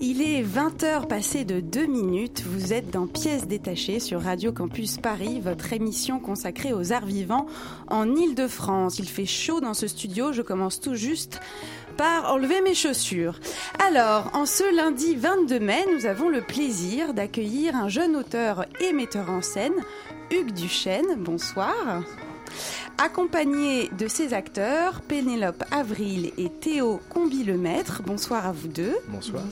Il 0.00 0.20
est 0.20 0.42
20h 0.42 1.06
passé 1.08 1.44
de 1.44 1.60
2 1.60 1.86
minutes. 1.86 2.42
Vous 2.46 2.74
êtes 2.74 2.90
dans 2.90 3.06
Pièces 3.06 3.46
détachées 3.46 3.98
sur 3.98 4.20
Radio 4.20 4.52
Campus 4.52 4.98
Paris, 4.98 5.40
votre 5.40 5.72
émission 5.72 6.20
consacrée 6.20 6.74
aux 6.74 6.92
arts 6.92 7.06
vivants 7.06 7.46
en 7.88 8.14
Ile-de-France. 8.14 8.98
Il 8.98 9.08
fait 9.08 9.24
chaud 9.24 9.60
dans 9.60 9.72
ce 9.72 9.86
studio. 9.88 10.32
Je 10.32 10.42
commence 10.42 10.80
tout 10.80 10.96
juste 10.96 11.40
par 11.96 12.30
enlever 12.30 12.60
mes 12.60 12.74
chaussures. 12.74 13.40
Alors, 13.88 14.30
en 14.34 14.44
ce 14.44 14.76
lundi 14.76 15.14
22 15.16 15.60
mai, 15.60 15.86
nous 15.94 16.04
avons 16.04 16.28
le 16.28 16.42
plaisir 16.42 17.14
d'accueillir 17.14 17.74
un 17.74 17.88
jeune 17.88 18.16
auteur 18.16 18.66
et 18.80 18.92
metteur 18.92 19.30
en 19.30 19.40
scène, 19.40 19.74
Hugues 20.30 20.52
Duchesne. 20.52 21.16
Bonsoir. 21.16 22.02
Accompagné 22.98 23.90
de 23.98 24.08
ses 24.08 24.32
acteurs, 24.32 25.02
Pénélope 25.02 25.62
Avril 25.70 26.32
et 26.38 26.48
Théo 26.48 26.98
Combi-Lemaître. 27.10 28.02
Bonsoir 28.02 28.46
à 28.46 28.52
vous 28.52 28.68
deux. 28.68 28.96
Bonsoir. 29.08 29.42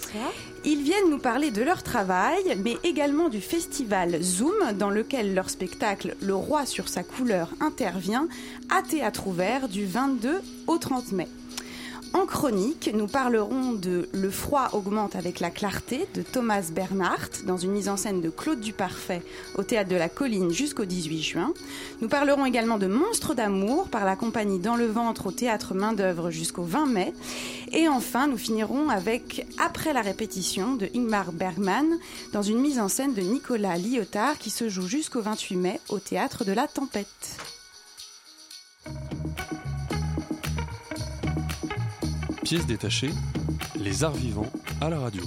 Ils 0.65 0.83
viennent 0.83 1.11
nous 1.11 1.19
parler 1.19 1.51
de 1.51 1.63
leur 1.63 1.83
travail, 1.83 2.43
mais 2.65 2.79
également 2.85 3.29
du 3.29 3.43
festival 3.43 4.23
Zoom, 4.23 4.73
dans 4.79 4.89
lequel 4.89 5.35
leur 5.35 5.51
spectacle 5.51 6.17
Le 6.23 6.35
Roi 6.35 6.65
sur 6.65 6.89
sa 6.89 7.03
couleur 7.03 7.51
intervient 7.61 8.29
à 8.71 8.81
théâtre 8.81 9.27
ouvert 9.27 9.69
du 9.69 9.85
22 9.85 10.41
au 10.67 10.79
30 10.79 11.13
mai. 11.13 11.29
En 12.15 12.27
chronique, 12.27 12.89
nous 12.95 13.09
parlerons 13.09 13.73
de 13.73 14.09
Le 14.13 14.31
froid 14.31 14.69
augmente 14.73 15.17
avec 15.17 15.41
la 15.41 15.51
clarté 15.51 16.07
de 16.15 16.23
Thomas 16.23 16.71
Bernhardt 16.73 17.43
dans 17.45 17.57
une 17.57 17.73
mise 17.73 17.89
en 17.89 17.97
scène 17.97 18.21
de 18.21 18.31
Claude 18.31 18.61
Duparfait 18.61 19.21
au 19.57 19.65
théâtre 19.65 19.91
de 19.91 19.97
la 19.97 20.09
Colline 20.09 20.53
jusqu'au 20.53 20.85
18 20.85 21.23
juin. 21.23 21.53
Nous 22.01 22.09
parlerons 22.09 22.47
également 22.47 22.79
de 22.79 22.87
Monstres 22.87 23.35
d'amour 23.35 23.89
par 23.89 24.05
la 24.05 24.15
compagnie 24.15 24.61
Dans 24.61 24.77
le 24.77 24.87
ventre 24.87 25.27
au 25.27 25.33
théâtre 25.33 25.75
Main 25.75 25.93
d'œuvre 25.93 26.31
jusqu'au 26.31 26.63
20 26.63 26.87
mai. 26.87 27.13
Et 27.73 27.89
enfin, 27.89 28.29
nous 28.29 28.39
finirons 28.39 28.91
avec 28.91 29.45
Après 29.59 29.93
la 29.93 30.01
répétition 30.01 30.77
de 30.77 30.89
Ingmar 30.95 31.33
Bergman 31.33 31.99
dans 32.33 32.43
une 32.43 32.61
mise 32.61 32.79
en 32.79 32.87
scène 32.87 33.15
de 33.15 33.23
Nicolas 33.23 33.77
Lyotard 33.77 34.39
qui 34.39 34.51
se 34.51 34.69
joue 34.69 34.87
jusqu'au 34.87 35.21
28 35.21 35.57
mai 35.57 35.81
au 35.89 35.99
théâtre 35.99 36.45
de 36.45 36.53
la 36.53 36.69
Tempête. 36.69 37.09
Pièce 42.45 42.67
détachée, 42.67 43.11
les 43.81 44.05
arts 44.05 44.13
vivants 44.13 44.53
à 44.83 44.91
la 44.91 44.99
radio. 44.99 45.23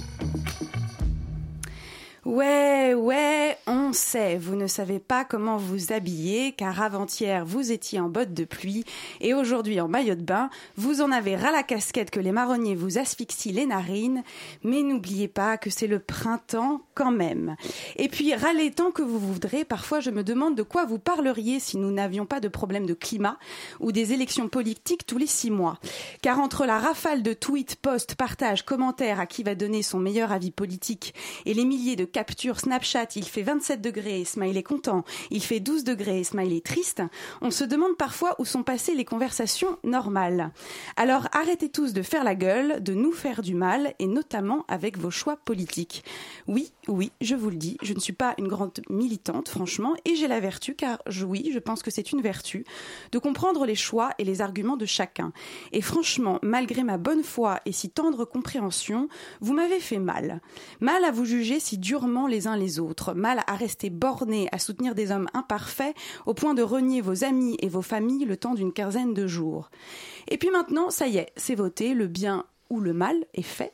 Ouais, 2.28 2.92
ouais, 2.92 3.56
on 3.66 3.94
sait, 3.94 4.36
vous 4.36 4.54
ne 4.54 4.66
savez 4.66 4.98
pas 4.98 5.24
comment 5.24 5.56
vous 5.56 5.94
habiller, 5.94 6.52
car 6.52 6.82
avant-hier 6.82 7.46
vous 7.46 7.72
étiez 7.72 8.00
en 8.00 8.10
bottes 8.10 8.34
de 8.34 8.44
pluie 8.44 8.84
et 9.22 9.32
aujourd'hui 9.32 9.80
en 9.80 9.88
maillot 9.88 10.14
de 10.14 10.20
bain, 10.20 10.50
vous 10.76 11.00
en 11.00 11.10
avez 11.10 11.36
ras 11.36 11.52
la 11.52 11.62
casquette 11.62 12.10
que 12.10 12.20
les 12.20 12.30
marronniers 12.30 12.74
vous 12.74 12.98
asphyxient 12.98 13.54
les 13.54 13.64
narines, 13.64 14.24
mais 14.62 14.82
n'oubliez 14.82 15.26
pas 15.26 15.56
que 15.56 15.70
c'est 15.70 15.86
le 15.86 16.00
printemps 16.00 16.82
quand 16.92 17.10
même. 17.10 17.56
Et 17.96 18.10
puis 18.10 18.34
râlez 18.34 18.72
tant 18.72 18.90
que 18.90 19.00
vous 19.00 19.18
voudrez, 19.18 19.64
parfois 19.64 20.00
je 20.00 20.10
me 20.10 20.22
demande 20.22 20.54
de 20.54 20.62
quoi 20.62 20.84
vous 20.84 20.98
parleriez 20.98 21.60
si 21.60 21.78
nous 21.78 21.90
n'avions 21.90 22.26
pas 22.26 22.40
de 22.40 22.48
problème 22.48 22.84
de 22.84 22.92
climat 22.92 23.38
ou 23.80 23.90
des 23.90 24.12
élections 24.12 24.50
politiques 24.50 25.06
tous 25.06 25.16
les 25.16 25.26
six 25.26 25.50
mois. 25.50 25.78
Car 26.20 26.40
entre 26.40 26.66
la 26.66 26.78
rafale 26.78 27.22
de 27.22 27.32
tweets, 27.32 27.76
posts, 27.76 28.16
partages, 28.16 28.66
commentaires 28.66 29.18
à 29.18 29.24
qui 29.24 29.44
va 29.44 29.54
donner 29.54 29.82
son 29.82 29.98
meilleur 29.98 30.30
avis 30.30 30.50
politique 30.50 31.14
et 31.46 31.54
les 31.54 31.64
milliers 31.64 31.96
de 31.96 32.04
captures 32.18 32.58
Snapchat, 32.58 33.10
il 33.14 33.26
fait 33.26 33.44
27 33.44 33.80
degrés, 33.80 34.24
smiley 34.24 34.64
content, 34.64 35.04
il 35.30 35.40
fait 35.40 35.60
12 35.60 35.84
degrés, 35.84 36.24
smiley 36.24 36.60
triste, 36.60 37.00
on 37.42 37.52
se 37.52 37.62
demande 37.62 37.96
parfois 37.96 38.34
où 38.40 38.44
sont 38.44 38.64
passées 38.64 38.96
les 38.96 39.04
conversations 39.04 39.78
normales. 39.84 40.50
Alors 40.96 41.28
arrêtez 41.30 41.68
tous 41.68 41.92
de 41.92 42.02
faire 42.02 42.24
la 42.24 42.34
gueule, 42.34 42.82
de 42.82 42.92
nous 42.92 43.12
faire 43.12 43.40
du 43.40 43.54
mal, 43.54 43.94
et 44.00 44.08
notamment 44.08 44.64
avec 44.66 44.98
vos 44.98 45.12
choix 45.12 45.36
politiques. 45.36 46.02
Oui, 46.48 46.72
oui, 46.88 47.12
je 47.20 47.36
vous 47.36 47.50
le 47.50 47.56
dis, 47.56 47.76
je 47.82 47.94
ne 47.94 48.00
suis 48.00 48.12
pas 48.12 48.34
une 48.36 48.48
grande 48.48 48.80
militante, 48.90 49.48
franchement, 49.48 49.94
et 50.04 50.16
j'ai 50.16 50.26
la 50.26 50.40
vertu, 50.40 50.74
car 50.74 51.00
oui, 51.24 51.52
je 51.54 51.60
pense 51.60 51.84
que 51.84 51.92
c'est 51.92 52.10
une 52.10 52.20
vertu, 52.20 52.64
de 53.12 53.20
comprendre 53.20 53.64
les 53.64 53.76
choix 53.76 54.10
et 54.18 54.24
les 54.24 54.40
arguments 54.40 54.76
de 54.76 54.86
chacun. 54.86 55.32
Et 55.70 55.82
franchement, 55.82 56.40
malgré 56.42 56.82
ma 56.82 56.98
bonne 56.98 57.22
foi 57.22 57.60
et 57.64 57.70
si 57.70 57.90
tendre 57.90 58.24
compréhension, 58.24 59.08
vous 59.40 59.54
m'avez 59.54 59.78
fait 59.78 60.00
mal. 60.00 60.40
Mal 60.80 61.04
à 61.04 61.12
vous 61.12 61.24
juger 61.24 61.60
si 61.60 61.78
durement 61.78 62.07
les 62.26 62.46
uns 62.46 62.56
les 62.56 62.78
autres, 62.78 63.14
mal 63.14 63.42
à 63.46 63.54
rester 63.54 63.90
borné 63.90 64.48
à 64.52 64.58
soutenir 64.58 64.94
des 64.94 65.10
hommes 65.10 65.28
imparfaits 65.34 65.94
au 66.26 66.34
point 66.34 66.54
de 66.54 66.62
renier 66.62 67.00
vos 67.00 67.24
amis 67.24 67.56
et 67.60 67.68
vos 67.68 67.82
familles 67.82 68.24
le 68.24 68.36
temps 68.36 68.54
d'une 68.54 68.72
quinzaine 68.72 69.14
de 69.14 69.26
jours. 69.26 69.70
Et 70.28 70.38
puis 70.38 70.50
maintenant, 70.50 70.90
ça 70.90 71.06
y 71.06 71.18
est, 71.18 71.32
c'est 71.36 71.54
voté, 71.54 71.94
le 71.94 72.06
bien 72.06 72.44
ou 72.70 72.80
le 72.80 72.92
mal 72.92 73.16
est 73.34 73.42
fait. 73.42 73.72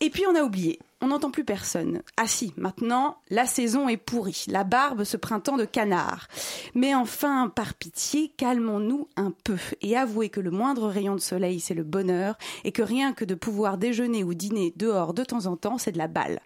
Et 0.00 0.10
puis 0.10 0.24
on 0.28 0.34
a 0.34 0.42
oublié, 0.42 0.78
on 1.00 1.08
n'entend 1.08 1.30
plus 1.30 1.44
personne. 1.44 2.02
Ah 2.16 2.26
si, 2.26 2.52
maintenant, 2.56 3.18
la 3.30 3.46
saison 3.46 3.88
est 3.88 3.96
pourrie, 3.96 4.44
la 4.48 4.64
barbe 4.64 5.04
ce 5.04 5.16
printemps 5.16 5.56
de 5.56 5.64
canard. 5.64 6.28
Mais 6.74 6.94
enfin, 6.94 7.52
par 7.54 7.74
pitié, 7.74 8.32
calmons-nous 8.36 9.08
un 9.16 9.32
peu 9.44 9.58
et 9.82 9.96
avouez 9.96 10.30
que 10.30 10.40
le 10.40 10.50
moindre 10.50 10.88
rayon 10.88 11.14
de 11.14 11.20
soleil, 11.20 11.60
c'est 11.60 11.74
le 11.74 11.84
bonheur 11.84 12.36
et 12.64 12.72
que 12.72 12.82
rien 12.82 13.12
que 13.12 13.24
de 13.24 13.34
pouvoir 13.34 13.78
déjeuner 13.78 14.24
ou 14.24 14.34
dîner 14.34 14.72
dehors 14.76 15.14
de 15.14 15.24
temps 15.24 15.46
en 15.46 15.56
temps, 15.56 15.78
c'est 15.78 15.92
de 15.92 15.98
la 15.98 16.08
balle. 16.08 16.40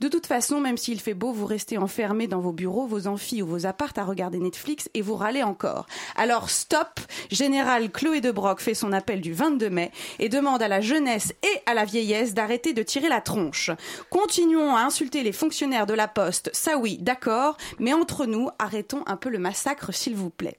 De 0.00 0.08
toute 0.08 0.26
façon, 0.26 0.60
même 0.60 0.76
s'il 0.76 1.00
fait 1.00 1.14
beau, 1.14 1.32
vous 1.32 1.46
restez 1.46 1.78
enfermés 1.78 2.26
dans 2.26 2.40
vos 2.40 2.52
bureaux, 2.52 2.86
vos 2.86 3.06
amphis 3.06 3.42
ou 3.42 3.46
vos 3.46 3.66
appartes 3.66 3.98
à 3.98 4.04
regarder 4.04 4.40
Netflix 4.40 4.90
et 4.94 5.02
vous 5.02 5.14
râlez 5.14 5.42
encore. 5.42 5.86
Alors 6.16 6.50
stop 6.50 7.00
Général 7.30 7.90
Chloé 7.90 8.20
de 8.20 8.30
Broc 8.30 8.60
fait 8.60 8.74
son 8.74 8.92
appel 8.92 9.20
du 9.20 9.32
22 9.32 9.70
mai 9.70 9.92
et 10.18 10.28
demande 10.28 10.62
à 10.62 10.68
la 10.68 10.80
jeunesse 10.80 11.32
et 11.42 11.60
à 11.66 11.74
la 11.74 11.84
vieillesse 11.84 12.34
d'arrêter 12.34 12.72
de 12.72 12.82
tirer 12.82 13.08
la 13.08 13.20
tronche. 13.20 13.70
Continuons 14.10 14.76
à 14.76 14.82
insulter 14.82 15.22
les 15.22 15.32
fonctionnaires 15.32 15.86
de 15.86 15.94
la 15.94 16.08
Poste, 16.08 16.50
ça 16.52 16.76
oui, 16.76 16.98
d'accord, 17.00 17.56
mais 17.78 17.92
entre 17.92 18.26
nous, 18.26 18.48
arrêtons 18.58 19.02
un 19.06 19.16
peu 19.16 19.28
le 19.28 19.38
massacre 19.38 19.92
s'il 19.92 20.14
vous 20.14 20.30
plaît. 20.30 20.58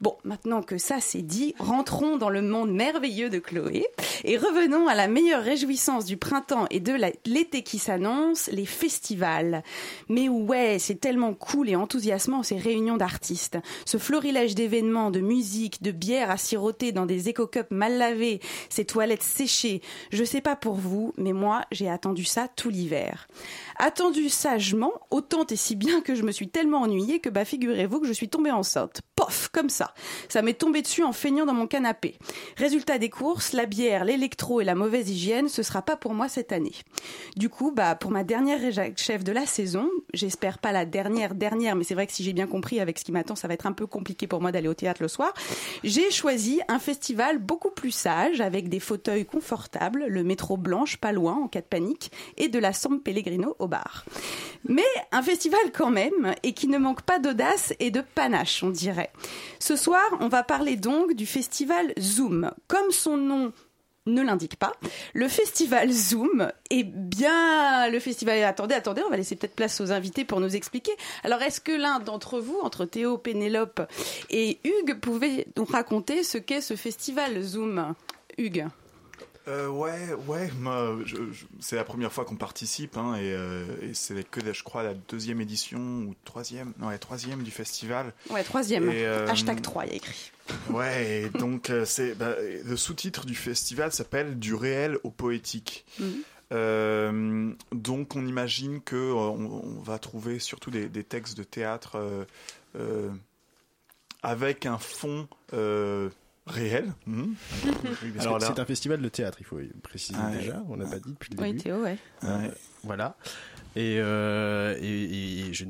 Bon, 0.00 0.16
maintenant 0.22 0.62
que 0.62 0.78
ça 0.78 1.00
c'est 1.00 1.22
dit, 1.22 1.54
rentrons 1.58 2.18
dans 2.18 2.30
le 2.30 2.40
monde 2.40 2.70
merveilleux 2.70 3.30
de 3.30 3.40
Chloé 3.40 3.88
et 4.24 4.36
revenons 4.36 4.88
à 4.88 4.94
la 4.94 5.08
meilleure 5.08 5.42
réjouissance 5.42 6.04
du 6.04 6.16
printemps 6.16 6.66
et 6.70 6.80
de 6.80 6.94
l'été 7.26 7.62
qui 7.62 7.78
s'annonce, 7.78 8.48
les 8.48 8.66
festivals. 8.66 9.62
Mais 10.08 10.28
ouais, 10.28 10.78
c'est 10.78 11.00
tellement 11.00 11.34
cool 11.34 11.68
et 11.68 11.76
enthousiasmant 11.76 12.42
ces 12.42 12.58
réunions 12.58 12.96
d'artistes. 12.96 13.58
Ce 13.84 13.98
florilège 13.98 14.54
d'événements, 14.54 15.10
de 15.10 15.20
musique, 15.20 15.82
de 15.82 15.90
bière 15.90 16.30
à 16.30 16.36
siroter 16.36 16.92
dans 16.92 17.06
des 17.06 17.28
éco-cups 17.28 17.70
mal 17.70 17.98
lavés, 17.98 18.40
ces 18.68 18.84
toilettes 18.84 19.22
séchées. 19.22 19.82
Je 20.10 20.24
sais 20.24 20.40
pas 20.40 20.56
pour 20.56 20.74
vous, 20.74 21.12
mais 21.16 21.32
moi 21.32 21.62
j'ai 21.70 21.88
attendu 21.88 22.24
ça 22.24 22.48
tout 22.48 22.70
l'hiver. 22.70 23.28
Attendu 23.80 24.28
sagement, 24.28 24.92
autant 25.10 25.46
et 25.46 25.54
si 25.54 25.76
bien 25.76 26.00
que 26.00 26.16
je 26.16 26.24
me 26.24 26.32
suis 26.32 26.48
tellement 26.48 26.80
ennuyée 26.80 27.20
que 27.20 27.28
bah 27.28 27.44
figurez-vous 27.44 28.00
que 28.00 28.08
je 28.08 28.12
suis 28.12 28.28
tombée 28.28 28.50
enceinte. 28.50 29.02
Pof, 29.14 29.50
comme 29.52 29.68
ça. 29.68 29.94
Ça 30.28 30.42
m'est 30.42 30.54
tombé 30.54 30.82
dessus 30.82 31.04
en 31.04 31.12
feignant 31.12 31.46
dans 31.46 31.54
mon 31.54 31.68
canapé. 31.68 32.18
Résultat 32.56 32.98
des 32.98 33.08
courses, 33.08 33.52
la 33.52 33.66
bière, 33.66 34.04
l'électro 34.04 34.60
et 34.60 34.64
la 34.64 34.74
mauvaise 34.74 35.08
hygiène, 35.10 35.48
ce 35.48 35.62
sera 35.62 35.82
pas 35.82 35.96
pour 35.96 36.12
moi 36.12 36.28
cette 36.28 36.50
année. 36.50 36.74
Du 37.36 37.48
coup, 37.48 37.70
bah 37.70 37.94
pour 37.94 38.10
ma 38.10 38.24
dernière 38.24 38.58
chef 38.96 39.22
de 39.22 39.30
la 39.30 39.46
saison, 39.46 39.88
j'espère 40.12 40.58
pas 40.58 40.72
la 40.72 40.84
dernière 40.84 41.36
dernière, 41.36 41.76
mais 41.76 41.84
c'est 41.84 41.94
vrai 41.94 42.08
que 42.08 42.12
si 42.12 42.24
j'ai 42.24 42.32
bien 42.32 42.48
compris 42.48 42.80
avec 42.80 42.98
ce 42.98 43.04
qui 43.04 43.12
m'attend, 43.12 43.36
ça 43.36 43.46
va 43.46 43.54
être 43.54 43.66
un 43.66 43.72
peu 43.72 43.86
compliqué 43.86 44.26
pour 44.26 44.40
moi 44.40 44.50
d'aller 44.50 44.68
au 44.68 44.74
théâtre 44.74 45.02
le 45.02 45.08
soir. 45.08 45.32
J'ai 45.84 46.10
choisi 46.10 46.60
un 46.66 46.80
festival 46.80 47.38
beaucoup 47.38 47.70
plus 47.70 47.92
sage 47.92 48.40
avec 48.40 48.68
des 48.68 48.80
fauteuils 48.80 49.24
confortables, 49.24 50.06
le 50.08 50.24
métro 50.24 50.56
blanche 50.56 50.96
pas 50.96 51.12
loin 51.12 51.36
en 51.36 51.46
cas 51.46 51.60
de 51.60 51.66
panique 51.66 52.10
et 52.36 52.48
de 52.48 52.58
la 52.58 52.72
San 52.72 53.00
Pellegrino 53.00 53.54
au 53.60 53.67
bar. 53.68 54.04
Mais 54.68 54.82
un 55.12 55.22
festival 55.22 55.60
quand 55.72 55.90
même 55.90 56.34
et 56.42 56.52
qui 56.52 56.66
ne 56.68 56.78
manque 56.78 57.02
pas 57.02 57.18
d'audace 57.18 57.72
et 57.78 57.90
de 57.90 58.00
panache, 58.00 58.62
on 58.62 58.70
dirait. 58.70 59.10
Ce 59.60 59.76
soir, 59.76 60.04
on 60.20 60.28
va 60.28 60.42
parler 60.42 60.76
donc 60.76 61.14
du 61.14 61.26
festival 61.26 61.92
Zoom. 61.98 62.50
Comme 62.66 62.90
son 62.90 63.16
nom 63.16 63.52
ne 64.08 64.22
l'indique 64.22 64.56
pas. 64.56 64.72
Le 65.14 65.28
festival 65.28 65.92
Zoom 65.92 66.50
est 66.70 66.84
bien 66.84 67.88
le 67.90 68.00
festival. 68.00 68.42
Attendez, 68.42 68.74
attendez, 68.74 69.02
on 69.06 69.10
va 69.10 69.16
laisser 69.16 69.36
peut-être 69.36 69.54
place 69.54 69.80
aux 69.80 69.92
invités 69.92 70.24
pour 70.24 70.40
nous 70.40 70.56
expliquer. 70.56 70.92
Alors, 71.24 71.42
est-ce 71.42 71.60
que 71.60 71.72
l'un 71.72 72.00
d'entre 72.00 72.40
vous, 72.40 72.58
entre 72.62 72.84
Théo, 72.84 73.18
Pénélope 73.18 73.82
et 74.30 74.58
Hugues, 74.64 74.98
pouvait 75.00 75.46
nous 75.56 75.64
raconter 75.64 76.22
ce 76.22 76.38
qu'est 76.38 76.62
ce 76.62 76.74
festival 76.74 77.42
Zoom? 77.42 77.94
Hugues 78.38 78.66
Euh, 79.48 79.68
ouais, 79.68 80.12
ouais, 80.26 80.50
moi, 80.60 80.98
je- 81.06 81.16
je- 81.32 81.46
c'est 81.58 81.76
la 81.76 81.84
première 81.84 82.12
fois 82.12 82.24
qu'on 82.26 82.36
participe, 82.36 82.96
hein, 82.98 83.14
et, 83.16 83.32
euh, 83.32 83.64
et 83.82 83.94
c'est 83.94 84.22
que, 84.28 84.40
je 84.52 84.62
crois, 84.62 84.82
la 84.82 84.92
deuxième 84.94 85.40
édition 85.40 85.78
ou 85.80 86.14
troisième, 86.26 86.74
non, 86.78 86.90
la 86.90 86.98
troisième 86.98 87.42
du 87.42 87.50
festival. 87.50 88.12
Ouais, 88.28 88.44
troisième. 88.44 88.90
Et, 88.90 89.06
euh, 89.06 89.26
Hashtag 89.26 89.62
3, 89.62 89.86
il 89.86 89.88
y 89.88 89.92
a 89.92 89.96
écrit. 89.96 90.32
Ouais, 90.70 91.22
et 91.22 91.28
donc 91.38 91.72
c'est 91.84 92.14
bah, 92.14 92.34
le 92.64 92.76
sous-titre 92.76 93.24
du 93.26 93.34
festival 93.34 93.90
s'appelle 93.92 94.38
Du 94.38 94.54
réel 94.54 94.98
au 95.02 95.10
poétique. 95.10 95.84
Mhm. 95.98 97.56
Donc 97.72 98.16
on 98.16 98.26
imagine 98.26 98.80
que 98.80 99.12
on, 99.12 99.62
on 99.64 99.80
va 99.82 99.98
trouver 99.98 100.38
surtout 100.38 100.70
des, 100.70 100.88
des 100.88 101.04
textes 101.04 101.36
de 101.36 101.42
théâtre 101.42 101.98
avec 104.22 104.66
un 104.66 104.78
fond 104.78 105.28
réel. 106.48 106.92
Oui, 107.06 107.34
là- 108.16 108.38
c'est 108.40 108.58
un 108.58 108.64
festival 108.64 109.00
de 109.00 109.08
théâtre, 109.08 109.38
il 109.40 109.44
faut 109.46 109.58
préciser 109.82 110.18
Ouais. 110.18 110.38
déjà. 110.38 110.62
On 110.68 110.76
n'a 110.76 110.86
pas 110.86 110.98
dit 110.98 111.12
depuis 111.12 111.34
le 111.34 111.40
Oui, 111.42 111.48
début. 111.52 111.62
Théo, 111.62 111.76
ouais. 111.82 111.96
Ouais. 112.22 112.50
Voilà. 112.84 113.16
Et, 113.78 113.98
euh, 114.00 114.76
et, 114.80 115.40
et 115.50 115.54
je, 115.54 115.64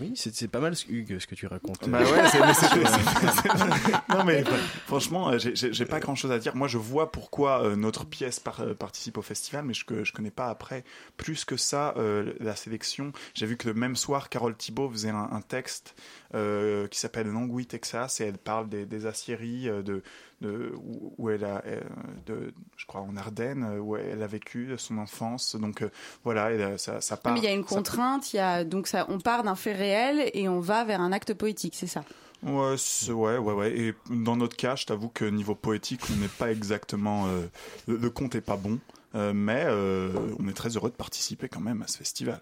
oui, 0.00 0.12
c'est 0.14 0.46
pas 0.46 0.60
mal, 0.60 0.74
Hugues, 0.88 1.18
ce 1.18 1.26
que 1.26 1.34
tu 1.34 1.48
racontes. 1.48 1.88
Bah 1.88 2.02
ouais, 2.02 2.28
c'est- 2.28 2.38
non 4.14 4.22
mais 4.24 4.44
franchement, 4.86 5.30
euh, 5.32 5.38
j'ai- 5.38 5.84
pas 5.84 5.98
grand 5.98 6.14
chose 6.14 6.30
à 6.30 6.38
dire. 6.38 6.54
Moi, 6.54 6.68
je 6.68 6.78
vois 6.78 7.10
pourquoi 7.10 7.64
euh, 7.64 7.74
notre 7.74 8.04
pièce 8.06 8.38
par- 8.38 8.60
euh, 8.60 8.74
participe 8.74 9.18
au 9.18 9.22
festival, 9.22 9.64
mais 9.64 9.74
je, 9.74 9.82
je 10.04 10.12
connais 10.12 10.30
pas 10.30 10.48
après 10.50 10.84
plus 11.16 11.44
que 11.44 11.56
ça 11.56 11.94
euh, 11.96 12.32
la 12.38 12.54
sélection. 12.54 13.12
J'ai 13.34 13.46
vu 13.46 13.56
que 13.56 13.66
le 13.66 13.74
même 13.74 13.96
soir, 13.96 14.28
Carole 14.28 14.56
Thibault 14.56 14.88
faisait 14.90 15.10
un, 15.10 15.28
un 15.32 15.40
texte 15.40 15.96
euh, 16.34 16.86
qui 16.86 17.00
s'appelle 17.00 17.26
Langui 17.26 17.66
Texas 17.66 18.20
et 18.20 18.24
elle 18.26 18.38
parle 18.38 18.68
des, 18.68 18.86
des 18.86 19.06
aciéries 19.06 19.68
de, 19.84 20.02
de 20.40 20.72
où, 20.76 21.14
où 21.18 21.30
elle 21.30 21.44
a, 21.44 21.62
euh, 21.66 21.80
de, 22.26 22.52
je 22.76 22.86
crois 22.86 23.00
en 23.00 23.16
Ardennes, 23.16 23.64
euh, 23.64 23.78
où 23.80 23.96
elle 23.96 24.22
a 24.22 24.26
vécu 24.26 24.70
son 24.78 24.98
enfance. 24.98 25.56
Donc 25.56 25.82
euh, 25.82 25.90
voilà, 26.24 26.52
et, 26.52 26.78
ça, 26.78 27.00
part. 27.16 27.34
mais 27.34 27.40
il 27.40 27.44
y 27.44 27.48
a 27.48 27.52
une 27.52 27.66
ça- 27.66 27.74
contrainte, 27.74 28.32
il 28.32 28.36
y 28.36 28.40
a 28.40 28.64
donc 28.64 28.86
ça, 28.86 29.06
on 29.08 29.18
part 29.18 29.42
d'un 29.42 29.56
fait 29.56 29.72
réel 29.72 30.30
et 30.34 30.48
on 30.48 30.60
va 30.60 30.84
vers 30.84 31.00
un 31.00 31.12
acte 31.12 31.34
poétique, 31.34 31.74
c'est 31.76 31.86
ça? 31.86 32.04
Ouais, 32.44 32.76
ouais, 33.08 33.38
ouais, 33.38 33.52
ouais. 33.52 33.76
Et 33.78 33.94
dans 34.10 34.36
notre 34.36 34.56
cas, 34.56 34.76
je 34.76 34.86
t'avoue 34.86 35.08
que 35.08 35.24
niveau 35.24 35.56
poétique, 35.56 36.02
on 36.12 36.16
n'est 36.16 36.28
pas 36.28 36.52
exactement. 36.52 37.26
euh, 37.26 37.46
le, 37.88 37.96
le 37.96 38.10
compte 38.10 38.36
est 38.36 38.40
pas 38.40 38.56
bon, 38.56 38.78
euh, 39.16 39.32
mais 39.34 39.64
euh, 39.66 40.12
on 40.38 40.46
est 40.48 40.52
très 40.52 40.68
heureux 40.76 40.90
de 40.90 40.94
participer 40.94 41.48
quand 41.48 41.60
même 41.60 41.82
à 41.82 41.88
ce 41.88 41.98
festival. 41.98 42.40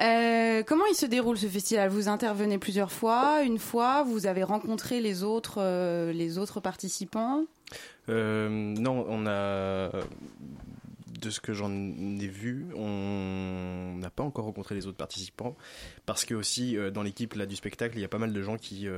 Euh, 0.00 0.62
comment 0.62 0.86
il 0.86 0.94
se 0.94 1.06
déroule 1.06 1.36
ce 1.36 1.46
festival? 1.46 1.90
Vous 1.90 2.08
intervenez 2.08 2.58
plusieurs 2.58 2.92
fois, 2.92 3.42
une 3.42 3.58
fois, 3.58 4.02
vous 4.02 4.26
avez 4.26 4.42
rencontré 4.42 5.00
les 5.00 5.22
autres, 5.22 5.58
euh, 5.58 6.12
les 6.12 6.38
autres 6.38 6.60
participants? 6.60 7.44
Euh, 8.08 8.48
non, 8.48 9.04
on 9.08 9.26
a. 9.26 9.90
De 11.20 11.28
ce 11.28 11.38
que 11.38 11.52
j'en 11.52 11.70
ai 11.70 12.28
vu, 12.28 12.64
on 12.74 13.94
n'a 13.98 14.08
pas 14.08 14.22
encore 14.22 14.46
rencontré 14.46 14.74
les 14.74 14.86
autres 14.86 14.96
participants 14.96 15.54
parce 16.06 16.24
que 16.24 16.34
aussi 16.34 16.78
dans 16.94 17.02
l'équipe 17.02 17.34
là 17.34 17.44
du 17.44 17.56
spectacle, 17.56 17.98
il 17.98 18.00
y 18.00 18.04
a 18.06 18.08
pas 18.08 18.16
mal 18.16 18.32
de 18.32 18.42
gens 18.42 18.56
qui 18.56 18.88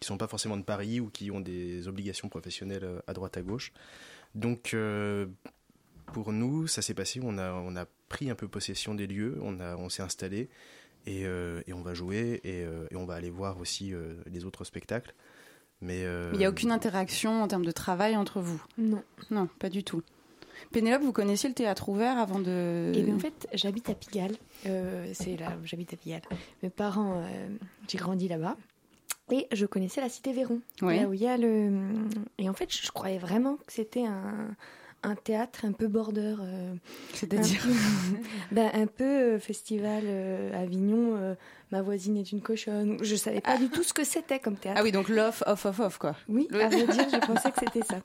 qui 0.00 0.06
sont 0.06 0.18
pas 0.18 0.26
forcément 0.26 0.56
de 0.56 0.64
Paris 0.64 0.98
ou 0.98 1.10
qui 1.10 1.30
ont 1.30 1.38
des 1.38 1.86
obligations 1.86 2.28
professionnelles 2.28 2.84
à 3.06 3.12
droite 3.12 3.36
à 3.36 3.42
gauche. 3.42 3.72
Donc 4.34 4.74
pour 6.12 6.32
nous, 6.32 6.66
ça 6.66 6.82
s'est 6.82 6.94
passé. 6.94 7.20
On 7.22 7.38
a 7.38 7.86
pris 8.14 8.30
un 8.30 8.36
peu 8.36 8.46
possession 8.46 8.94
des 8.94 9.08
lieux, 9.08 9.38
on 9.42 9.58
a 9.58 9.76
on 9.76 9.88
s'est 9.88 10.02
installé 10.02 10.48
et, 11.06 11.26
euh, 11.26 11.62
et 11.66 11.72
on 11.72 11.82
va 11.82 11.94
jouer 11.94 12.40
et, 12.44 12.62
euh, 12.64 12.86
et 12.92 12.96
on 12.96 13.04
va 13.06 13.14
aller 13.14 13.30
voir 13.30 13.58
aussi 13.58 13.92
euh, 13.92 14.14
les 14.26 14.44
autres 14.44 14.64
spectacles. 14.64 15.12
Mais 15.80 16.04
euh, 16.04 16.30
Il 16.32 16.38
n'y 16.38 16.44
a 16.44 16.48
aucune 16.48 16.70
interaction 16.70 17.42
en 17.42 17.48
termes 17.48 17.64
de 17.64 17.72
travail 17.72 18.16
entre 18.16 18.40
vous? 18.40 18.62
Non. 18.78 19.02
Non, 19.32 19.48
pas 19.58 19.68
du 19.68 19.82
tout. 19.82 20.02
Pénélope, 20.70 21.02
vous 21.02 21.12
connaissiez 21.12 21.48
le 21.48 21.56
théâtre 21.56 21.88
ouvert 21.88 22.16
avant 22.16 22.38
de. 22.38 22.92
Et 22.94 23.02
bien 23.02 23.16
en 23.16 23.18
fait, 23.18 23.48
j'habite 23.52 23.90
à 23.90 23.94
Pigalle. 23.94 24.36
Euh, 24.66 25.10
c'est 25.12 25.36
là 25.36 25.58
où 25.60 25.66
j'habite 25.66 25.92
à 25.92 25.96
Pigalle. 25.96 26.22
Mes 26.62 26.70
parents, 26.70 27.20
euh, 27.20 27.48
j'ai 27.88 27.98
grandi 27.98 28.28
là-bas. 28.28 28.56
Et 29.32 29.48
je 29.52 29.66
connaissais 29.66 30.00
la 30.00 30.08
cité 30.08 30.32
Véron. 30.32 30.60
Ouais. 30.80 31.00
Là 31.00 31.08
où 31.08 31.12
il 31.14 31.20
y 31.20 31.26
a 31.26 31.36
le. 31.36 31.72
Et 32.38 32.48
en 32.48 32.54
fait, 32.54 32.72
je 32.72 32.90
croyais 32.92 33.18
vraiment 33.18 33.56
que 33.66 33.72
c'était 33.72 34.06
un, 34.06 34.54
un 35.04 35.14
théâtre 35.14 35.64
un 35.64 35.72
peu 35.72 35.86
border. 35.86 36.34
euh, 36.40 36.74
C'est-à-dire 37.12 37.62
un 37.64 37.68
peu- 37.68 38.18
ben, 38.52 38.70
un 38.74 38.86
peu 38.86 39.04
euh, 39.04 39.38
festival 39.38 40.02
euh, 40.06 40.62
Avignon, 40.62 41.36
ma 41.70 41.82
voisine 41.82 42.16
est 42.16 42.32
une 42.32 42.40
cochonne. 42.40 42.98
Je 43.02 43.14
savais 43.16 43.40
pas 43.40 43.56
du 43.58 43.68
tout 43.68 43.82
ce 43.82 43.92
que 43.92 44.04
c'était 44.04 44.38
comme 44.38 44.56
théâtre. 44.56 44.78
Ah 44.80 44.84
oui, 44.84 44.92
donc 44.92 45.08
l'off, 45.08 45.42
off, 45.46 45.66
off, 45.66 45.80
off, 45.80 45.98
quoi. 45.98 46.16
Oui, 46.28 46.48
à 46.52 46.68
vrai 46.68 46.86
dire, 46.86 47.08
je 47.10 47.26
pensais 47.26 47.50
que 47.50 47.58
c'était 47.60 47.84
ça. 47.86 48.00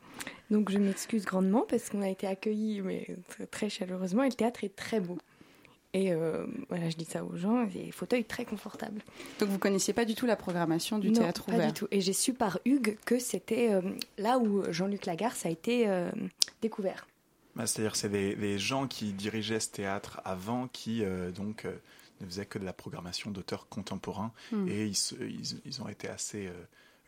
Donc 0.51 0.71
je 0.71 0.77
m'excuse 0.77 1.25
grandement 1.25 1.65
parce 1.69 1.89
qu'on 1.89 2.01
a 2.01 2.09
été 2.09 2.25
accueillis 2.27 2.81
mais 2.81 3.07
très 3.51 3.69
chaleureusement 3.69 4.23
et 4.23 4.29
le 4.29 4.33
théâtre 4.33 4.63
est 4.63 4.75
très 4.75 4.99
beau. 4.99 5.17
Et 5.93 6.13
euh, 6.13 6.45
voilà, 6.69 6.89
je 6.89 6.95
dis 6.97 7.05
ça 7.05 7.23
aux 7.23 7.35
gens, 7.35 7.63
des 7.65 7.91
fauteuils 7.91 8.23
très 8.25 8.45
confortables. 8.45 9.01
Donc 9.39 9.49
vous 9.49 9.57
connaissiez 9.57 9.93
pas 9.93 10.05
du 10.05 10.13
tout 10.13 10.27
la 10.27 10.35
programmation 10.35 10.99
du 10.99 11.09
non, 11.09 11.21
théâtre 11.21 11.45
pas 11.45 11.53
ouvert. 11.53 11.67
du 11.67 11.73
tout. 11.73 11.87
Et 11.89 11.99
j'ai 11.99 12.13
su 12.13 12.33
par 12.33 12.59
Hugues 12.65 12.95
que 13.05 13.17
c'était 13.17 13.73
euh, 13.73 13.81
là 14.19 14.37
où 14.37 14.63
Jean-Luc 14.71 15.07
Lagarce 15.07 15.47
a 15.47 15.49
été 15.49 15.87
euh, 15.87 16.11
découvert. 16.61 17.07
Bah, 17.55 17.65
C'est-à-dire, 17.65 17.95
c'est 17.95 18.09
les, 18.09 18.35
les 18.35 18.59
gens 18.59 18.87
qui 18.87 19.13
dirigeaient 19.13 19.59
ce 19.59 19.69
théâtre 19.71 20.21
avant 20.25 20.67
qui 20.67 21.03
euh, 21.03 21.31
donc 21.31 21.65
euh, 21.65 21.73
ne 22.21 22.27
faisaient 22.27 22.45
que 22.45 22.59
de 22.59 22.65
la 22.65 22.73
programmation 22.73 23.31
d'auteurs 23.31 23.67
contemporains 23.67 24.31
Hmm. 24.51 24.67
et 24.67 24.85
ils, 24.85 24.95
se- 24.95 25.15
ils, 25.15 25.59
ils 25.65 25.81
ont 25.81 25.87
été 25.89 26.07
assez 26.07 26.45
euh, 26.47 26.53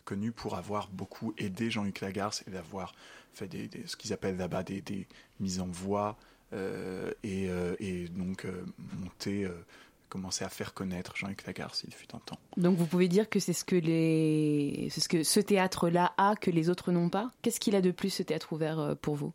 connus 0.05 0.31
pour 0.31 0.55
avoir 0.55 0.87
beaucoup 0.87 1.35
aidé 1.37 1.69
Jean-Luc 1.69 2.01
Lagarce 2.01 2.43
et 2.47 2.51
d'avoir 2.51 2.95
fait 3.33 3.47
des, 3.47 3.67
des- 3.67 3.85
ce 3.85 3.95
qu'ils 3.95 4.11
appellent 4.11 4.37
là-bas 4.37 4.63
des, 4.63 4.81
des 4.81 5.05
mises 5.39 5.59
en 5.59 5.67
voix 5.67 6.17
et, 6.53 7.47
euh, 7.49 7.75
et 7.79 8.07
donc 8.07 8.45
euh, 8.45 8.65
monter, 8.99 9.45
euh, 9.45 9.51
commencer 10.09 10.43
à 10.43 10.49
faire 10.49 10.73
connaître 10.73 11.15
Jean-Luc 11.15 11.45
Lagarce. 11.45 11.83
Il 11.87 11.93
fut 11.93 12.13
un 12.15 12.19
temps. 12.19 12.37
Donc 12.57 12.77
vous 12.77 12.85
pouvez 12.85 13.07
dire 13.07 13.29
que 13.29 13.39
c'est 13.39 13.53
ce 13.53 13.63
que 13.63 13.75
les, 13.75 14.89
ce 14.89 15.07
que 15.07 15.23
ce 15.23 15.39
théâtre-là 15.39 16.13
a 16.17 16.35
que 16.35 16.51
les 16.51 16.69
autres 16.69 16.91
n'ont 16.91 17.09
pas? 17.09 17.31
Qu'est-ce 17.41 17.59
qu'il 17.59 17.75
a 17.75 17.81
de 17.81 17.91
plus 17.91 18.09
ce 18.09 18.23
théâtre 18.23 18.53
ouvert 18.53 18.79
euh, 18.79 18.95
pour 18.95 19.15
vous? 19.15 19.33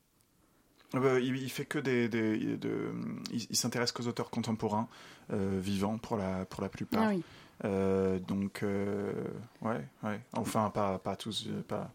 Ah 0.94 1.00
bah, 1.00 1.18
il, 1.18 1.50
fait 1.50 1.64
que 1.64 1.78
des, 1.78 2.08
des- 2.08 2.56
de- 2.56 2.92
il, 3.32 3.56
s'intéresse 3.56 3.90
qu'aux 3.90 4.06
auteurs 4.06 4.30
contemporains 4.30 4.88
euh, 5.32 5.58
vivants 5.60 5.98
pour 5.98 6.16
la 6.16 6.44
pour 6.44 6.62
la 6.62 6.68
plupart. 6.68 7.02
Ah 7.02 7.08
oui. 7.14 7.22
Euh, 7.64 8.18
donc 8.20 8.62
euh, 8.62 9.12
ouais 9.62 9.80
ouais. 10.04 10.20
Enfin 10.34 10.70
pas 10.70 10.98
pas 10.98 11.16
tous 11.16 11.46
euh, 11.48 11.62
pas. 11.66 11.90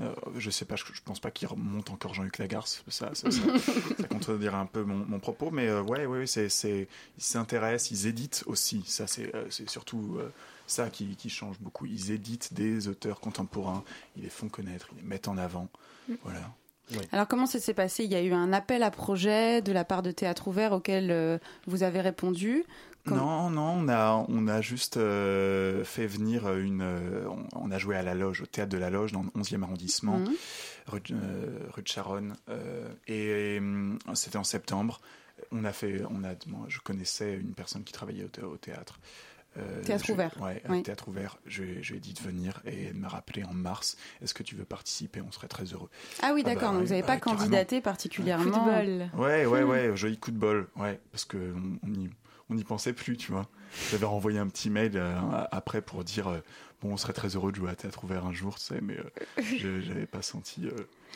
Euh, 0.00 0.14
je 0.36 0.50
sais 0.50 0.64
pas, 0.64 0.76
je, 0.76 0.84
je 0.92 1.02
pense 1.04 1.20
pas 1.20 1.30
qu'il 1.30 1.48
remonte 1.48 1.90
encore 1.90 2.14
Jean-Luc 2.14 2.38
Lagarce. 2.38 2.82
Ça, 2.88 3.14
ça, 3.14 3.30
ça, 3.30 3.40
ça 3.98 4.08
contredirait 4.08 4.56
un 4.56 4.66
peu 4.66 4.82
mon, 4.82 5.04
mon 5.06 5.18
propos, 5.18 5.50
mais 5.50 5.68
euh, 5.68 5.82
ouais, 5.82 6.06
ouais, 6.06 6.20
ouais, 6.20 6.26
c'est, 6.26 6.48
c'est, 6.48 6.88
ils 7.18 7.22
s'intéressent, 7.22 7.90
ils 7.90 8.06
éditent 8.06 8.44
aussi. 8.46 8.82
Ça, 8.86 9.06
c'est, 9.06 9.34
euh, 9.34 9.46
c'est 9.50 9.68
surtout 9.68 10.16
euh, 10.18 10.30
ça 10.66 10.88
qui, 10.90 11.16
qui 11.16 11.28
change 11.28 11.58
beaucoup. 11.60 11.86
Ils 11.86 12.12
éditent 12.12 12.54
des 12.54 12.88
auteurs 12.88 13.20
contemporains, 13.20 13.84
ils 14.16 14.22
les 14.22 14.30
font 14.30 14.48
connaître, 14.48 14.88
ils 14.92 15.02
les 15.02 15.08
mettent 15.08 15.28
en 15.28 15.36
avant. 15.36 15.68
Voilà. 16.24 16.50
Alors 17.12 17.28
comment 17.28 17.46
ça 17.46 17.58
s'est 17.58 17.74
passé? 17.74 18.04
Il 18.04 18.10
y 18.10 18.14
a 18.14 18.22
eu 18.22 18.32
un 18.32 18.52
appel 18.52 18.82
à 18.82 18.90
projet 18.90 19.62
de 19.62 19.72
la 19.72 19.84
part 19.84 20.02
de 20.02 20.10
Théâtre 20.10 20.48
Ouvert 20.48 20.72
auquel 20.72 21.10
euh, 21.10 21.38
vous 21.66 21.82
avez 21.82 22.00
répondu. 22.00 22.64
Non, 23.06 23.50
non, 23.50 23.76
on 23.78 23.88
a, 23.88 24.24
on 24.28 24.46
a 24.48 24.60
juste 24.60 24.96
euh, 24.96 25.84
fait 25.84 26.06
venir 26.06 26.52
une. 26.56 26.82
euh, 26.82 27.26
on, 27.28 27.46
on 27.68 27.70
a 27.70 27.78
joué 27.78 27.96
à 27.96 28.02
la 28.02 28.14
loge, 28.14 28.42
au 28.42 28.46
théâtre 28.46 28.70
de 28.70 28.78
la 28.78 28.90
loge, 28.90 29.12
dans 29.12 29.22
le 29.22 29.30
11e 29.40 29.62
arrondissement, 29.62 30.18
Mhm. 30.18 30.32
rue, 30.86 31.00
de- 31.00 31.14
euh, 31.14 31.58
rue 31.72 31.82
de 31.82 31.88
Charonne. 31.88 32.34
euh, 32.48 32.88
et 33.06 33.60
c'était 34.14 34.36
en 34.36 34.44
septembre. 34.44 35.00
On 35.52 35.64
a 35.64 35.72
fait. 35.72 36.02
On 36.10 36.22
a, 36.24 36.34
moi, 36.46 36.66
je 36.68 36.78
connaissais 36.80 37.34
une 37.36 37.54
personne 37.54 37.82
qui 37.84 37.92
travaillait 37.92 38.24
au, 38.24 38.28
thé- 38.28 38.42
au 38.42 38.56
théâtre. 38.56 39.00
Euh, 39.56 39.82
Théâtre 39.82 40.04
je- 40.06 40.12
ouvert. 40.12 40.30
Ouais, 40.40 40.62
Oui. 40.68 40.82
théâtre 40.84 41.08
ouvert. 41.08 41.38
Je, 41.46 41.62
lui 41.64 41.78
ai- 41.78 41.82
je 41.82 41.90
lui 41.90 41.96
ai 41.96 42.00
dit 42.00 42.12
de 42.12 42.20
venir 42.20 42.60
et 42.66 42.84
elle 42.84 42.94
m'a 42.94 43.08
rappelé 43.08 43.42
en 43.42 43.52
mars. 43.52 43.96
Est-ce 44.22 44.32
que 44.32 44.44
tu 44.44 44.54
veux 44.54 44.64
participer? 44.64 45.20
On 45.22 45.32
serait 45.32 45.48
très 45.48 45.64
heureux. 45.64 45.88
Ah 46.22 46.30
oui, 46.34 46.44
bah, 46.44 46.54
d'accord. 46.54 46.72
vous 46.74 46.80
n'avez 46.80 46.96
ouais, 46.96 47.02
pas 47.02 47.16
candidaté 47.18 47.80
particulièrement. 47.80 48.44
Coup 48.44 48.50
de 48.50 49.08
bol. 49.10 49.20
Ouais, 49.20 49.46
ouais, 49.46 49.62
ouais, 49.64 49.96
joli 49.96 50.18
coup 50.18 50.30
de 50.30 50.38
bol, 50.38 50.68
ouais, 50.76 51.00
parce 51.10 51.24
que 51.24 51.36
on, 51.56 51.78
on 51.88 51.92
y, 51.94 52.08
on 52.50 52.56
y 52.58 52.64
pensait 52.64 52.92
plus, 52.92 53.16
tu 53.16 53.32
vois. 53.32 53.46
J'avais 53.90 54.06
renvoyé 54.06 54.38
un 54.38 54.48
petit 54.48 54.68
mail 54.70 54.92
euh, 54.96 55.14
après 55.52 55.80
pour 55.80 56.02
dire, 56.04 56.28
euh, 56.28 56.38
bon, 56.82 56.92
on 56.92 56.96
serait 56.96 57.12
très 57.12 57.28
heureux 57.36 57.52
de 57.52 57.56
jouer 57.56 57.70
à 57.70 57.74
théâtre 57.76 58.02
ouvert 58.04 58.26
un 58.26 58.32
jour, 58.32 58.56
tu 58.58 58.64
sais, 58.66 58.80
mais 58.82 58.98
euh, 58.98 59.42
je- 59.58 59.80
j'avais 59.80 60.06
pas 60.06 60.22
senti. 60.22 60.66
euh, 60.66 60.70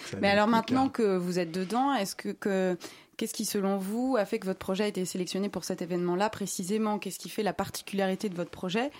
ça 0.06 0.18
Mais 0.20 0.28
alors 0.28 0.46
maintenant 0.48 0.88
que 0.88 1.16
vous 1.16 1.38
êtes 1.38 1.50
dedans, 1.52 1.92
est-ce 1.94 2.14
que, 2.14 2.28
que 2.30 2.76
qu'est-ce 3.16 3.34
qui 3.34 3.44
selon 3.44 3.76
vous 3.78 4.16
a 4.18 4.24
fait 4.24 4.38
que 4.38 4.46
votre 4.46 4.58
projet 4.60 4.84
a 4.84 4.86
été 4.86 5.04
sélectionné 5.04 5.48
pour 5.48 5.64
cet 5.64 5.82
événement-là 5.82 6.30
précisément? 6.30 6.98
Qu'est-ce 6.98 7.18
qui 7.18 7.28
fait 7.28 7.42
la 7.42 7.52
particularité 7.52 8.28
de 8.28 8.34
votre 8.36 8.50
projet 8.50 8.90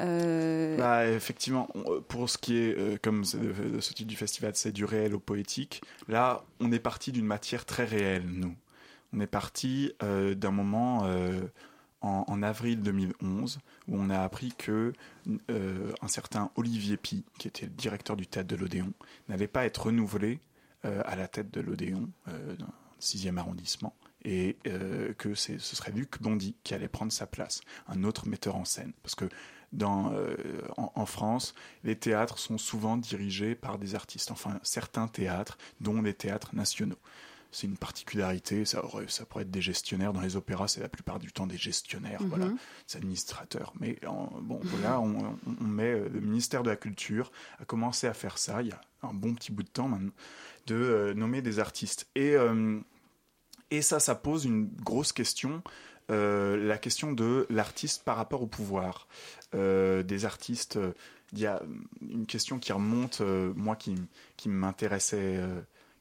Euh, 0.00 0.76
Bah, 0.76 1.06
effectivement, 1.08 1.68
on- 1.74 2.00
pour 2.02 2.28
ce 2.28 2.38
qui 2.38 2.56
est, 2.58 2.76
euh, 2.78 2.96
comme 3.02 3.22
de, 3.22 3.68
de 3.76 3.80
ce 3.80 3.92
type 3.94 4.06
du 4.06 4.16
festival, 4.16 4.52
c'est 4.54 4.72
du 4.72 4.84
réel 4.84 5.14
au 5.14 5.18
poétique. 5.20 5.82
Là, 6.08 6.44
on 6.60 6.70
est 6.72 6.78
parti 6.78 7.12
d'une 7.12 7.24
matière 7.26 7.64
très 7.64 7.84
réelle, 7.84 8.24
nous. 8.26 8.54
On 9.12 9.20
est 9.20 9.26
parti 9.26 9.92
euh, 10.02 10.34
d'un 10.34 10.50
moment 10.50 11.04
en, 12.06 12.42
avril 12.42 12.80
2011 12.82 13.58
où 13.88 13.96
on 13.96 14.10
a 14.10 14.20
appris 14.20 14.52
que 14.56 14.92
euh, 15.50 15.92
un 16.02 16.08
certain 16.08 16.50
Olivier 16.56 16.96
Pi, 16.96 17.24
qui 17.38 17.48
était 17.48 17.66
le 17.66 17.72
directeur 17.72 18.16
du 18.16 18.26
théâtre 18.26 18.48
de 18.48 18.56
l'Odéon, 18.56 18.92
n'allait 19.28 19.48
pas 19.48 19.66
être 19.66 19.86
renouvelé 19.86 20.40
euh, 20.86 21.02
à 21.04 21.16
la 21.16 21.26
tête 21.26 21.50
de 21.50 21.60
l'Odéon, 21.60 22.10
euh, 22.28 22.54
dans 22.56 22.66
le 22.66 23.00
6e 23.00 23.38
arrondissement, 23.38 23.96
et 24.24 24.56
euh, 24.66 25.14
que 25.14 25.34
ce 25.34 25.58
serait 25.58 25.90
Luc 25.90 26.20
Bondy 26.20 26.54
qui 26.62 26.74
allait 26.74 26.86
prendre 26.86 27.10
sa 27.10 27.26
place, 27.26 27.60
un 27.88 28.04
autre 28.04 28.28
metteur 28.28 28.56
en 28.56 28.64
scène. 28.64 28.92
Parce 29.02 29.14
que 29.14 29.24
en 30.76 31.06
France, 31.06 31.54
les 31.82 31.96
théâtres 31.96 32.38
sont 32.38 32.56
souvent 32.56 32.96
dirigés 32.96 33.54
par 33.54 33.78
des 33.78 33.94
artistes, 33.94 34.30
enfin 34.30 34.60
certains 34.62 35.08
théâtres, 35.08 35.58
dont 35.80 36.00
les 36.00 36.14
théâtres 36.14 36.54
nationaux. 36.54 36.98
C'est 37.58 37.66
une 37.66 37.78
particularité, 37.78 38.66
ça, 38.66 38.84
aurait, 38.84 39.08
ça 39.08 39.24
pourrait 39.24 39.44
être 39.44 39.50
des 39.50 39.62
gestionnaires. 39.62 40.12
Dans 40.12 40.20
les 40.20 40.36
opéras, 40.36 40.68
c'est 40.68 40.80
la 40.82 40.90
plupart 40.90 41.18
du 41.18 41.32
temps 41.32 41.46
des 41.46 41.56
gestionnaires, 41.56 42.20
Mhm. 42.20 42.28
voilà, 42.28 42.46
des 42.48 42.96
administrateurs. 42.98 43.72
Mais 43.80 43.98
en- 44.06 44.30
bon, 44.42 44.60
voilà, 44.64 45.00
on, 45.00 45.16
on- 45.24 45.38
on 45.62 45.64
met 45.64 45.92
euh, 45.94 46.08
le 46.10 46.20
ministère 46.20 46.62
de 46.62 46.68
la 46.68 46.76
Culture 46.76 47.32
a 47.58 47.64
commencé 47.64 48.06
à 48.06 48.12
faire 48.12 48.36
ça 48.36 48.60
il 48.60 48.68
y 48.68 48.72
a 48.72 48.80
un 49.02 49.14
bon 49.14 49.34
petit 49.34 49.52
bout 49.52 49.62
de 49.62 49.70
temps 49.70 49.88
maintenant, 49.88 50.12
de 50.66 50.74
euh, 50.74 51.14
nommer 51.14 51.40
des 51.40 51.58
artistes. 51.58 52.06
Et, 52.14 52.36
euh, 52.36 52.78
et 53.70 53.80
ça, 53.80 54.00
ça 54.00 54.14
pose 54.14 54.44
une 54.44 54.66
grosse 54.84 55.12
question, 55.14 55.62
euh, 56.10 56.58
la 56.58 56.76
question 56.76 57.12
de 57.12 57.46
l'artiste 57.48 58.04
par 58.04 58.16
rapport 58.18 58.42
au 58.42 58.46
pouvoir. 58.46 59.08
Euh, 59.54 60.02
des 60.02 60.26
artistes, 60.26 60.76
euh, 60.76 60.92
il 61.32 61.38
y 61.38 61.46
a 61.46 61.62
une 62.02 62.26
question 62.26 62.58
qui 62.58 62.72
remonte, 62.74 63.20
moi 63.56 63.76
qui, 63.76 63.94
qui 64.36 64.48
m'intéressait, 64.50 65.40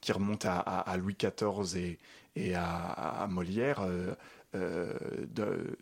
qui 0.06 0.12
remonte 0.12 0.46
à, 0.46 0.96
Louis 0.98 1.16
XIV 1.20 1.98
et, 2.36 2.56
à, 2.56 3.28
Molière. 3.30 3.82
euh, 3.82 4.14
euh, 4.54 4.94
de, 5.34 5.76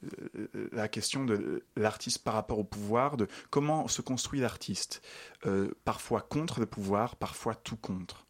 euh, 0.55 0.69
la 0.71 0.87
question 0.87 1.25
de 1.25 1.63
l'artiste 1.75 2.23
par 2.23 2.33
rapport 2.33 2.57
au 2.57 2.63
pouvoir, 2.63 3.17
de 3.17 3.27
comment 3.51 3.87
se 3.87 4.01
construit 4.01 4.39
l'artiste, 4.39 5.03
parfois 5.83 6.21
contre 6.21 6.59
le 6.59 6.65
pouvoir, 6.65 7.15
parfois 7.17 7.53
tout 7.53 7.75
contre. 7.77 8.25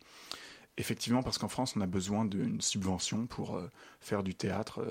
Effectivement, 0.77 1.21
parce 1.21 1.37
qu'en 1.37 1.47
France, 1.49 1.75
on 1.77 1.81
a 1.81 1.85
besoin 1.85 2.25
d'une 2.25 2.59
subvention 2.59 3.27
pour 3.27 3.61
faire 4.01 4.23
du 4.23 4.33
théâtre, 4.33 4.81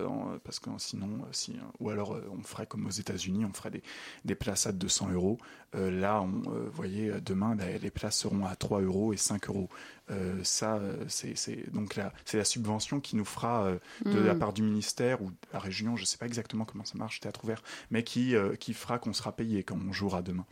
parce 0.44 0.60
que 0.60 0.70
sinon, 0.78 1.26
si, 1.32 1.56
ou 1.80 1.90
alors 1.90 2.16
on 2.30 2.40
ferait 2.44 2.68
comme 2.68 2.86
aux 2.86 2.90
États-Unis, 2.90 3.44
on 3.44 3.52
ferait 3.52 3.72
des, 3.72 3.82
des 4.24 4.36
places 4.36 4.68
à 4.68 4.72
200 4.72 5.10
euros. 5.10 5.38
Là, 5.74 6.20
vous 6.24 6.70
voyez, 6.72 7.10
demain, 7.20 7.56
la- 7.56 7.78
les 7.78 7.90
places 7.90 8.16
seront 8.20 8.46
à 8.46 8.54
3 8.54 8.80
euros 8.80 9.12
et 9.12 9.16
5 9.16 9.48
euros. 9.48 9.68
Euh, 10.10 10.42
ça, 10.42 10.76
euh, 10.76 11.04
c'est 11.08 11.72
donc 11.72 11.96
la, 11.96 12.12
c'est 12.24 12.36
la 12.36 12.44
subvention 12.44 13.00
qui 13.00 13.16
nous 13.16 13.24
fera 13.24 13.64
euh, 13.64 13.78
de 14.04 14.20
Mm. 14.20 14.26
la 14.26 14.34
part 14.34 14.52
du 14.52 14.62
ministère 14.62 15.22
ou 15.22 15.30
de 15.30 15.36
la 15.52 15.58
région, 15.58 15.96
je 15.96 16.02
ne 16.02 16.06
sais 16.06 16.18
pas 16.18 16.26
exactement 16.26 16.64
comment 16.64 16.84
ça 16.84 16.98
marche, 16.98 17.20
théâtre 17.20 17.44
ouvert, 17.44 17.62
mais 17.90 18.02
qui, 18.02 18.34
qui 18.58 18.74
fera 18.74 18.98
qu'on 18.98 19.12
sera 19.12 19.32
payé 19.32 19.62
quand 19.62 19.78
on 19.88 19.92
jouera 19.92 20.22
demain. 20.22 20.46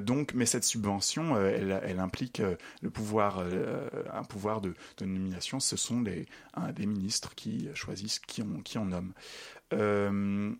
Donc, 0.00 0.34
mais 0.34 0.46
cette 0.46 0.64
subvention, 0.64 1.36
elle, 1.38 1.80
elle 1.84 2.00
implique 2.00 2.42
le 2.82 2.90
pouvoir, 2.90 3.44
un 4.12 4.24
pouvoir 4.24 4.60
de, 4.60 4.74
de 4.98 5.04
nomination. 5.04 5.60
Ce 5.60 5.76
sont 5.76 6.02
les, 6.02 6.26
un, 6.54 6.72
des 6.72 6.86
ministres 6.86 7.34
qui 7.34 7.68
choisissent 7.74 8.18
qui 8.18 8.42
on, 8.42 8.60
qui 8.60 8.78
on 8.78 8.86
nomme. 8.86 9.12
Euh, 9.72 10.52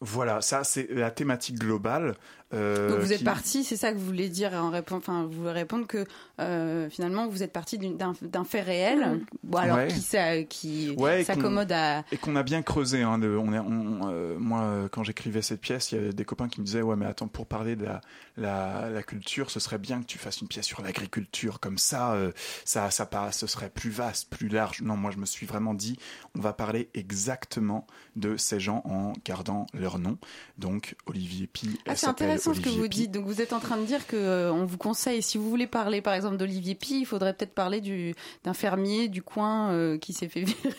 voilà, 0.00 0.40
ça 0.40 0.64
c'est 0.64 0.90
la 0.90 1.10
thématique 1.10 1.58
globale. 1.58 2.16
Euh, 2.52 2.90
Donc 2.90 2.98
vous 3.00 3.12
êtes 3.12 3.18
qui- 3.18 3.24
parti, 3.24 3.64
c'est 3.64 3.76
ça 3.76 3.92
que 3.92 3.98
vous 3.98 4.04
voulez 4.04 4.28
dire 4.28 4.52
en 4.54 4.70
répondant, 4.70 4.98
enfin 4.98 5.24
vous 5.24 5.40
voulez 5.40 5.52
répondre 5.52 5.86
que 5.86 6.04
euh, 6.40 6.88
finalement 6.90 7.28
vous 7.28 7.42
êtes 7.42 7.52
parti 7.52 7.78
d'un 7.78 8.12
d'un 8.22 8.44
fait 8.44 8.60
réel, 8.62 9.20
bon, 9.44 9.58
alors 9.58 9.76
Ouais. 9.78 10.46
qui, 10.48 10.94
Ouais, 10.98 11.22
s'accommode 11.24 11.70
à. 11.72 12.04
Et 12.12 12.16
qu'on 12.16 12.34
a 12.36 12.42
bien 12.42 12.62
creusé. 12.62 13.02
Hein, 13.02 13.18
de- 13.18 13.36
on 13.36 13.52
est, 13.52 13.58
on- 13.58 14.00
euh, 14.10 14.36
moi, 14.38 14.88
quand 14.90 15.04
j'écrivais 15.04 15.42
cette 15.42 15.60
pièce, 15.60 15.92
il 15.92 15.96
y 15.96 15.98
avait 15.98 16.12
des 16.12 16.24
copains 16.24 16.48
qui 16.48 16.60
me 16.60 16.66
disaient 16.66 16.82
Ouais, 16.82 16.96
mais 16.96 17.06
attends, 17.06 17.28
pour 17.28 17.46
parler 17.46 17.76
de 17.76 17.84
la, 17.84 18.00
la, 18.36 18.90
la 18.90 19.02
culture, 19.02 19.50
ce 19.50 19.60
serait 19.60 19.78
bien 19.78 20.00
que 20.00 20.06
tu 20.06 20.18
fasses 20.18 20.40
une 20.40 20.48
pièce 20.48 20.66
sur 20.66 20.82
l'agriculture. 20.82 21.60
Comme 21.60 21.78
ça, 21.78 22.12
euh, 22.14 22.32
ça, 22.64 22.90
ça 22.90 23.06
passe, 23.06 23.38
ce 23.38 23.46
serait 23.46 23.70
plus 23.70 23.90
vaste, 23.90 24.28
plus 24.30 24.48
large. 24.48 24.82
Non, 24.82 24.96
moi, 24.96 25.10
je 25.10 25.18
me 25.18 25.26
suis 25.26 25.46
vraiment 25.46 25.74
dit 25.74 25.98
On 26.36 26.40
va 26.40 26.52
parler 26.52 26.88
exactement 26.94 27.86
de 28.16 28.36
ces 28.36 28.58
gens 28.60 28.82
en 28.84 29.12
gardant 29.24 29.66
leur 29.74 29.98
nom. 29.98 30.18
Donc, 30.58 30.96
Olivier 31.06 31.46
Pi. 31.46 31.78
Ah, 31.86 31.94
intéressant 32.40 32.54
ce 32.54 32.60
que 32.60 32.80
vous 32.80 32.88
dites. 32.88 33.10
Donc 33.12 33.26
vous 33.26 33.40
êtes 33.40 33.52
en 33.52 33.60
train 33.60 33.76
de 33.76 33.84
dire 33.84 34.06
que 34.06 34.16
euh, 34.16 34.52
on 34.52 34.64
vous 34.64 34.78
conseille, 34.78 35.22
si 35.22 35.38
vous 35.38 35.48
voulez 35.48 35.66
parler 35.66 36.00
par 36.00 36.14
exemple 36.14 36.36
d'Olivier 36.36 36.74
Pi, 36.74 37.00
il 37.00 37.04
faudrait 37.06 37.34
peut-être 37.34 37.54
parler 37.54 37.80
du 37.80 38.14
d'un 38.44 38.54
fermier 38.54 39.08
du 39.08 39.22
coin 39.22 39.70
euh, 39.72 39.98
qui 39.98 40.12
s'est 40.12 40.28
fait 40.28 40.42
virer. 40.42 40.58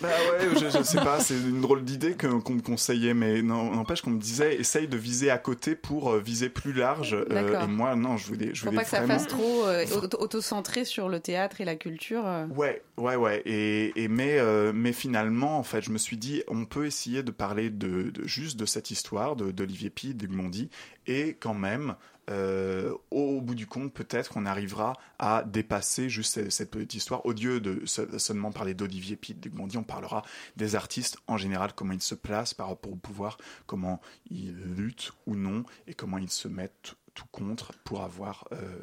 Bah 0.00 0.08
ouais, 0.08 0.46
je, 0.54 0.78
je 0.78 0.82
sais 0.84 0.98
pas, 0.98 1.18
c'est 1.18 1.34
une 1.34 1.60
drôle 1.60 1.82
d'idée 1.82 2.12
que- 2.12 2.28
qu'on 2.28 2.52
me 2.54 2.60
conseillait, 2.60 3.14
mais 3.14 3.42
non, 3.42 3.72
n'empêche 3.74 4.00
qu'on 4.00 4.10
me 4.10 4.20
disait 4.20 4.54
essaye 4.54 4.86
de 4.86 4.96
viser 4.96 5.28
à 5.30 5.38
côté 5.38 5.74
pour 5.74 6.10
euh, 6.12 6.20
viser 6.20 6.48
plus 6.50 6.72
large. 6.72 7.14
euh, 7.14 7.24
D'accord. 7.28 7.62
et 7.64 7.66
moi, 7.66 7.96
non, 7.96 8.16
je 8.16 8.26
voulais, 8.28 8.50
je 8.54 8.60
Faut 8.60 8.66
voulais 8.66 8.76
pas 8.76 8.84
que 8.84 8.90
ça 8.90 9.04
fasse 9.04 9.26
trop 9.26 9.64
euh, 9.64 9.84
auto- 10.00 10.22
auto-centré 10.22 10.84
sur 10.84 11.08
le 11.08 11.18
théâtre 11.18 11.60
et 11.60 11.64
la 11.64 11.74
culture. 11.74 12.22
Ouais, 12.54 12.80
ouais, 12.96 13.16
ouais. 13.16 13.42
Et, 13.44 13.92
et 14.00 14.06
mais, 14.06 14.38
euh, 14.38 14.70
mais 14.72 14.92
finalement, 14.92 15.58
en 15.58 15.64
fait, 15.64 15.82
je 15.82 15.90
me 15.90 15.98
suis 15.98 16.16
dit, 16.16 16.44
on 16.46 16.64
peut 16.64 16.86
essayer 16.86 17.24
de 17.24 17.32
parler 17.32 17.68
de, 17.70 18.10
de- 18.10 18.24
juste 18.24 18.56
de 18.56 18.66
cette 18.66 18.92
histoire 18.92 19.34
de- 19.34 19.50
d'Olivier 19.50 19.90
Pi, 19.90 20.14
d'Egmondi, 20.14 20.70
et 21.08 21.34
quand 21.40 21.54
même, 21.54 21.96
euh, 22.30 22.94
au, 23.10 23.40
bout 23.40 23.54
du 23.54 23.66
compte, 23.66 23.92
peut-être 23.92 24.30
qu'on 24.30 24.44
arrivera 24.46 24.92
à 25.18 25.42
dépasser 25.44 26.08
juste 26.10 26.50
cette, 26.50 26.70
petite 26.70 26.94
histoire. 26.94 27.24
Au 27.24 27.32
lieu 27.32 27.58
de 27.60 27.84
se- 27.86 28.18
seulement 28.18 28.52
parler 28.52 28.74
d'Olivier 28.74 29.16
Pi, 29.16 29.32
d'Egmondi, 29.34 29.78
on 29.78 29.82
parlera 29.82 30.22
des 30.56 30.76
artistes 30.76 31.16
en 31.26 31.38
général, 31.38 31.72
comment 31.74 31.94
ils 31.94 32.02
se 32.02 32.14
placent 32.14 32.52
par 32.54 32.68
rapport 32.68 32.92
au 32.92 32.96
pouvoir, 32.96 33.38
comment 33.66 34.00
ils 34.30 34.54
luttent 34.76 35.12
ou 35.26 35.34
non, 35.34 35.64
et 35.86 35.94
comment 35.94 36.18
ils 36.18 36.30
se 36.30 36.48
mettent 36.48 36.94
tout 37.14 37.24
contre 37.32 37.72
pour 37.84 38.02
avoir 38.02 38.46
euh, 38.52 38.76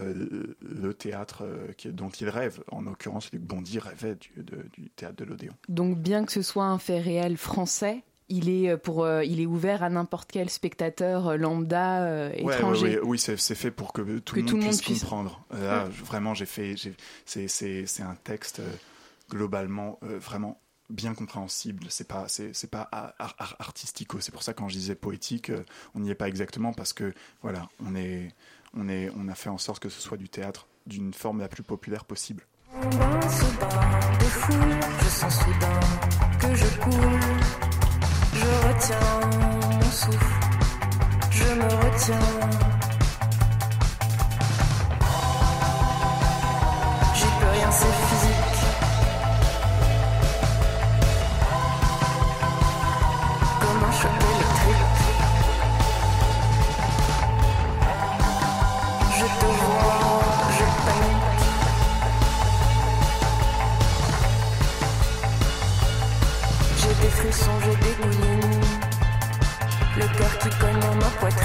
euh, 0.00 0.56
le 0.60 0.92
théâtre 0.92 1.44
dont 1.86 2.10
ils 2.10 2.28
rêvent. 2.28 2.62
En 2.72 2.82
l'occurrence, 2.82 3.30
Luc 3.32 3.42
Bondy 3.42 3.78
rêvait 3.78 4.16
de- 4.36 4.66
du 4.72 4.90
théâtre 4.90 5.16
de 5.16 5.24
l'Odéon. 5.24 5.54
Donc 5.68 5.98
bien 5.98 6.24
que 6.24 6.32
ce 6.32 6.42
soit 6.42 6.64
un 6.66 6.78
fait 6.78 7.00
réel 7.00 7.36
français, 7.36 8.02
il 8.28 8.48
est, 8.48 8.70
euh, 8.70 8.76
pour, 8.76 9.04
euh, 9.04 9.24
il 9.24 9.40
est 9.40 9.46
ouvert 9.46 9.82
à 9.82 9.88
n'importe 9.88 10.30
quel 10.30 10.50
spectateur 10.50 11.28
euh, 11.28 11.36
lambda 11.36 12.02
euh, 12.04 12.30
Ouais, 12.42 12.54
étranger. 12.54 12.82
ouais, 12.86 12.94
ouais, 13.00 13.04
oui, 13.04 13.18
c'est 13.18 13.36
fait 13.54 13.70
pour 13.70 13.92
que 13.92 14.18
tout, 14.18 14.34
Que 14.34 14.40
le, 14.40 14.42
monde 14.42 14.50
tout 14.50 14.56
le 14.56 14.62
monde 14.62 14.70
puisse 14.70 14.82
puisse- 14.82 15.00
comprendre. 15.00 15.42
Là, 15.52 15.84
Ouais. 15.84 15.90
je- 15.96 16.04
vraiment, 16.04 16.34
j'ai 16.34 16.46
fait. 16.46 16.74
C'est 17.26 18.02
un 18.02 18.14
texte 18.24 18.60
globalement 19.30 19.98
euh, 20.02 20.18
vraiment 20.18 20.60
bien 20.90 21.14
compréhensible. 21.14 21.84
C'est 21.90 22.08
pas 22.08 22.26
c'est 22.28 22.70
pas 22.70 22.88
ar- 22.92 23.12
ar- 23.18 23.34
ar- 23.38 23.56
artistico. 23.58 24.20
C'est 24.20 24.32
pour 24.32 24.42
ça 24.42 24.54
quand 24.54 24.68
je 24.68 24.74
disais 24.76 24.94
poétique, 24.94 25.50
euh, 25.50 25.64
on 25.94 26.00
n'y 26.00 26.10
est 26.10 26.14
pas 26.14 26.28
exactement 26.28 26.72
parce 26.72 26.92
que 26.92 27.12
voilà, 27.42 27.68
on 27.86 27.94
est 27.94 28.28
on 28.74 28.88
est 28.88 29.10
on 29.16 29.28
a 29.28 29.34
fait 29.34 29.50
en 29.50 29.58
sorte 29.58 29.82
que 29.82 29.88
ce 29.90 30.00
soit 30.00 30.16
du 30.16 30.28
théâtre 30.28 30.66
d'une 30.86 31.12
forme 31.12 31.40
la 31.40 31.48
plus 31.48 31.62
populaire 31.62 32.04
possible. 32.06 32.46
Dans 32.72 33.28
ce 33.28 33.44
bain 33.58 34.18
de 34.18 34.24
foule, 34.24 34.80
je 35.02 35.08
sens 35.08 35.34
soudain 35.40 35.80
que 36.40 36.54
je 36.54 36.80
coule. 36.80 37.57
Je 38.48 38.54
retiens 38.66 38.96
mon 39.72 39.90
souffle, 39.90 40.40
je 41.30 41.44
me 41.44 41.64
retiens. 41.64 42.28
J'y 47.14 47.26
peux 47.40 47.50
rien, 47.52 47.70
c'est 47.70 48.07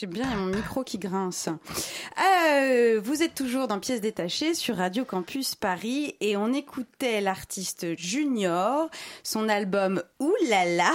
J'ai 0.00 0.06
bien, 0.06 0.26
il 0.26 0.30
y 0.30 0.32
a 0.32 0.36
mon 0.36 0.46
micro 0.46 0.84
qui 0.84 0.96
grince. 0.96 1.48
Euh, 1.48 3.00
vous 3.02 3.24
êtes 3.24 3.34
toujours 3.34 3.66
dans 3.66 3.80
Pièces 3.80 4.00
détachées 4.00 4.54
sur 4.54 4.76
Radio 4.76 5.04
Campus 5.04 5.56
Paris 5.56 6.14
et 6.20 6.36
on 6.36 6.52
écoutait 6.52 7.20
l'artiste 7.20 7.98
Junior, 7.98 8.88
son 9.24 9.48
album 9.48 10.00
Oulala 10.20 10.92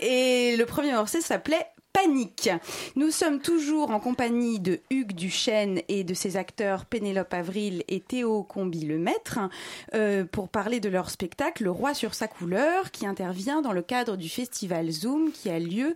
et 0.00 0.56
le 0.56 0.64
premier 0.64 0.92
morceau 0.92 1.20
s'appelait 1.20 1.66
Panique. 1.92 2.48
Nous 2.96 3.10
sommes 3.10 3.40
toujours 3.40 3.90
en 3.90 4.00
compagnie 4.00 4.58
de 4.58 4.80
Hugues 4.88 5.12
Duchesne 5.12 5.82
et 5.88 6.02
de 6.02 6.14
ses 6.14 6.38
acteurs 6.38 6.86
Pénélope 6.86 7.34
Avril 7.34 7.84
et 7.88 8.00
Théo 8.00 8.42
Combi 8.42 8.86
le 8.86 8.96
Maître 8.96 9.38
euh, 9.92 10.24
pour 10.24 10.48
parler 10.48 10.80
de 10.80 10.88
leur 10.88 11.10
spectacle 11.10 11.64
Le 11.64 11.70
Roi 11.70 11.92
sur 11.92 12.14
sa 12.14 12.26
couleur 12.26 12.90
qui 12.90 13.06
intervient 13.06 13.60
dans 13.60 13.72
le 13.72 13.82
cadre 13.82 14.16
du 14.16 14.30
festival 14.30 14.90
Zoom 14.90 15.30
qui 15.30 15.50
a 15.50 15.58
lieu 15.58 15.94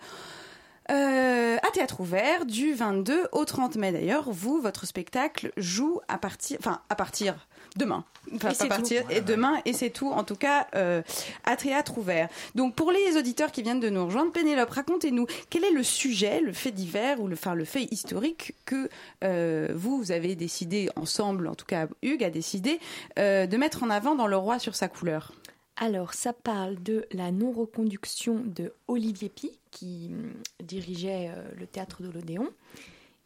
euh, 0.90 1.56
à 1.56 1.70
théâtre 1.72 2.00
ouvert 2.00 2.44
du 2.44 2.74
22 2.74 3.28
au 3.32 3.44
30 3.44 3.76
mai 3.76 3.92
d'ailleurs. 3.92 4.30
Vous, 4.30 4.60
votre 4.60 4.86
spectacle 4.86 5.52
joue 5.56 6.00
à 6.08 6.18
partir, 6.18 6.58
enfin 6.60 6.80
à 6.90 6.94
partir 6.94 7.46
demain, 7.76 8.04
enfin 8.34 8.50
Et 8.50 8.54
pas 8.54 8.66
partir 8.66 9.04
tout. 9.04 9.12
et 9.12 9.20
demain 9.20 9.60
et 9.64 9.72
c'est 9.72 9.90
tout. 9.90 10.08
En 10.10 10.24
tout 10.24 10.36
cas, 10.36 10.66
euh, 10.74 11.02
à 11.44 11.56
théâtre 11.56 11.98
ouvert. 11.98 12.28
Donc 12.54 12.74
pour 12.74 12.92
les 12.92 13.16
auditeurs 13.16 13.50
qui 13.50 13.62
viennent 13.62 13.80
de 13.80 13.88
nous 13.88 14.04
rejoindre, 14.04 14.32
Pénélope, 14.32 14.70
racontez-nous 14.70 15.26
quel 15.50 15.64
est 15.64 15.72
le 15.72 15.82
sujet, 15.82 16.40
le 16.40 16.52
fait 16.52 16.70
divers 16.70 17.20
ou 17.20 17.28
le, 17.28 17.34
enfin 17.34 17.54
le 17.54 17.64
fait 17.64 17.84
historique 17.90 18.54
que 18.64 18.88
euh, 19.24 19.68
vous, 19.74 19.98
vous 19.98 20.12
avez 20.12 20.36
décidé 20.36 20.90
ensemble, 20.96 21.48
en 21.48 21.54
tout 21.54 21.66
cas 21.66 21.86
Hugues 22.02 22.24
a 22.24 22.30
décidé 22.30 22.78
euh, 23.18 23.46
de 23.46 23.56
mettre 23.56 23.82
en 23.82 23.90
avant 23.90 24.14
dans 24.14 24.26
Le 24.26 24.36
Roi 24.36 24.58
sur 24.58 24.74
sa 24.74 24.88
couleur? 24.88 25.32
Alors, 25.76 26.14
ça 26.14 26.32
parle 26.32 26.80
de 26.80 27.04
la 27.10 27.32
non-reconduction 27.32 28.42
de 28.44 28.72
Olivier 28.86 29.28
Pi, 29.28 29.58
qui 29.74 30.08
hum, 30.10 30.32
dirigeait 30.62 31.28
euh, 31.28 31.42
le 31.58 31.66
théâtre 31.66 32.02
de 32.02 32.10
l'Odéon. 32.10 32.48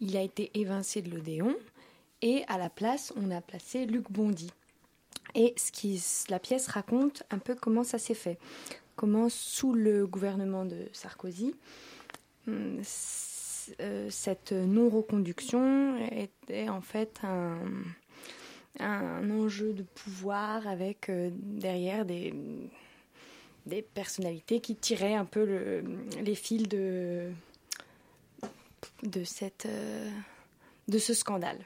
Il 0.00 0.16
a 0.16 0.22
été 0.22 0.50
évincé 0.54 1.02
de 1.02 1.10
l'Odéon 1.10 1.54
et 2.22 2.42
à 2.48 2.58
la 2.58 2.70
place, 2.70 3.12
on 3.16 3.30
a 3.30 3.40
placé 3.40 3.86
Luc 3.86 4.10
Bondy. 4.10 4.50
Et 5.34 5.54
ce 5.56 5.70
qui, 5.70 6.02
la 6.30 6.38
pièce 6.38 6.66
raconte 6.66 7.22
un 7.30 7.38
peu 7.38 7.54
comment 7.54 7.84
ça 7.84 7.98
s'est 7.98 8.14
fait. 8.14 8.38
Comment, 8.96 9.28
sous 9.28 9.74
le 9.74 10.06
gouvernement 10.06 10.64
de 10.64 10.88
Sarkozy, 10.92 11.54
hum, 12.48 12.80
euh, 13.80 14.08
cette 14.10 14.52
non-reconduction 14.52 15.98
était 16.10 16.70
en 16.70 16.80
fait 16.80 17.20
un, 17.22 17.58
un 18.80 19.30
enjeu 19.30 19.74
de 19.74 19.82
pouvoir 19.82 20.66
avec 20.66 21.10
euh, 21.10 21.30
derrière 21.34 22.06
des, 22.06 22.32
des 23.68 23.82
personnalités 23.82 24.60
qui 24.60 24.74
tiraient 24.74 25.14
un 25.14 25.24
peu 25.24 25.44
le- 25.44 25.84
les 26.22 26.34
fils 26.34 26.68
de, 26.68 27.30
de, 29.02 29.24
cette, 29.24 29.66
euh, 29.66 30.10
de 30.88 30.98
ce 30.98 31.14
scandale. 31.14 31.58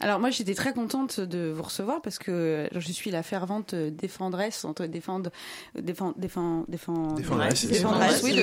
Alors 0.00 0.18
moi 0.18 0.30
j'étais 0.30 0.54
très 0.54 0.72
contente 0.72 1.20
de 1.20 1.52
vous 1.54 1.62
recevoir 1.62 2.00
parce 2.02 2.18
que 2.18 2.68
je 2.74 2.92
suis 2.92 3.10
la 3.10 3.22
fervente 3.22 3.74
défendresse 3.74 4.64
entre 4.64 4.86
défendre 4.86 5.30
défend 5.78 6.14
défend 6.16 6.64
défend 6.68 7.14
Défendresse, 7.14 7.66
défendresse, 7.66 8.22
oui, 8.22 8.34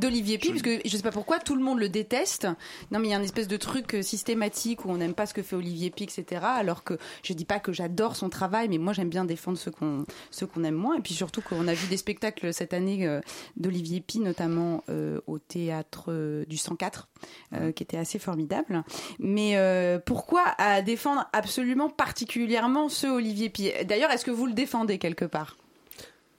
d'Olivier 0.00 0.38
Pi 0.38 0.50
parce 0.50 0.62
que 0.62 0.80
je 0.84 0.96
sais 0.96 1.02
pas 1.02 1.10
pourquoi 1.12 1.38
tout 1.38 1.54
le 1.54 1.62
monde 1.62 1.78
le 1.78 1.88
déteste. 1.88 2.46
Non 2.90 2.98
mais 2.98 3.08
il 3.08 3.10
y 3.10 3.14
a 3.14 3.18
une 3.18 3.24
espèce 3.24 3.48
de 3.48 3.56
truc 3.56 3.94
euh, 3.94 4.02
systématique 4.02 4.84
où 4.84 4.90
on 4.90 4.96
n'aime 4.96 5.14
pas 5.14 5.26
ce 5.26 5.34
que 5.34 5.42
fait 5.42 5.56
Olivier 5.56 5.90
Pi 5.90 6.04
etc. 6.04 6.42
Alors 6.44 6.84
que 6.84 6.98
je 7.22 7.32
dis 7.32 7.44
pas 7.44 7.60
que 7.60 7.72
j'adore 7.72 8.16
son 8.16 8.28
travail 8.28 8.68
mais 8.68 8.78
moi 8.78 8.92
j'aime 8.92 9.10
bien 9.10 9.24
défendre 9.24 9.58
ceux 9.58 9.70
qu'on 9.70 10.04
qu'on 10.52 10.64
aime 10.64 10.74
moins 10.74 10.96
et 10.96 11.00
puis 11.00 11.14
surtout 11.14 11.40
qu'on 11.40 11.68
a 11.68 11.74
vu 11.74 11.86
des 11.88 11.96
spectacles 11.96 12.52
cette 12.52 12.74
année 12.74 13.06
euh, 13.06 13.20
d'Olivier 13.56 14.00
Pi 14.00 14.18
notamment 14.20 14.82
euh, 14.88 15.20
au 15.26 15.38
théâtre 15.38 16.06
euh, 16.08 16.44
du 16.46 16.56
104 16.56 17.08
euh, 17.54 17.72
qui 17.72 17.82
était 17.82 17.98
assez 17.98 18.18
formidable. 18.18 18.82
Mais 19.18 19.56
euh, 19.56 19.98
pourquoi 20.04 20.51
à 20.58 20.82
défendre 20.82 21.28
absolument 21.32 21.88
particulièrement 21.90 22.88
ce 22.88 23.06
Olivier 23.06 23.50
Pi 23.50 23.70
D'ailleurs, 23.84 24.10
est-ce 24.10 24.24
que 24.24 24.30
vous 24.30 24.46
le 24.46 24.52
défendez 24.52 24.98
quelque 24.98 25.24
part? 25.24 25.56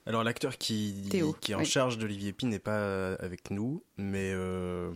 Alors 0.06 0.24
l'acteur 0.24 0.58
qui, 0.58 1.08
Théo, 1.10 1.36
qui 1.40 1.54
est 1.54 1.56
en 1.56 1.60
oui. 1.60 1.66
charge 1.66 1.98
d'Olivier 1.98 2.34
Pi 2.34 2.46
n'est 2.46 2.60
pas 2.60 2.72
euh, 2.78 3.16
avec 3.20 3.52
nous, 3.52 3.82
mais 3.98 4.32
euh, 4.34 4.92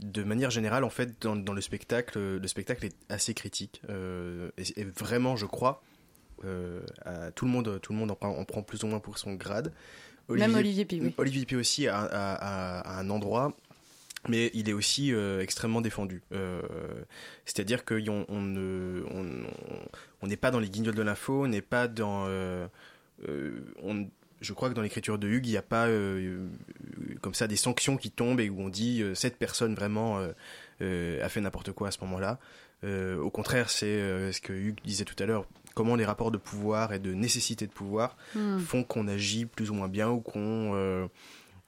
de 0.00 0.22
manière 0.22 0.50
générale, 0.50 0.84
en 0.84 0.90
fait, 0.90 1.20
dans, 1.22 1.36
dans 1.36 1.54
le 1.54 1.60
spectacle, 1.62 2.18
le 2.18 2.46
spectacle 2.48 2.84
est 2.86 2.96
assez 3.08 3.32
critique. 3.32 3.80
euh, 3.88 4.50
et, 4.58 4.80
et 4.80 4.84
vraiment, 4.84 5.36
je 5.36 5.46
crois, 5.46 5.82
euh, 6.44 6.80
à 7.04 7.30
tout 7.30 7.46
le 7.46 7.50
monde, 7.50 7.80
tout 7.82 7.92
le 7.92 7.98
monde 7.98 8.10
en 8.10 8.14
prend, 8.14 8.36
en 8.36 8.44
prend 8.44 8.62
plus 8.62 8.84
ou 8.84 8.88
moins 8.88 9.00
pour 9.00 9.16
son 9.18 9.34
grade. 9.34 9.72
Même 10.28 10.54
Olivier 10.54 10.84
Pi, 10.84 11.00
oui. 11.02 11.14
Olivier 11.18 11.44
Pi 11.46 11.56
aussi 11.56 11.88
à- 11.88 11.96
à 12.04 12.98
un 13.00 13.10
endroit. 13.10 13.56
Mais 14.28 14.50
il 14.52 14.68
est 14.68 14.72
aussi 14.74 15.12
euh, 15.14 15.40
extrêmement 15.40 15.80
défendu. 15.80 16.22
Euh, 16.32 16.60
C'est-à-dire 17.46 17.84
qu'on 17.86 18.26
on 18.28 18.40
ne- 18.42 19.02
on- 19.10 19.44
on- 19.74 19.88
on 20.22 20.26
n'est 20.26 20.36
pas 20.36 20.50
dans 20.50 20.60
les 20.60 20.68
guignols 20.68 20.94
de 20.94 21.02
l'info, 21.02 21.44
on 21.44 21.48
n'est 21.48 21.62
pas 21.62 21.88
dans... 21.88 22.26
euh, 22.26 22.66
je 24.40 24.52
crois 24.54 24.68
que 24.70 24.74
dans 24.74 24.82
l'écriture 24.82 25.18
de 25.18 25.28
Hugues, 25.28 25.46
il 25.46 25.50
n'y 25.50 25.56
a 25.56 25.62
pas 25.62 25.86
comme 27.20 27.34
ça 27.34 27.46
des 27.46 27.56
sanctions 27.56 27.96
qui 27.96 28.10
tombent 28.10 28.40
et 28.40 28.48
où 28.48 28.60
on 28.60 28.68
dit 28.68 29.02
cette 29.14 29.36
personne 29.36 29.74
vraiment 29.74 30.18
a 30.18 31.28
fait 31.28 31.40
n'importe 31.40 31.72
quoi 31.72 31.88
à 31.88 31.90
ce 31.90 31.98
moment-là. 32.02 32.38
Au 32.84 33.30
contraire, 33.30 33.68
c'est 33.70 34.32
ce 34.32 34.40
que 34.40 34.52
Hugues 34.52 34.80
disait 34.84 35.04
tout 35.04 35.20
à 35.22 35.26
l'heure, 35.26 35.46
comment 35.74 35.96
les 35.96 36.04
rapports 36.06 36.30
de 36.30 36.38
pouvoir 36.38 36.92
et 36.94 36.98
de 36.98 37.12
nécessité 37.12 37.66
de 37.66 37.72
pouvoir 37.72 38.16
Hmm. 38.34 38.58
font 38.58 38.82
qu'on 38.84 39.08
agit 39.08 39.44
plus 39.46 39.70
ou 39.70 39.74
moins 39.74 39.88
bien 39.88 40.08
ou 40.08 40.20
qu'on 40.20 41.08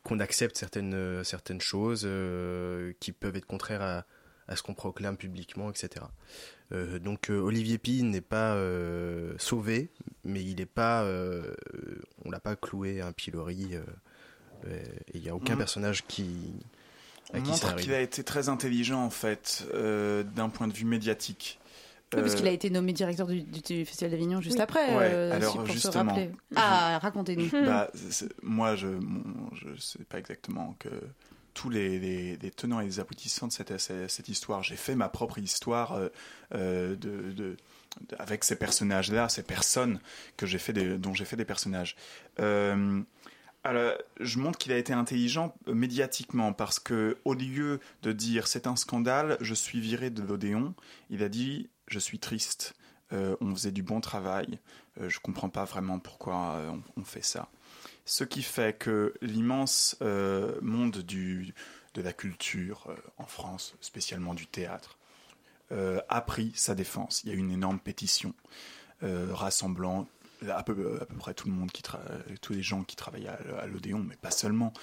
qu'on 0.03 0.21
accepte 0.21 0.57
certaines, 0.57 0.95
euh, 0.95 1.25
certaines 1.25 1.61
choses 1.61 2.03
euh, 2.05 2.93
qui 3.01 3.13
peuvent 3.13 3.37
être 3.37 3.47
contraires 3.47 3.83
à, 3.83 4.05
à 4.49 4.57
ce 4.57 4.63
qu'on 4.63 4.75
proclame 4.75 5.17
publiquement, 5.17 5.71
etc. 5.71 6.05
Euh, 6.73 6.99
donc 6.99 7.31
euh, 7.31 7.39
Olivier 7.39 7.79
Pi 7.79 8.03
n'est 8.03 8.21
pas 8.21 8.55
euh, 8.55 9.35
sauvé, 9.39 9.91
mais 10.25 10.43
il 10.43 10.57
n'est 10.57 10.67
pas, 10.67 11.05
on 12.25 12.31
l'a 12.31 12.41
pas 12.41 12.57
cloué 12.57 13.01
à 13.01 13.07
un 13.07 13.13
pilori. 13.13 13.75
et 14.67 14.71
il 15.15 15.23
n'y 15.23 15.29
a 15.29 15.35
aucun 15.35 15.55
Mm. 15.55 15.59
personnage 15.59 16.05
qui 16.07 16.53
à 17.33 17.39
On 17.39 17.43
qui 17.43 17.51
montre 17.51 17.77
qu'il 17.77 17.93
a 17.95 18.01
été 18.01 18.25
très 18.25 18.49
intelligent 18.49 19.03
en 19.03 19.11
fait, 19.11 19.65
d'un 19.73 20.49
point 20.49 20.69
de 20.69 20.73
vue 20.73 20.85
médiatique. 20.85 21.59
Oui, 22.15 22.21
parce 22.21 22.35
Euh, 22.35 22.37
qu'il 22.39 22.47
a 22.49 22.51
été 22.51 22.71
nommé 22.71 22.93
directeur 22.93 23.27
du, 23.27 23.43
du- 23.43 23.61
du 23.61 23.85
Festival 23.85 24.11
d'Avignon 24.11 24.41
juste 24.41 24.57
Oui. 24.57 24.63
après. 24.63 24.97
Ouais, 24.97 25.09
euh, 25.13 25.33
alors, 25.37 25.53
si- 25.53 25.59
pour 25.59 25.67
se 25.69 25.73
justement. 25.73 26.05
rappeler. 26.13 26.31
Ah, 26.57 26.99
racontez-nous. 27.01 27.51
Bah, 27.65 27.91
c'est- 27.95 28.33
moi, 28.43 28.77
je 28.77 28.87
mon- 28.89 29.51
je 29.55 29.75
sais 29.81 30.05
pas 30.05 30.19
exactement 30.19 30.77
que 30.79 30.89
tous 31.55 31.69
les, 31.69 31.99
les- 31.99 32.37
les 32.37 32.51
tenants 32.51 32.81
et 32.81 32.85
les 32.87 32.99
aboutissants 33.01 33.47
de 33.47 33.53
cette, 33.53 33.79
cette, 33.79 34.29
histoire. 34.29 34.63
J'ai 34.63 34.77
fait 34.77 34.95
ma 34.95 35.09
propre 35.11 35.39
histoire 35.39 35.93
euh, 35.93 36.09
euh, 36.55 36.97
de, 36.97 37.31
de- 37.33 37.33
de- 37.33 37.57
avec 38.19 38.43
ces 38.45 38.57
personnages-là, 38.57 39.29
ces 39.29 39.43
personnes 39.43 40.01
que 40.39 40.47
j'ai 40.47 40.59
fait 40.59 40.73
des, 40.73 40.97
dont 40.97 41.13
j'ai 41.13 41.25
fait 41.27 41.37
des 41.37 41.45
personnages. 41.45 41.95
Euh, 42.41 43.03
Alors, 43.65 43.93
je 44.19 44.39
montre 44.41 44.59
qu'il 44.59 44.73
a 44.73 44.77
été 44.77 44.93
intelligent 44.93 45.55
euh, 45.69 45.75
médiatiquement 45.75 46.53
parce 46.53 46.81
que 46.81 47.17
au 47.25 47.33
lieu 47.35 47.79
de 48.03 48.11
dire 48.11 48.49
c'est 48.49 48.67
un 48.67 48.75
scandale, 48.75 49.37
je 49.41 49.55
suis 49.55 49.79
viré 49.81 50.11
de 50.11 50.21
l'Odéon, 50.23 50.75
il 51.11 51.23
a 51.23 51.29
dit 51.29 51.69
je 51.89 51.99
suis 51.99 52.19
triste. 52.19 52.75
Euh, 53.13 53.37
on 53.41 53.55
faisait 53.55 53.73
du 53.73 53.83
bon 53.83 54.01
travail. 54.01 54.59
Euh, 55.01 55.09
je 55.09 55.21
comprends 55.21 55.49
pas 55.49 55.65
vraiment 55.65 55.99
pourquoi 55.99 56.55
euh, 56.57 56.77
on, 56.97 57.05
fait 57.05 57.23
ça. 57.23 57.49
Ce 58.05 58.25
qui 58.25 58.43
fait 58.43 58.77
que 58.77 59.15
l'immense 59.23 59.97
euh, 60.03 60.59
monde 60.61 60.99
de 60.99 61.53
la 61.97 62.13
culture 62.13 62.95
en 63.19 63.27
France, 63.27 63.75
spécialement 63.81 64.35
du 64.35 64.47
théâtre, 64.47 64.99
a 66.11 66.21
pris 66.21 66.53
sa 66.55 66.75
défense. 66.75 67.23
Il 67.25 67.31
y 67.31 67.33
a 67.33 67.35
eu 67.35 67.39
une 67.39 67.51
énorme 67.51 67.81
pétition 67.81 68.35
rassemblant 69.01 70.07
à 70.47 70.63
peu, 70.63 71.01
près 71.19 71.33
tout 71.33 71.49
le 71.49 71.55
monde, 71.55 71.71
tous 72.43 72.53
les 72.53 72.63
gens 72.63 72.83
qui 72.83 72.95
travaillent 72.95 73.29
à, 73.29 73.67
l'Odéon, 73.67 74.05
mais 74.07 74.17
pas 74.17 74.31
seulement. 74.31 74.75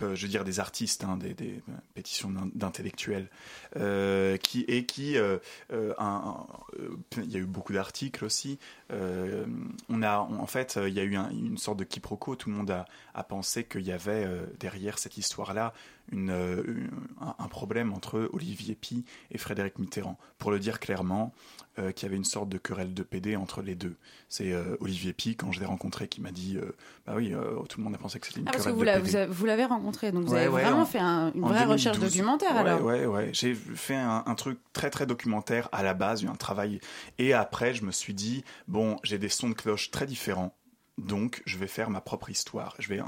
Je 0.00 0.22
veux 0.22 0.28
dire 0.28 0.44
des 0.44 0.60
artistes, 0.60 1.04
hein, 1.04 1.16
des, 1.16 1.34
des 1.34 1.62
pétitions 1.94 2.30
d'in- 2.30 2.50
d'intellectuels, 2.54 3.28
euh, 3.76 4.36
qui 4.36 4.60
et 4.68 4.86
qui, 4.86 5.16
euh, 5.16 5.38
euh, 5.72 5.92
euh, 5.98 6.88
il 7.16 7.30
y 7.30 7.36
a 7.36 7.40
eu 7.40 7.46
beaucoup 7.46 7.72
d'articles 7.72 8.24
aussi. 8.24 8.58
Euh, 8.92 9.44
on 9.88 10.02
a, 10.02 10.18
en 10.18 10.46
fait, 10.46 10.76
euh, 10.76 10.88
il 10.88 10.94
y 10.94 11.00
a 11.00 11.04
eu 11.04 11.16
un- 11.16 11.30
une 11.30 11.58
sorte 11.58 11.78
de 11.78 11.84
quiproquo. 11.84 12.36
Tout 12.36 12.50
le 12.50 12.56
monde 12.56 12.70
a, 12.70 12.86
a 13.14 13.22
pensé 13.24 13.64
qu'il 13.64 13.82
y 13.86 13.92
avait 13.92 14.24
euh, 14.24 14.46
derrière 14.58 14.98
cette 14.98 15.16
histoire-là 15.16 15.72
une, 16.12 16.30
euh, 16.30 16.62
une- 16.66 16.90
un, 17.20 17.48
problème 17.48 17.92
entre 17.92 18.28
Olivier 18.32 18.74
Py 18.74 19.04
et 19.30 19.38
Frédéric 19.38 19.78
Mitterrand. 19.78 20.18
Pour 20.38 20.50
le 20.50 20.58
dire 20.58 20.80
clairement, 20.80 21.32
euh, 21.78 21.92
qu'il 21.92 22.06
y 22.06 22.08
avait 22.08 22.16
une 22.16 22.24
sorte 22.24 22.48
de 22.48 22.58
querelle 22.58 22.94
de 22.94 23.02
PD 23.02 23.36
entre 23.36 23.62
les 23.62 23.74
deux. 23.74 23.94
C'est 24.28 24.52
euh, 24.52 24.76
Olivier 24.80 25.12
Py, 25.12 25.36
quand 25.36 25.52
je 25.52 25.60
l'ai 25.60 25.66
rencontré, 25.66 26.08
qui 26.08 26.20
m'a 26.20 26.30
dit, 26.32 26.56
euh, 26.56 26.72
bah 27.06 27.14
oui, 27.16 27.32
tout 27.68 27.78
le 27.78 27.84
monde 27.84 27.94
a 27.94 27.98
pensé 27.98 28.18
que 28.20 28.26
c'était 28.26 28.40
une 28.40 28.48
Ah, 28.48 28.52
parce 28.52 28.64
que 28.64 28.70
querelle 28.70 28.78
vous 28.78 28.84
de 28.84 28.90
PD. 29.04 29.10
vous 29.10 29.16
avez- 29.16 29.32
vous 29.32 29.46
l'avez 29.46 29.64
rencontré, 29.64 30.12
donc 30.12 30.24
vous 30.24 30.32
Ouais, 30.32 30.40
avez 30.40 30.48
ouais, 30.48 30.62
vraiment 30.62 30.80
en- 30.82 30.86
fait 30.86 30.98
un- 30.98 31.32
une 31.34 31.42
vraie 31.42 31.64
recherche 31.64 31.96
2012. 31.98 32.16
documentaire 32.16 32.52
Ouais, 32.54 32.58
alors. 32.60 32.82
Ouais, 32.82 33.06
ouais. 33.06 33.30
J'ai 33.32 33.54
fait 33.54 33.94
un, 33.96 34.22
un 34.26 34.34
truc 34.34 34.58
très 34.72 34.90
très 34.90 35.06
documentaire 35.06 35.68
à 35.72 35.82
la 35.82 35.94
base, 35.94 36.24
un 36.24 36.34
travail. 36.34 36.80
Et 37.18 37.32
après, 37.34 37.74
je 37.74 37.84
me 37.84 37.92
suis 37.92 38.14
dit, 38.14 38.44
bon, 38.68 38.96
j'ai 39.04 39.18
des 39.18 39.28
sons 39.28 39.48
de 39.48 39.54
cloche 39.54 39.90
très 39.90 40.06
différents. 40.06 40.54
Donc, 41.00 41.42
je 41.46 41.56
vais 41.56 41.66
faire 41.66 41.90
ma 41.90 42.00
propre 42.00 42.30
histoire. 42.30 42.74
Je 42.78 42.88
vais 42.88 43.00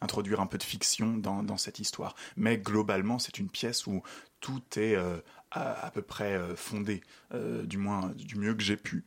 introduire 0.00 0.40
un 0.40 0.46
peu 0.46 0.58
de 0.58 0.62
fiction 0.62 1.16
dans, 1.16 1.56
cette 1.56 1.78
histoire. 1.78 2.14
Mais 2.36 2.58
globalement, 2.58 3.18
c'est 3.18 3.38
une 3.38 3.48
pièce 3.48 3.86
où 3.86 4.02
tout 4.40 4.62
est 4.76 4.94
euh, 4.94 5.16
à, 5.50 5.90
peu 5.90 6.02
près 6.02 6.34
euh, 6.34 6.54
fondé, 6.56 7.00
euh, 7.32 7.64
du 7.64 7.78
moins 7.78 8.12
du 8.14 8.36
mieux 8.36 8.54
que 8.54 8.62
j'ai 8.62 8.76
pu. 8.76 9.04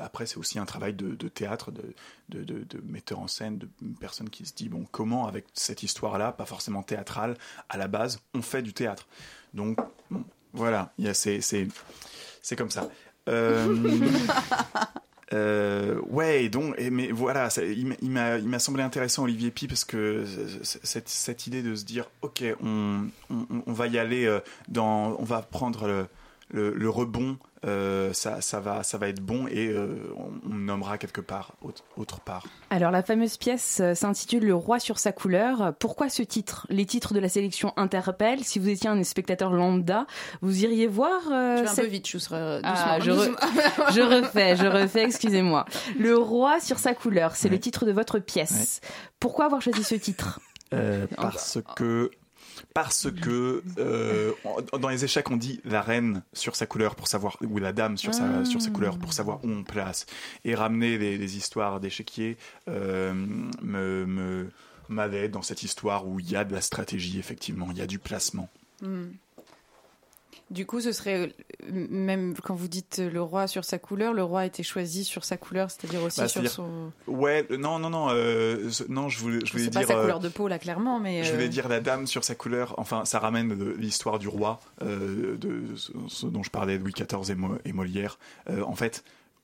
Après, 0.00 0.24
c'est 0.24 0.38
aussi 0.38 0.58
un 0.58 0.64
travail 0.64 0.94
de, 0.94 1.28
théâtre, 1.28 1.70
de, 1.70 1.92
de, 2.30 2.80
metteur 2.82 3.18
en 3.18 3.28
scène, 3.28 3.58
de 3.58 3.68
personne 4.00 4.30
qui 4.30 4.46
se 4.46 4.54
dit 4.54 4.70
bon, 4.70 4.86
comment 4.90 5.26
avec 5.26 5.44
cette 5.52 5.82
histoire-là, 5.82 6.32
pas 6.32 6.46
forcément 6.46 6.82
théâtrale, 6.82 7.36
à 7.68 7.76
la 7.76 7.86
base, 7.86 8.22
on 8.32 8.40
fait 8.40 8.62
du 8.62 8.72
théâtre. 8.72 9.06
Donc, 9.52 9.78
bon, 10.10 10.24
voilà, 10.54 10.94
c'est 11.12 11.68
comme 12.56 12.70
ça. 12.70 12.88
Euh, 15.32 16.00
ouais, 16.08 16.48
donc, 16.48 16.76
mais 16.90 17.10
voilà, 17.10 17.50
ça- 17.50 17.64
il 17.64 18.10
m'a- 18.10 18.58
semblé 18.58 18.82
intéressant 18.82 19.24
Olivier 19.24 19.50
Pi 19.50 19.66
parce 19.66 19.84
que 19.84 20.24
cette, 20.62 21.46
idée 21.46 21.62
de 21.62 21.74
se 21.74 21.84
dire, 21.84 22.08
ok, 22.22 22.44
on, 22.62 23.08
va 23.72 23.86
y 23.88 23.98
aller 23.98 24.24
euh, 24.26 24.40
on 24.78 25.24
va 25.24 25.42
prendre 25.42 26.06
le 26.52 26.88
rebond, 26.88 27.38
euh, 27.66 28.12
ça, 28.12 28.40
ça 28.40 28.60
va, 28.60 28.82
ça 28.82 28.96
va 28.98 29.08
être 29.08 29.20
bon 29.20 29.46
et 29.48 29.66
euh, 29.68 29.96
on, 30.16 30.30
on 30.50 30.54
nommera 30.54 30.98
quelque 30.98 31.20
part, 31.20 31.52
autre, 31.62 31.82
autre 31.96 32.20
part. 32.20 32.44
Alors 32.70 32.90
la 32.90 33.02
fameuse 33.02 33.36
pièce 33.36 33.80
euh, 33.80 33.94
s'intitule 33.94 34.44
Le 34.44 34.54
roi 34.54 34.78
sur 34.78 34.98
sa 34.98 35.12
couleur. 35.12 35.74
Pourquoi 35.78 36.08
ce 36.08 36.22
titre? 36.22 36.66
Les 36.70 36.86
titres 36.86 37.12
de 37.14 37.18
la 37.20 37.28
sélection 37.28 37.72
interpellent. 37.76 38.44
Si 38.44 38.58
vous 38.58 38.68
étiez 38.68 38.88
un 38.88 39.02
spectateur 39.02 39.50
lambda, 39.52 40.06
vous 40.42 40.62
iriez 40.64 40.86
voir. 40.86 41.20
euh, 41.32 41.58
Tu 41.58 41.64
vas 41.64 41.72
un 41.72 41.74
peu 41.76 41.86
vite, 41.86 42.08
je 42.08 42.18
serais 42.18 42.60
Ah, 42.62 42.98
je, 43.00 43.10
doucement. 43.10 43.34
re- 43.36 43.92
je 43.94 44.00
refais, 44.00 44.56
je 44.56 44.66
refais, 44.66 45.02
excusez-moi. 45.04 45.64
Le 45.98 46.16
roi 46.16 46.60
sur 46.60 46.78
sa 46.78 46.94
couleur, 46.94 47.36
c'est 47.36 47.48
le 47.48 47.58
titre 47.58 47.84
de 47.86 47.92
votre 47.92 48.18
pièce. 48.18 48.80
Pourquoi 49.20 49.46
avoir 49.46 49.60
choisi 49.62 49.82
ce 49.82 49.94
titre? 49.94 50.40
Euh, 50.74 51.06
parce 51.16 51.58
que 51.76 52.10
parce 52.74 53.10
que 53.10 53.62
euh, 53.78 54.32
dans 54.80 54.88
les 54.88 55.04
échecs 55.04 55.30
on 55.30 55.36
dit 55.36 55.60
la 55.64 55.82
reine 55.82 56.22
sur 56.32 56.56
sa 56.56 56.66
couleur 56.66 56.94
pour 56.94 57.08
savoir 57.08 57.36
ou 57.42 57.58
la 57.58 57.72
dame 57.72 57.96
sur 57.96 58.14
sa 58.14 58.44
sur 58.44 58.62
sa 58.62 58.70
couleur 58.70 58.98
pour 58.98 59.12
savoir 59.12 59.44
où 59.44 59.48
on 59.48 59.64
place. 59.64 60.06
Et 60.44 60.54
ramener 60.54 60.98
des, 60.98 61.18
des 61.18 61.36
histoires 61.36 61.80
d'échiquier 61.80 62.36
euh, 62.68 63.12
me 63.62 64.06
me 64.06 64.50
m'allait 64.88 65.28
dans 65.28 65.42
cette 65.42 65.62
histoire 65.62 66.06
où 66.06 66.20
il 66.20 66.30
y 66.30 66.36
a 66.36 66.44
de 66.44 66.52
la 66.52 66.60
stratégie 66.60 67.18
effectivement. 67.18 67.68
Il 67.70 67.78
y 67.78 67.82
a 67.82 67.86
du 67.86 67.98
placement. 67.98 68.48
Hmm. 68.82 69.08
Du 70.48 70.64
coup, 70.64 70.80
ce 70.80 70.92
serait 70.92 71.34
euh, 71.64 71.66
même 71.72 72.34
quand 72.42 72.54
vous 72.54 72.68
dites 72.68 72.98
le 72.98 73.20
roi 73.20 73.48
sur 73.48 73.64
sa 73.64 73.78
couleur, 73.78 74.12
le 74.12 74.22
roi 74.22 74.42
a 74.42 74.46
été 74.46 74.62
choisi 74.62 75.02
sur 75.02 75.24
sa 75.24 75.36
couleur, 75.36 75.72
c'est-à-dire 75.72 76.00
aussi 76.04 76.20
Bah, 76.20 76.28
sur 76.28 76.48
son. 76.48 76.92
ouais 77.08 77.44
euh, 77.50 77.56
non 77.56 77.80
non 77.80 77.90
non 77.90 78.08
euh, 78.10 78.70
non 78.88 79.08
je 79.08 79.18
voulais 79.18 79.40
je 79.44 79.50
voulais 79.50 79.64
C'est 79.64 79.70
pas 79.74 79.80
dire 79.80 79.88
sa 79.88 79.96
euh, 79.96 80.02
couleur 80.02 80.20
de 80.20 80.28
peau 80.28 80.46
là, 80.46 80.60
clairement, 80.60 81.00
mais. 81.00 81.24
Je 81.24 81.32
voulais 81.32 81.48
dire 81.48 81.66
la 81.68 81.80
dame 81.80 82.06
sur 82.06 82.22
sa 82.22 82.36
couleur. 82.36 82.74
Enfin, 82.78 83.04
ça 83.04 83.18
ramène 83.18 83.74
l'histoire 83.76 84.20
du 84.20 84.28
roi, 84.28 84.60
euh, 84.82 85.36
de 85.36 85.74
ce, 85.76 85.90
ce 86.06 86.26
dont 86.26 86.44
je 86.44 86.50
parlais, 86.50 86.78
Louis 86.78 86.92
XIV 86.92 87.28
et, 87.30 87.34
Mo- 87.34 87.58
et 87.64 87.72
Molière. 87.72 88.18
Euh, 88.48 88.62
en 88.62 88.76
fait, 88.76 89.02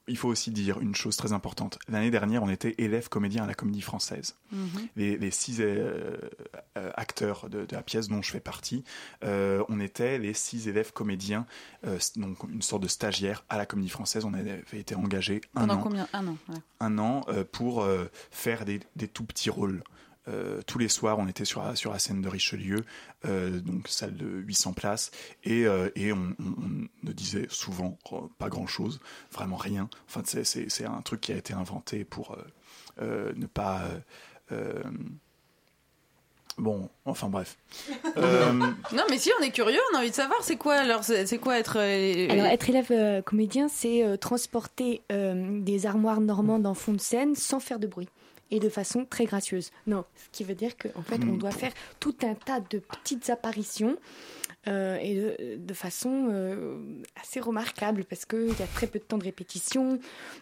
il 0.08 0.16
faut 0.16 0.28
aussi 0.28 0.50
dire 0.50 0.80
une 0.80 0.94
chose 0.94 1.16
très 1.16 1.32
importante. 1.32 1.78
L'année 1.88 2.10
dernière, 2.10 2.42
on 2.42 2.48
était 2.48 2.74
élèves 2.78 3.08
comédiens 3.08 3.44
à 3.44 3.46
la 3.46 3.54
Comédie 3.54 3.80
Française. 3.82 4.36
Mhm. 4.50 4.68
Les, 4.96 5.16
les 5.16 5.30
six 5.30 5.60
euh, 5.60 6.16
euh, 6.76 6.90
acteurs 6.94 7.48
de, 7.48 7.64
de 7.64 7.76
la 7.76 7.82
pièce 7.82 8.08
dont 8.08 8.20
je 8.22 8.30
fais 8.30 8.40
partie, 8.40 8.82
euh, 9.24 9.62
on 9.68 9.78
était 9.80 10.18
les 10.18 10.34
six 10.34 10.66
élèves 10.68 10.92
comédiens, 10.92 11.46
euh, 11.86 11.98
donc 12.16 12.38
une 12.48 12.62
sorte 12.62 12.82
de 12.82 12.88
stagiaires 12.88 13.44
à 13.48 13.56
la 13.58 13.66
Comédie 13.66 13.90
Française. 13.90 14.24
On 14.24 14.34
avait 14.34 14.62
été 14.72 14.94
engagés 14.94 15.40
un 15.54 15.60
Pendant 15.62 15.74
an 15.74 15.82
combien 15.82 16.08
Un 16.12 16.26
an. 16.28 16.36
ouais. 16.48 16.56
un 16.80 16.98
an 16.98 17.24
pour 17.52 17.86
faire 18.30 18.64
des, 18.64 18.80
des 18.96 19.08
tout 19.08 19.24
petits 19.24 19.50
rôles. 19.50 19.82
Euh, 20.28 20.62
tous 20.66 20.78
les 20.78 20.88
soirs, 20.88 21.18
on 21.18 21.26
était 21.26 21.44
sur 21.44 21.62
la, 21.64 21.74
sur 21.74 21.92
la 21.92 21.98
scène 21.98 22.22
de 22.22 22.28
Richelieu, 22.28 22.84
euh, 23.24 23.58
donc 23.60 23.88
salle 23.88 24.16
de 24.16 24.26
800 24.26 24.72
places, 24.72 25.10
et, 25.42 25.66
euh, 25.66 25.90
et 25.96 26.12
on, 26.12 26.34
on- 26.38 26.54
on 26.62 26.88
ne 27.06 27.12
disait 27.12 27.46
souvent 27.50 27.98
euh, 28.12 28.18
pas 28.38 28.48
grand-chose, 28.48 29.00
vraiment 29.32 29.56
rien. 29.56 29.88
Enfin, 30.08 30.22
c'est- 30.24 30.84
un 30.84 31.02
truc 31.02 31.22
qui 31.22 31.32
a 31.32 31.36
été 31.36 31.54
inventé 31.54 32.04
pour 32.04 32.32
euh, 32.32 32.44
euh, 33.00 33.32
ne 33.34 33.46
pas... 33.46 33.82
euh, 33.82 33.98
euh, 34.52 34.82
bon, 36.58 36.88
enfin 37.04 37.28
bref. 37.28 37.56
Euh, 38.18 38.52
Non, 38.52 39.04
mais 39.08 39.16
si 39.18 39.30
on 39.40 39.42
est 39.42 39.50
curieux, 39.52 39.80
on 39.92 39.96
a 39.96 40.00
envie 40.00 40.10
de 40.10 40.14
savoir, 40.14 40.38
c'est 40.42 40.56
quoi 40.56 40.74
alors 40.74 41.02
C'est 41.02 41.26
c'est 41.26 41.38
quoi 41.38 41.58
être. 41.58 41.78
euh, 41.78 42.28
Alors, 42.30 42.44
être 42.46 42.68
élève 42.68 42.88
euh, 42.90 43.22
comédien, 43.22 43.68
c'est 43.68 44.04
euh, 44.04 44.16
transporter 44.18 45.00
euh, 45.10 45.60
des 45.62 45.86
armoires 45.86 46.20
normandes 46.20 46.66
en 46.66 46.74
fond 46.74 46.92
de 46.92 47.00
scène 47.00 47.34
sans 47.34 47.58
faire 47.58 47.78
de 47.78 47.86
bruit 47.86 48.08
et 48.52 48.60
de 48.60 48.68
façon 48.68 49.04
très 49.04 49.24
gracieuse. 49.24 49.70
Non, 49.88 50.04
ce 50.14 50.28
qui 50.30 50.44
veut 50.44 50.54
dire 50.54 50.76
qu'en 50.76 51.02
fait, 51.02 51.20
on 51.24 51.32
Mm. 51.32 51.38
doit 51.38 51.50
faire 51.50 51.72
tout 51.98 52.14
un 52.22 52.34
tas 52.34 52.60
de 52.60 52.78
petites 52.78 53.28
apparitions 53.30 53.96
euh, 54.68 54.96
et 55.00 55.14
de, 55.16 55.56
de 55.56 55.74
façon 55.74 56.28
euh, 56.30 56.76
assez 57.20 57.40
remarquable 57.40 58.04
parce 58.04 58.24
qu'il 58.26 58.48
y 58.56 58.62
a 58.62 58.66
très 58.74 58.86
peu 58.86 58.98
de 59.00 59.04
temps 59.04 59.18
de 59.18 59.24
répétition. 59.24 59.98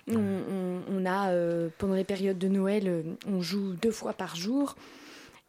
On, 0.08 0.16
on- 0.16 0.80
on 0.90 1.06
a, 1.06 1.30
euh, 1.30 1.68
pendant 1.78 1.94
les 1.94 2.04
périodes 2.04 2.36
de 2.38 2.48
Noël, 2.48 3.04
on 3.26 3.40
joue 3.40 3.72
deux 3.80 3.92
fois 3.92 4.12
par 4.12 4.36
jour. 4.36 4.74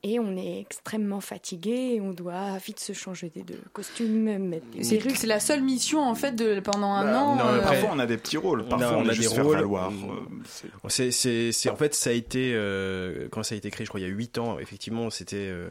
Et 0.03 0.17
on 0.17 0.35
est 0.35 0.59
extrêmement 0.59 1.21
fatigué, 1.21 1.93
et 1.95 2.01
on 2.01 2.11
doit 2.11 2.57
vite 2.57 2.79
se 2.79 2.91
changer 2.91 3.31
de, 3.35 3.53
costume, 3.71 4.37
mettre 4.39 4.65
des 4.75 4.83
C'est 4.83 4.97
perruques. 4.97 5.15
c'est 5.15 5.27
la 5.27 5.39
seule 5.39 5.61
mission 5.61 6.01
en 6.01 6.15
fait 6.15 6.31
de 6.31 6.59
pendant 6.59 6.91
un 6.93 7.03
bah, 7.05 7.19
an. 7.19 7.35
non, 7.35 7.45
euh, 7.47 7.59
parfois 7.61 7.89
on 7.93 7.99
a 7.99 8.07
des 8.07 8.17
petits 8.17 8.37
rôles, 8.37 8.65
parfois 8.67 8.97
on, 8.97 9.07
a 9.07 9.13
faire 9.13 9.43
valoir. 9.47 9.91
on- 9.91 10.13
euh, 10.13 11.11
c'est- 11.11 11.69
en 11.69 11.75
fait, 11.75 11.93
ça 11.93 12.09
a 12.09 12.13
été 12.13 12.51
euh, 12.55 13.27
quand 13.29 13.43
ça 13.43 13.53
a 13.53 13.59
été 13.59 13.69
créé, 13.69 13.85
je 13.85 13.89
crois, 13.89 13.99
il 13.99 14.03
y 14.03 14.07
a 14.07 14.09
8 14.09 14.39
ans. 14.39 14.57
Effectivement, 14.57 15.11
c'était 15.11 15.35
euh, 15.51 15.69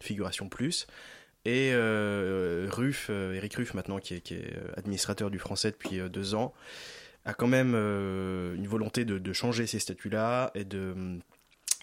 figuration 0.00 0.50
plus. 0.50 0.86
Et 1.46 1.70
euh, 1.72 2.68
Ruff, 2.70 3.06
euh, 3.08 3.32
Eric 3.32 3.54
Ruff, 3.54 3.72
maintenant, 3.72 3.98
qui 4.00 4.14
est, 4.14 4.20
qui 4.20 4.34
est 4.34 4.52
administrateur 4.76 5.30
du 5.30 5.38
français 5.38 5.70
depuis 5.70 5.98
euh, 5.98 6.10
deux 6.10 6.34
ans, 6.34 6.52
a 7.24 7.32
quand 7.34 7.46
même 7.48 7.72
euh, 7.74 8.54
une 8.54 8.66
volonté 8.68 9.04
de, 9.06 9.16
de 9.18 9.32
changer 9.32 9.66
ces 9.66 9.78
statuts-là 9.78 10.50
et 10.54 10.64
de 10.64 10.94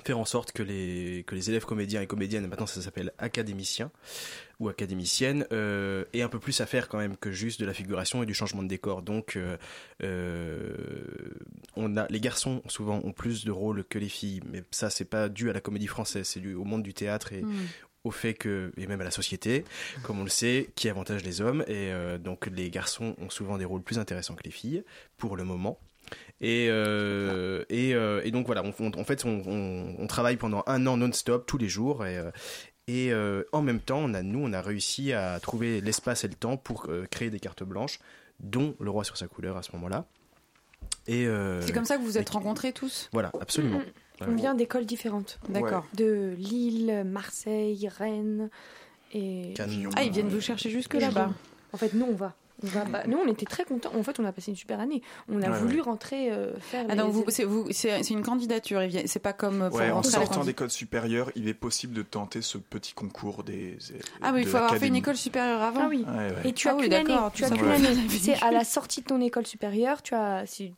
faire 0.03 0.17
en 0.17 0.25
sorte 0.25 0.51
que 0.51 0.63
les, 0.63 1.23
que 1.27 1.35
les 1.35 1.49
élèves 1.49 1.65
comédiens 1.65 2.01
et 2.01 2.07
comédiennes, 2.07 2.47
maintenant 2.47 2.65
ça 2.65 2.81
s'appelle 2.81 3.11
académiciens 3.17 3.91
ou 4.59 4.69
académiciennes, 4.69 5.45
euh, 5.51 6.05
aient 6.13 6.21
un 6.21 6.29
peu 6.29 6.39
plus 6.39 6.59
à 6.61 6.65
faire 6.65 6.89
quand 6.89 6.97
même 6.97 7.15
que 7.15 7.31
juste 7.31 7.59
de 7.59 7.65
la 7.65 7.73
figuration 7.73 8.23
et 8.23 8.25
du 8.25 8.33
changement 8.33 8.61
de 8.61 8.67
décor. 8.67 9.01
Donc, 9.01 9.35
euh, 9.37 9.57
euh, 10.03 10.75
on 11.75 11.95
a, 11.97 12.07
les 12.09 12.19
garçons 12.19 12.61
souvent 12.67 12.99
ont 13.03 13.13
plus 13.13 13.45
de 13.45 13.51
rôles 13.51 13.83
que 13.85 13.97
les 13.99 14.09
filles, 14.09 14.41
mais 14.51 14.63
ça 14.71 14.89
c'est 14.89 15.05
pas 15.05 15.29
dû 15.29 15.49
à 15.49 15.53
la 15.53 15.61
comédie 15.61 15.87
française, 15.87 16.27
c'est 16.27 16.39
dû 16.41 16.53
au 16.55 16.63
monde 16.63 16.83
du 16.83 16.93
théâtre 16.93 17.33
et 17.33 17.41
Mm. 17.49 17.67
au 18.03 18.11
fait 18.11 18.33
que, 18.33 18.71
et 18.77 18.87
même 18.87 19.01
à 19.01 19.03
la 19.03 19.11
société, 19.11 19.65
comme 20.03 20.19
on 20.19 20.23
le 20.23 20.29
sait, 20.29 20.69
qui 20.75 20.89
avantage 20.89 21.23
les 21.23 21.41
hommes. 21.41 21.63
Et 21.67 21.91
euh, 21.91 22.17
donc 22.17 22.47
les 22.47 22.69
garçons 22.69 23.15
ont 23.19 23.29
souvent 23.29 23.57
des 23.57 23.65
rôles 23.65 23.81
plus 23.81 23.99
intéressants 23.99 24.35
que 24.35 24.43
les 24.43 24.51
filles, 24.51 24.83
pour 25.17 25.35
le 25.35 25.43
moment. 25.43 25.79
Et, 26.41 26.67
euh, 26.69 27.63
et, 27.69 27.93
euh, 27.95 28.21
et 28.23 28.31
donc 28.31 28.45
voilà, 28.45 28.63
on, 28.63 28.73
on- 28.79 28.99
en 28.99 29.03
fait, 29.03 29.25
on, 29.25 29.41
on- 29.45 29.95
on 29.99 30.07
travaille 30.07 30.37
pendant 30.37 30.63
un 30.67 30.85
an 30.87 30.97
non-stop, 30.97 31.45
tous 31.45 31.57
les 31.57 31.67
jours. 31.69 32.05
Et, 32.05 32.17
euh, 32.17 32.31
et 32.87 33.11
euh, 33.11 33.43
en 33.51 33.61
même 33.61 33.79
temps, 33.81 33.99
on 33.99 34.13
a, 34.13 34.21
nous, 34.23 34.39
on 34.39 34.53
a 34.53 34.61
réussi 34.61 35.13
à 35.13 35.39
trouver 35.39 35.81
l'espace 35.81 36.23
et 36.23 36.27
le 36.27 36.33
temps 36.35 36.57
pour 36.57 36.85
euh, 36.89 37.05
créer 37.11 37.29
des 37.29 37.39
cartes 37.39 37.63
blanches, 37.63 37.99
dont 38.39 38.75
le 38.79 38.89
roi 38.89 39.03
sur 39.03 39.17
sa 39.17 39.27
couleur 39.27 39.57
à 39.57 39.63
ce 39.63 39.71
moment-là. 39.73 40.05
Et 41.07 41.27
euh, 41.27 41.61
C'est 41.61 41.73
comme 41.73 41.85
ça 41.85 41.97
que 41.97 42.01
vous 42.01 42.07
vous 42.07 42.17
êtes 42.17 42.29
rencontrés 42.29 42.71
tous? 42.71 43.09
Voilà, 43.11 43.31
absolument. 43.41 43.81
On 44.21 44.35
vient 44.35 44.53
d'écoles 44.53 44.85
différentes. 44.85 45.39
D'accord. 45.49 45.85
De 45.95 46.33
Lille, 46.37 47.03
Marseille, 47.05 47.87
Rennes 47.89 48.49
et. 49.13 49.53
Cannes. 49.55 49.89
Ah, 49.95 50.03
ils 50.03 50.11
viennent 50.11 50.27
vous 50.29 50.41
chercher 50.41 50.69
jusque 50.69 50.93
là-bas. 50.93 51.31
En 51.73 51.77
fait, 51.77 51.93
nous, 51.93 52.05
on 52.05 52.15
va. 52.15 52.35
On 52.63 52.67
va 52.67 53.07
nous, 53.07 53.17
on 53.17 53.27
était 53.27 53.45
très 53.45 53.63
contents. 53.63 53.91
En 53.95 54.03
fait, 54.03 54.19
on 54.19 54.25
a 54.25 54.31
passé 54.31 54.51
une 54.51 54.57
super 54.57 54.79
année. 54.79 55.01
On 55.29 55.41
a 55.41 55.49
Ouais, 55.49 55.59
voulu 55.59 55.75
ouais. 55.77 55.81
rentrer 55.81 56.31
euh, 56.31 56.51
faire. 56.59 56.85
Ah, 56.89 56.95
les- 56.95 57.01
vous- 57.03 57.23
c'est 57.29 57.45
vous- 57.45 57.67
c'est 57.71 58.03
c'est 58.03 58.13
une 58.13 58.21
candidature, 58.23 58.81
c'est 59.05 59.19
pas 59.19 59.31
comme 59.33 59.69
pour 59.69 59.79
Ouais, 59.79 59.91
en 59.91 60.03
sortant 60.03 60.35
candi- 60.41 60.47
d'école 60.47 60.69
supérieure, 60.69 61.31
il 61.35 61.47
est 61.47 61.53
possible 61.53 61.93
de 61.93 62.01
tenter 62.01 62.41
ce 62.41 62.57
petit 62.57 62.93
concours 62.93 63.43
des. 63.43 63.77
Ah 64.21 64.31
oui, 64.33 64.41
il 64.41 64.47
faut 64.47 64.57
avoir 64.57 64.75
fait 64.75 64.87
une 64.87 64.95
école 64.97 65.15
supérieure 65.17 65.61
avant. 65.61 65.83
Ah 65.83 65.87
oui. 65.89 66.03
Ouais, 66.07 66.15
ouais. 66.43 66.49
Et 66.49 66.53
tu 66.53 66.67
as 66.67 66.71
Ah 66.71 66.75
oui, 66.75 66.83
qu'une 66.83 66.93
année. 66.93 67.03
d'accord, 67.09 67.31
Tu 67.33 67.45
as 67.45 67.49
qu'une 67.49 67.65
année. 67.65 67.87
C'est 68.09 68.41
à 68.43 68.51
la 68.51 68.63
sortie 68.63 69.01
de 69.01 69.05
ton 69.07 69.21
école 69.21 69.45
supérieure. 69.47 70.01
Tu 70.01 70.13
as, 70.13 70.45
si 70.45 70.73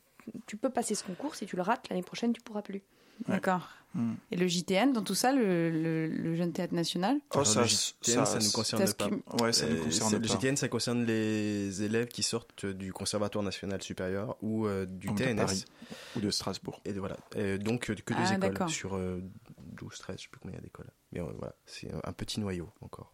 tu 0.45 0.57
peux 0.57 0.69
passer 0.69 0.93
ce 0.95 1.03
concours. 1.03 1.33
Si 1.35 1.45
tu 1.47 1.55
le 1.55 1.61
rates 1.63 1.87
l'année 1.89 2.03
prochaine, 2.03 2.31
tu 2.33 2.41
pourras 2.41 2.61
plus. 2.61 2.81
D'accord. 3.27 3.69
Hmm. 3.93 4.13
Et 4.31 4.37
le 4.37 4.47
JTN, 4.47 4.93
dans 4.93 5.03
tout 5.03 5.15
ça, 5.15 5.33
le, 5.33 5.69
le- 5.69 6.07
le 6.07 6.35
Jeune 6.35 6.53
Théâtre 6.53 6.73
National 6.73 7.17
Oh, 7.35 7.43
ça- 7.43 7.61
le 7.61 7.67
JTN, 7.67 8.23
ça, 8.23 8.25
ça- 8.25 8.39
nous 8.39 8.51
concerne 8.51 8.93
pas. 8.93 9.09
Ouais, 9.43 9.51
ça 9.51 9.67
nous 9.67 9.75
Euh, 9.75 9.83
concerne 9.83 10.09
c'est- 10.11 10.15
Le 10.19 10.27
pas. 10.29 10.33
JTN, 10.33 10.55
ça 10.55 10.67
concerne 10.69 11.03
les 11.05 11.83
élèves 11.83 12.07
qui 12.07 12.23
sortent 12.23 12.65
du 12.65 12.93
Conservatoire 12.93 13.43
national 13.43 13.81
supérieur 13.81 14.37
ou 14.41 14.65
euh, 14.65 14.85
du 14.85 15.07
de 15.09 15.13
TNS. 15.13 15.35
Paris 15.35 15.65
ou 16.15 16.21
de 16.21 16.29
Strasbourg. 16.31 16.79
Et 16.85 16.93
voilà. 16.93 17.17
Et 17.35 17.57
donc 17.57 17.89
euh, 17.89 17.95
que 17.95 18.13
deux 18.13 18.19
Ah, 18.25 18.33
écoles 18.47 18.69
sur 18.69 18.95
euh, 18.95 19.19
12, 19.73 19.97
13, 19.99 20.15
je 20.19 20.23
sais 20.23 20.29
plus 20.29 20.39
combien 20.39 20.55
il 20.55 20.59
y 20.59 20.61
a 20.61 20.63
d'écoles. 20.63 20.89
Mais 21.11 21.19
euh, 21.19 21.25
voilà, 21.37 21.53
c'est 21.65 21.93
un- 21.93 21.99
un 22.05 22.13
petit 22.13 22.39
noyau 22.39 22.69
encore. 22.79 23.11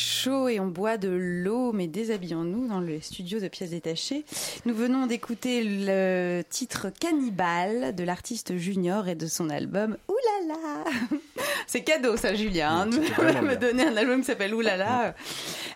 Chaud 0.00 0.48
et 0.48 0.58
on 0.58 0.66
boit 0.66 0.96
de 0.96 1.08
l'eau, 1.08 1.72
mais 1.72 1.86
déshabillons-nous 1.86 2.68
dans 2.68 2.80
le 2.80 3.00
studio 3.00 3.38
de 3.38 3.48
pièces 3.48 3.70
détachées. 3.70 4.24
Nous 4.64 4.74
venons 4.74 5.06
d'écouter 5.06 5.62
le 5.62 6.42
titre 6.48 6.88
Cannibale 6.98 7.94
de 7.94 8.04
l'artiste 8.04 8.56
Junior 8.56 9.08
et 9.08 9.14
de 9.14 9.26
son 9.26 9.50
album 9.50 9.96
Oulala. 10.08 10.84
C'est 11.66 11.82
cadeau 11.82 12.16
ça, 12.16 12.34
Julien, 12.34 12.80
hein, 12.80 12.86
me 12.86 13.54
donner 13.54 13.84
un 13.84 13.96
album 13.96 14.20
qui 14.20 14.26
s'appelle 14.26 14.54
Oulala. 14.54 15.14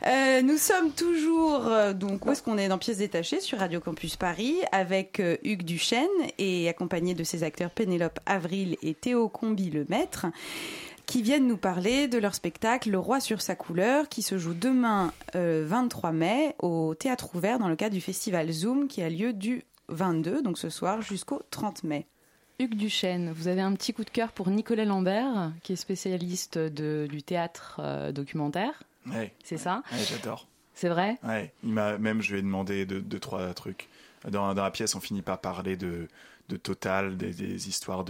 Euh, 0.07 0.43
nous 0.43 0.57
sommes 0.57 0.91
toujours, 0.91 1.67
euh, 1.69 1.93
donc 1.93 2.27
où 2.27 2.33
est-ce 2.33 2.43
qu'on 2.43 2.59
est 2.59 2.69
dans 2.69 2.79
Pièces 2.79 2.99
détachées 2.99 3.41
sur 3.41 3.59
Radio 3.59 3.81
Campus 3.81 4.17
Paris 4.17 4.57
avec 4.73 5.21
euh, 5.21 5.37
Hugues 5.45 5.65
Duchesne 5.65 6.09
et 6.39 6.69
accompagné 6.69 7.15
de 7.15 7.25
ses 7.25 7.45
acteurs 7.45 7.71
Pénélope 7.71 8.19
Avril 8.27 8.77
et 8.83 8.95
Théo 8.95 9.29
Combi 9.29 9.71
le 9.71 9.87
maître 9.89 10.27
qui 11.07 11.23
viennent 11.23 11.47
nous 11.47 11.57
parler 11.57 12.09
de 12.09 12.19
leur 12.19 12.35
spectacle 12.35 12.91
Le 12.91 12.99
Roi 12.99 13.21
sur 13.21 13.41
sa 13.43 13.55
couleur 13.55 14.09
qui 14.09 14.23
se 14.23 14.39
joue 14.39 14.55
demain 14.55 15.13
euh, 15.35 15.65
23 15.67 16.13
mai 16.13 16.55
au 16.59 16.95
Théâtre 16.95 17.35
Ouvert 17.35 17.59
dans 17.59 17.69
le 17.69 17.77
cadre 17.77 17.95
du 17.95 18.01
festival 18.01 18.51
Zoom 18.51 18.89
qui 18.89 19.03
a 19.03 19.09
lieu 19.11 19.33
du 19.33 19.65
22, 19.89 20.43
donc 20.43 20.59
ce 20.59 20.71
soir, 20.71 21.03
jusqu'au 21.03 21.43
30 21.51 21.85
mai. 21.85 22.07
Hugues 22.59 22.77
Duchesne, 22.77 23.33
vous 23.33 23.49
avez 23.49 23.61
un 23.61 23.73
petit 23.75 23.93
coup 23.93 24.05
de 24.05 24.11
cœur 24.11 24.33
pour 24.33 24.49
Nicolas 24.49 24.85
Lambert, 24.85 25.53
qui 25.63 25.73
est 25.73 25.77
spécialiste 25.77 26.57
de, 26.57 27.07
du 27.11 27.23
théâtre 27.23 27.81
euh, 27.81 28.13
documentaire. 28.13 28.85
Ouais. 29.07 29.35
C'est 29.43 29.59
ça 29.59 29.83
Ouais, 29.93 29.99
j'adore. 30.09 30.47
C'est 30.75 30.89
vrai 30.89 31.19
Ouais, 31.23 31.53
il 31.63 31.71
m'a 31.71 31.99
même 31.99 32.23
je 32.23 32.33
lui 32.33 32.39
ai 32.39 32.43
demandé 32.43 32.87
deux, 32.87 33.01
deux 33.01 33.19
trois 33.19 33.53
trucs. 33.55 33.89
Dans, 34.31 34.55
dans 34.55 34.63
la 34.63 34.71
pièce, 34.71 34.95
on 34.95 35.01
finit 35.01 35.23
par 35.23 35.41
parler 35.41 35.77
de 35.77 36.09
de 36.49 36.57
Total, 36.57 37.17
des, 37.17 37.69
histoires 37.69 38.05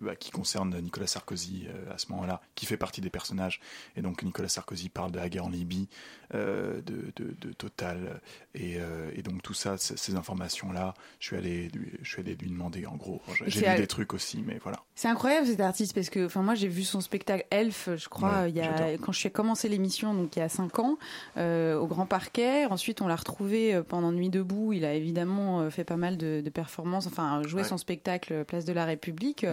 bah, 0.00 0.16
qui 0.16 0.30
concernent 0.30 0.78
Nicolas 0.80 1.06
Sarkozy 1.06 1.66
euh, 1.68 1.92
à 1.92 1.98
ce 1.98 2.10
moment-là, 2.10 2.40
qui 2.54 2.66
fait 2.66 2.76
partie 2.76 3.00
des 3.00 3.10
personnages. 3.10 3.60
Et 3.96 4.02
donc 4.02 4.22
Nicolas 4.22 4.48
Sarkozy 4.48 4.88
parle 4.88 5.12
de 5.12 5.18
la 5.18 5.28
guerre 5.28 5.46
en 5.46 5.48
Libye, 5.48 5.88
euh, 6.34 6.80
de, 6.82 7.12
de, 7.16 7.34
de 7.40 7.52
Total, 7.52 8.20
et, 8.54 8.76
euh, 8.78 9.10
et 9.14 9.22
donc 9.22 9.42
tout 9.42 9.54
ça, 9.54 9.76
ces 9.78 10.14
informations-là, 10.16 10.94
je 11.20 11.26
suis 11.26 11.36
allé 11.36 11.68
lui, 11.68 11.92
je 12.02 12.08
suis 12.10 12.20
allé 12.20 12.34
lui 12.34 12.48
demander 12.48 12.86
en 12.86 12.96
gros. 12.96 13.20
J'ai 13.46 13.60
lu 13.60 13.66
à- 13.66 13.76
des 13.76 13.86
trucs 13.86 14.14
aussi, 14.14 14.42
mais 14.46 14.58
voilà. 14.62 14.78
C'est 14.94 15.08
incroyable 15.08 15.46
cet 15.46 15.60
artiste 15.60 15.94
parce 15.94 16.10
que 16.10 16.26
enfin 16.26 16.42
moi 16.42 16.54
j'ai 16.54 16.68
vu 16.68 16.82
son 16.84 17.00
spectacle 17.00 17.44
Elf 17.50 17.88
je 17.96 18.08
crois 18.08 18.42
Ouais, 18.42 18.50
il 18.50 18.56
y 18.56 18.60
a 18.60 18.96
quand 18.98 19.12
je 19.12 19.18
suis 19.18 19.30
commencé 19.30 19.68
l'émission 19.68 20.12
donc 20.14 20.36
il 20.36 20.40
y 20.40 20.42
a 20.42 20.48
cinq 20.48 20.78
ans 20.78 20.98
euh, 21.36 21.76
au 21.78 21.86
Grand 21.86 22.06
Parquet. 22.06 22.66
Ensuite 22.66 23.00
on 23.00 23.06
l'a 23.08 23.16
retrouvé 23.16 23.80
pendant 23.88 24.12
Nuit 24.12 24.28
debout. 24.30 24.72
Il 24.72 24.84
a 24.84 24.94
évidemment 24.94 25.70
fait 25.70 25.84
pas 25.84 25.96
mal 25.96 26.16
de, 26.16 26.40
de 26.44 26.50
performances 26.50 27.06
enfin 27.06 27.42
joué 27.46 27.62
Ouais. 27.62 27.68
son 27.68 27.78
spectacle 27.78 28.44
Place 28.44 28.64
de 28.64 28.72
la 28.72 28.84
République. 28.84 29.46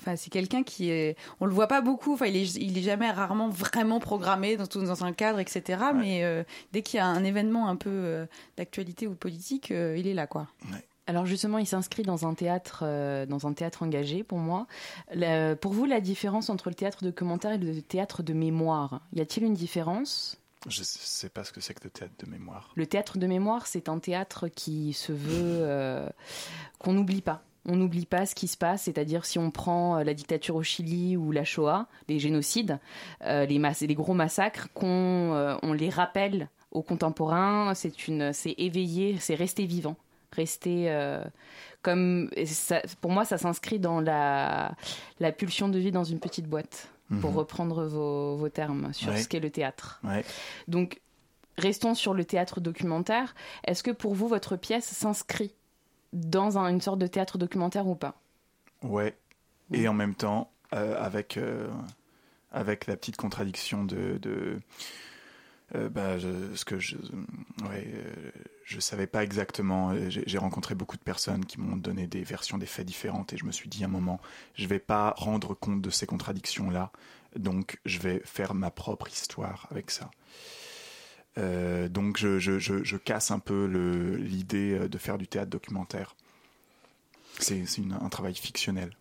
Enfin 0.00 0.16
c'est 0.16 0.30
quelqu'un 0.30 0.62
qui 0.62 0.90
est 0.90 1.16
on 1.40 1.46
le 1.46 1.52
voit 1.52 1.68
pas 1.68 1.80
beaucoup. 1.80 2.14
Enfin 2.14 2.26
il 2.26 2.36
est 2.36 2.54
il 2.56 2.76
est 2.78 2.82
jamais 2.82 3.10
rarement 3.10 3.48
vraiment 3.48 4.00
programmé 4.00 4.56
dans, 4.56 4.66
tout- 4.66 4.82
dans 4.84 5.04
un 5.04 5.12
cadre 5.12 5.38
etc 5.40 5.78
mais 5.94 6.23
euh, 6.24 6.44
dès 6.72 6.82
qu'il 6.82 6.96
y 6.98 7.00
a 7.00 7.06
un 7.06 7.22
événement 7.24 7.68
un 7.68 7.76
peu 7.76 7.90
euh, 7.90 8.26
d'actualité 8.56 9.06
ou 9.06 9.14
politique 9.14 9.70
euh, 9.70 9.96
il 9.96 10.06
est 10.06 10.14
là 10.14 10.26
quoi 10.26 10.48
Alors 11.06 11.26
justement, 11.26 11.58
il 11.58 11.66
s'inscrit 11.66 12.02
dans 12.02 12.26
un 12.26 12.34
théâtre, 12.34 12.80
euh, 12.82 13.26
dans 13.26 13.46
un 13.46 13.52
théâtre 13.52 13.82
engagé 13.82 14.22
pour 14.24 14.38
moi. 14.38 14.66
La- 15.12 15.54
pour 15.54 15.72
vous, 15.72 15.84
la 15.84 16.00
différence 16.00 16.48
entre 16.50 16.70
le 16.70 16.74
théâtre 16.74 17.04
documentaire 17.04 17.52
et 17.52 17.58
le 17.58 17.82
théâtre 17.82 18.22
de 18.22 18.32
mémoire, 18.32 19.02
y 19.12 19.20
a-t-il 19.20 19.44
une 19.46 19.54
différence? 19.54 20.38
Je 20.66 20.82
sais 20.82 21.28
pas 21.28 21.44
ce 21.44 21.52
que 21.52 21.60
c'est 21.60 21.74
que 21.74 21.84
le 21.84 21.90
théâtre 21.90 22.14
de 22.24 22.30
mémoire. 22.30 22.70
Le 22.74 22.86
théâtre 22.86 23.18
de 23.18 23.26
mémoire, 23.26 23.66
c'est 23.66 23.90
un 23.90 23.98
théâtre 23.98 24.48
qui 24.48 24.94
se 24.94 25.12
veut 25.12 25.58
euh, 25.60 26.08
qu'on 26.78 26.94
n'oublie 26.94 27.20
pas. 27.20 27.42
On 27.66 27.76
n'oublie 27.76 28.04
pas 28.06 28.26
ce 28.26 28.34
qui 28.34 28.46
se 28.46 28.56
passe, 28.58 28.82
c'est-à-dire 28.82 29.24
si 29.24 29.38
on 29.38 29.50
prend 29.50 29.96
euh, 29.98 30.04
la 30.04 30.12
dictature 30.14 30.54
au 30.56 30.62
Chili 30.62 31.16
ou 31.16 31.32
la 31.32 31.44
Shoah, 31.44 31.86
les 32.08 32.18
génocides, 32.18 32.78
euh, 33.22 33.46
les, 33.46 33.94
gros 33.94 34.12
massacres, 34.14 34.68
qu'on 34.74 35.32
euh, 35.34 35.56
on 35.62 35.72
les 35.72 35.88
rappelle 35.88 36.48
aux 36.72 36.82
contemporains. 36.82 37.72
C'est 37.74 38.06
une, 38.08 38.32
c'est 38.34 38.54
éveillé, 38.58 39.16
c'est 39.18 39.34
rester 39.34 39.64
vivant, 39.64 39.96
rester 40.32 40.90
euh, 40.90 41.24
comme. 41.82 42.28
ça- 42.44 42.82
pour 43.00 43.10
moi, 43.10 43.24
ça 43.24 43.38
s'inscrit 43.38 43.78
dans 43.78 44.00
la, 44.00 44.74
la 45.20 45.32
pulsion 45.32 45.68
de 45.70 45.78
vie 45.78 45.90
dans 45.92 46.04
une 46.04 46.20
petite 46.20 46.46
boîte, 46.46 46.88
pour 47.20 47.30
Mhm. 47.30 47.36
reprendre 47.38 47.84
vos, 47.86 48.36
vos 48.36 48.48
termes 48.50 48.92
sur 48.92 49.10
Ouais. 49.12 49.22
ce 49.22 49.28
qu'est 49.28 49.40
le 49.40 49.50
théâtre. 49.50 50.00
Ouais. 50.04 50.24
Donc, 50.68 51.00
restons 51.56 51.94
sur 51.94 52.12
le 52.14 52.24
théâtre 52.24 52.60
documentaire. 52.60 53.34
Est-ce 53.66 53.82
que 53.82 53.90
pour 53.90 54.14
vous, 54.14 54.26
votre 54.28 54.56
pièce 54.56 54.84
s'inscrit 54.86 55.54
dans 56.14 56.56
un- 56.58 56.68
une 56.68 56.80
sorte 56.80 56.98
de 56.98 57.06
théâtre 57.06 57.36
documentaire 57.36 57.86
ou 57.86 57.94
pas 57.94 58.14
Ouais. 58.82 59.14
Mm. 59.70 59.74
Et 59.74 59.88
en 59.88 59.94
même 59.94 60.14
temps, 60.14 60.50
euh, 60.72 60.96
avec, 61.02 61.36
euh, 61.36 61.68
avec 62.52 62.86
la 62.86 62.96
petite 62.96 63.16
contradiction 63.16 63.84
de. 63.84 64.18
de 64.22 64.58
euh, 65.74 65.88
bah, 65.88 66.18
je, 66.18 66.28
ce 66.54 66.64
que 66.64 66.78
je. 66.78 66.96
Ouais, 67.68 67.86
je 68.64 68.80
savais 68.80 69.06
pas 69.06 69.24
exactement. 69.24 69.94
J'ai 70.10 70.22
j'ai 70.26 70.38
rencontré 70.38 70.74
beaucoup 70.74 70.96
de 70.96 71.02
personnes 71.02 71.44
qui 71.46 71.58
m'ont 71.60 71.76
donné 71.76 72.06
des 72.06 72.22
versions 72.22 72.58
des 72.58 72.66
faits 72.66 72.86
différentes 72.86 73.32
et 73.32 73.36
je 73.36 73.44
me 73.44 73.52
suis 73.52 73.68
dit 73.68 73.82
à 73.82 73.86
un 73.86 73.90
moment, 73.90 74.20
je 74.54 74.66
vais 74.66 74.78
pas 74.78 75.14
rendre 75.16 75.54
compte 75.54 75.80
de 75.80 75.90
ces 75.90 76.06
contradictions-là, 76.06 76.92
donc 77.36 77.78
je 77.86 77.98
vais 77.98 78.20
faire 78.24 78.54
ma 78.54 78.70
propre 78.70 79.08
histoire 79.08 79.66
avec 79.70 79.90
ça. 79.90 80.10
Euh, 81.36 81.88
donc 81.88 82.16
je, 82.18 82.38
je, 82.38 82.58
je, 82.58 82.84
je 82.84 82.96
casse 82.96 83.30
un 83.30 83.38
peu 83.40 83.64
l'idée 84.16 84.78
euh, 84.78 84.88
de 84.88 84.98
faire 84.98 85.18
du 85.18 85.26
théâtre 85.26 85.50
documentaire. 85.50 86.14
C'est 87.40 87.64
un 88.00 88.08
travail 88.08 88.34
fictionnel. 88.34 88.96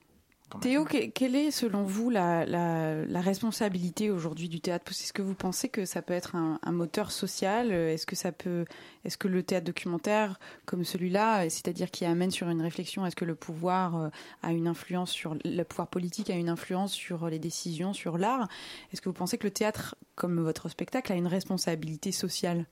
Théo, 0.61 0.85
que- 0.85 1.07
quelle 1.09 1.35
est 1.35 1.51
selon 1.51 1.83
vous 1.83 2.09
la, 2.09 2.45
la, 2.45 3.05
la 3.05 3.21
responsabilité 3.21 4.09
aujourd'hui 4.11 4.49
du 4.49 4.59
théâtre? 4.61 4.91
Est-ce 4.91 5.13
que 5.13 5.21
vous 5.21 5.35
pensez 5.35 5.69
que 5.69 5.85
ça 5.85 6.01
peut 6.01 6.13
être 6.13 6.35
un, 6.35 6.59
un 6.63 6.71
moteur 6.71 7.11
social? 7.11 7.71
Est-ce 7.71 8.05
que 8.05 8.15
ça 8.15 8.31
peut, 8.31 8.65
est-ce 9.05 9.17
que 9.17 9.27
le 9.27 9.43
théâtre 9.43 9.65
documentaire 9.65 10.39
comme 10.65 10.83
celui-là, 10.83 11.43
c'est-à-dire 11.49 11.91
qui 11.91 12.05
amène 12.05 12.31
sur 12.31 12.49
une 12.49 12.61
réflexion, 12.61 13.05
est-ce 13.05 13.15
que 13.15 13.25
le 13.25 13.35
pouvoir 13.35 13.97
euh, 13.97 14.09
a 14.41 14.51
une 14.51 14.67
influence 14.67 15.11
sur 15.11 15.35
le 15.43 15.63
pouvoir 15.63 15.87
politique 15.87 16.29
a 16.29 16.35
une 16.35 16.49
influence 16.49 16.93
sur 16.93 17.27
les 17.29 17.39
décisions, 17.39 17.93
sur 17.93 18.17
l'art? 18.17 18.47
Est-ce 18.91 19.01
que 19.01 19.09
vous 19.09 19.13
pensez 19.13 19.37
que 19.37 19.45
le 19.47 19.51
théâtre, 19.51 19.95
comme 20.15 20.39
votre 20.39 20.69
spectacle, 20.69 21.11
a 21.11 21.15
une 21.15 21.27
responsabilité 21.27 22.11
sociale? 22.11 22.65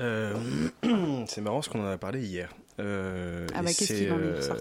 Euh, 0.00 0.34
c'est 1.26 1.40
marrant 1.40 1.56
parce 1.56 1.68
qu'on 1.68 1.82
en 1.82 1.90
a 1.90 1.98
parlé 1.98 2.24
hier. 2.24 2.54
Euh, 2.80 3.46
Ah 3.54 3.62
bah, 3.62 3.72
qu'est-ce 3.72 3.92
en 3.92 3.96
est 3.96 4.10
euh, 4.10 4.56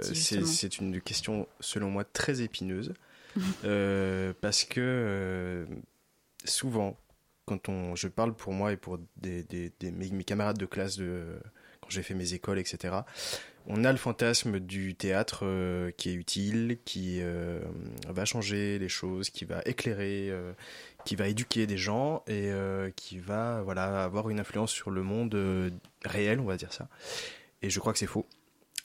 c'est, 0.45 0.77
une 0.79 1.01
question, 1.01 1.47
selon 1.59 1.89
moi, 1.89 2.03
très 2.03 2.41
épineuse. 2.41 2.93
Euh, 3.63 4.33
parce 4.41 4.65
que 4.65 4.81
euh, 4.81 5.65
souvent, 6.43 6.97
quand 7.45 7.69
on, 7.69 7.95
je 7.95 8.09
parle 8.09 8.33
pour 8.35 8.51
moi 8.51 8.73
et 8.73 8.77
pour 8.77 8.99
des, 9.17 9.43
des- 9.43 9.71
des- 9.79 9.91
mes, 9.91 10.09
mes 10.09 10.23
camarades 10.25 10.57
de 10.57 10.65
classe 10.65 10.97
de, 10.97 11.39
quand 11.79 11.89
j'ai 11.89 12.03
fait 12.03 12.13
mes 12.13 12.33
écoles, 12.33 12.59
etc., 12.59 13.05
on 13.67 13.85
a 13.85 13.91
le 13.91 13.97
fantasme 13.97 14.59
du 14.59 14.95
théâtre 14.95 15.41
euh, 15.45 15.91
qui 15.91 16.09
est 16.09 16.13
utile, 16.13 16.79
qui 16.83 17.19
euh, 17.21 17.61
va 18.09 18.25
changer 18.25 18.79
les 18.79 18.89
choses, 18.89 19.29
qui 19.29 19.45
va 19.45 19.61
éclairer, 19.65 20.27
euh, 20.29 20.51
qui 21.05 21.15
va 21.15 21.27
éduquer 21.29 21.67
des 21.67 21.77
gens 21.77 22.23
et 22.27 22.51
qui 22.95 23.17
va 23.19 23.61
voilà, 23.61 24.03
avoir 24.03 24.29
une 24.29 24.39
influence 24.39 24.71
sur 24.71 24.89
le 24.91 25.03
monde 25.03 25.71
réel, 26.03 26.39
on 26.41 26.45
va 26.45 26.57
dire 26.57 26.73
ça. 26.73 26.89
Et 27.61 27.69
je 27.69 27.79
crois 27.79 27.93
que 27.93 27.99
c'est 27.99 28.07
faux. 28.07 28.25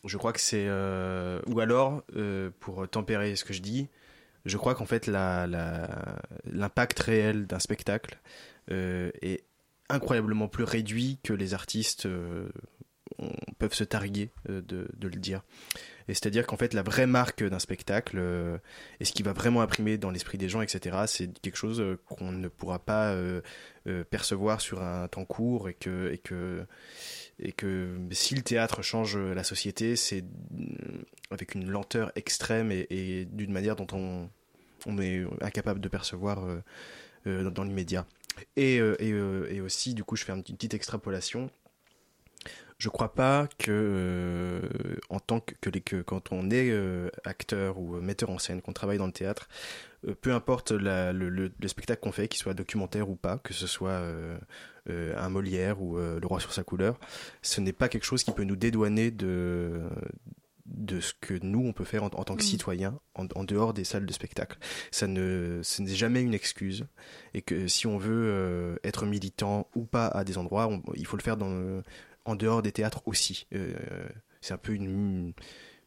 Je 0.04 0.16
crois 0.18 0.32
que 0.32 0.40
c'est... 0.40 0.66
euh, 0.68 1.40
ou 1.46 1.60
alors, 1.60 2.04
euh, 2.14 2.50
pour 2.60 2.88
tempérer 2.88 3.36
ce 3.36 3.44
que 3.44 3.52
je 3.52 3.60
dis, 3.60 3.88
je 4.44 4.56
crois 4.56 4.74
qu'en 4.74 4.86
fait 4.86 5.08
l'impact 5.08 6.98
réel 7.00 7.46
d'un 7.46 7.58
spectacle 7.58 8.18
euh, 8.70 9.10
est 9.20 9.44
incroyablement 9.88 10.48
plus 10.48 10.64
réduit 10.64 11.18
que 11.24 11.32
les 11.32 11.54
artistes 11.54 12.08
peuvent 13.58 13.74
se 13.74 13.84
targuer 13.84 14.30
de, 14.48 14.88
le 15.00 15.10
dire. 15.10 15.42
Et 16.08 16.14
c'est-à-dire 16.14 16.46
qu'en 16.46 16.56
fait 16.56 16.74
la 16.74 16.82
vraie 16.82 17.06
marque 17.06 17.42
d'un 17.42 17.58
spectacle 17.58 18.20
et 19.00 19.04
ce 19.04 19.12
qui 19.12 19.24
va 19.24 19.32
vraiment 19.32 19.62
imprimer 19.62 19.98
dans 19.98 20.10
l'esprit 20.10 20.38
des 20.38 20.48
gens, 20.48 20.60
etc., 20.60 20.96
c'est 21.06 21.32
quelque 21.40 21.56
chose 21.56 21.82
qu'on 22.06 22.30
ne 22.30 22.46
pourra 22.46 22.78
pas 22.78 23.16
percevoir 24.10 24.60
sur 24.60 24.82
un 24.82 25.08
temps 25.08 25.24
court 25.24 25.68
et 25.68 25.74
que 25.74 26.66
et 27.38 27.52
que 27.52 27.98
si 28.12 28.34
le 28.34 28.42
théâtre 28.42 28.82
change 28.82 29.16
la 29.16 29.44
société, 29.44 29.96
c'est 29.96 30.22
euh, 30.22 31.02
avec 31.30 31.54
une 31.54 31.68
lenteur 31.68 32.10
extrême 32.16 32.72
et, 32.72 33.26
d'une 33.30 33.52
manière 33.52 33.76
dont 33.76 33.86
on, 33.92 34.98
est 35.00 35.24
incapable 35.42 35.80
de 35.80 35.88
percevoir 35.88 36.44
euh, 36.44 36.62
euh, 37.26 37.50
dans, 37.50 37.64
l'immédiat. 37.64 38.06
Et, 38.56 38.80
aussi, 39.60 39.94
du 39.94 40.04
coup, 40.04 40.16
je 40.16 40.24
fais 40.24 40.32
une 40.32 40.42
petite 40.42 40.74
extrapolation. 40.74 41.50
Je 42.78 42.90
crois 42.90 43.14
pas 43.14 43.48
que, 43.58 44.60
en 45.08 45.18
tant 45.18 45.40
que, 45.40 46.02
quand 46.02 46.30
on 46.30 46.50
est 46.50 46.70
acteur 47.24 47.78
ou 47.78 47.96
metteur 48.02 48.28
en 48.28 48.38
scène, 48.38 48.60
qu'on 48.60 48.74
travaille 48.74 48.98
dans 48.98 49.06
le 49.06 49.12
théâtre, 49.12 49.48
peu 50.20 50.32
importe 50.34 50.72
le, 50.72 51.12
le- 51.12 51.52
le 51.58 51.68
spectacle 51.68 52.02
qu'on 52.02 52.12
fait, 52.12 52.28
qu'il 52.28 52.38
soit 52.38 52.52
documentaire 52.52 53.08
ou 53.08 53.16
pas, 53.16 53.38
que 53.38 53.54
ce 53.54 53.66
soit 53.66 54.02
un 54.88 55.28
Molière 55.28 55.80
ou 55.82 55.98
euh, 55.98 56.18
Le 56.20 56.26
Roi 56.26 56.40
sur 56.40 56.52
sa 56.52 56.62
couleur, 56.64 56.98
ce 57.42 57.60
n'est 57.60 57.72
pas 57.72 57.88
quelque 57.88 58.04
chose 58.04 58.22
qui 58.24 58.32
peut 58.32 58.44
nous 58.44 58.56
dédouaner 58.56 59.10
de 59.10 59.82
de 60.66 60.98
ce 61.00 61.12
que 61.20 61.34
nous 61.44 61.60
on 61.64 61.72
peut 61.72 61.84
faire 61.84 62.02
en, 62.02 62.06
en 62.06 62.24
tant 62.24 62.34
que 62.34 62.42
Mm. 62.42 62.46
citoyens 62.46 62.98
en, 63.14 63.26
en 63.36 63.44
dehors 63.44 63.72
des 63.72 63.84
salles 63.84 64.04
de 64.04 64.12
spectacle. 64.12 64.58
Ça 64.90 65.06
ne, 65.06 65.60
ce 65.62 65.80
n'est 65.80 65.94
jamais 65.94 66.22
une 66.22 66.34
excuse 66.34 66.86
et 67.34 67.42
que 67.42 67.68
si 67.68 67.86
on 67.86 67.98
veut 67.98 68.26
euh, 68.26 68.76
être 68.82 69.06
militant 69.06 69.68
ou 69.76 69.84
pas 69.84 70.08
à 70.08 70.24
des 70.24 70.38
endroits, 70.38 70.66
on- 70.66 70.82
il 70.96 71.06
faut 71.06 71.16
le 71.16 71.22
faire 71.22 71.36
dans 71.36 71.50
le- 71.50 71.84
en 72.24 72.34
dehors 72.34 72.62
des 72.62 72.72
théâtres 72.72 73.00
aussi. 73.06 73.46
Euh, 73.54 73.74
c'est 74.40 74.54
un 74.54 74.58
peu 74.58 74.72
une, 74.74 75.32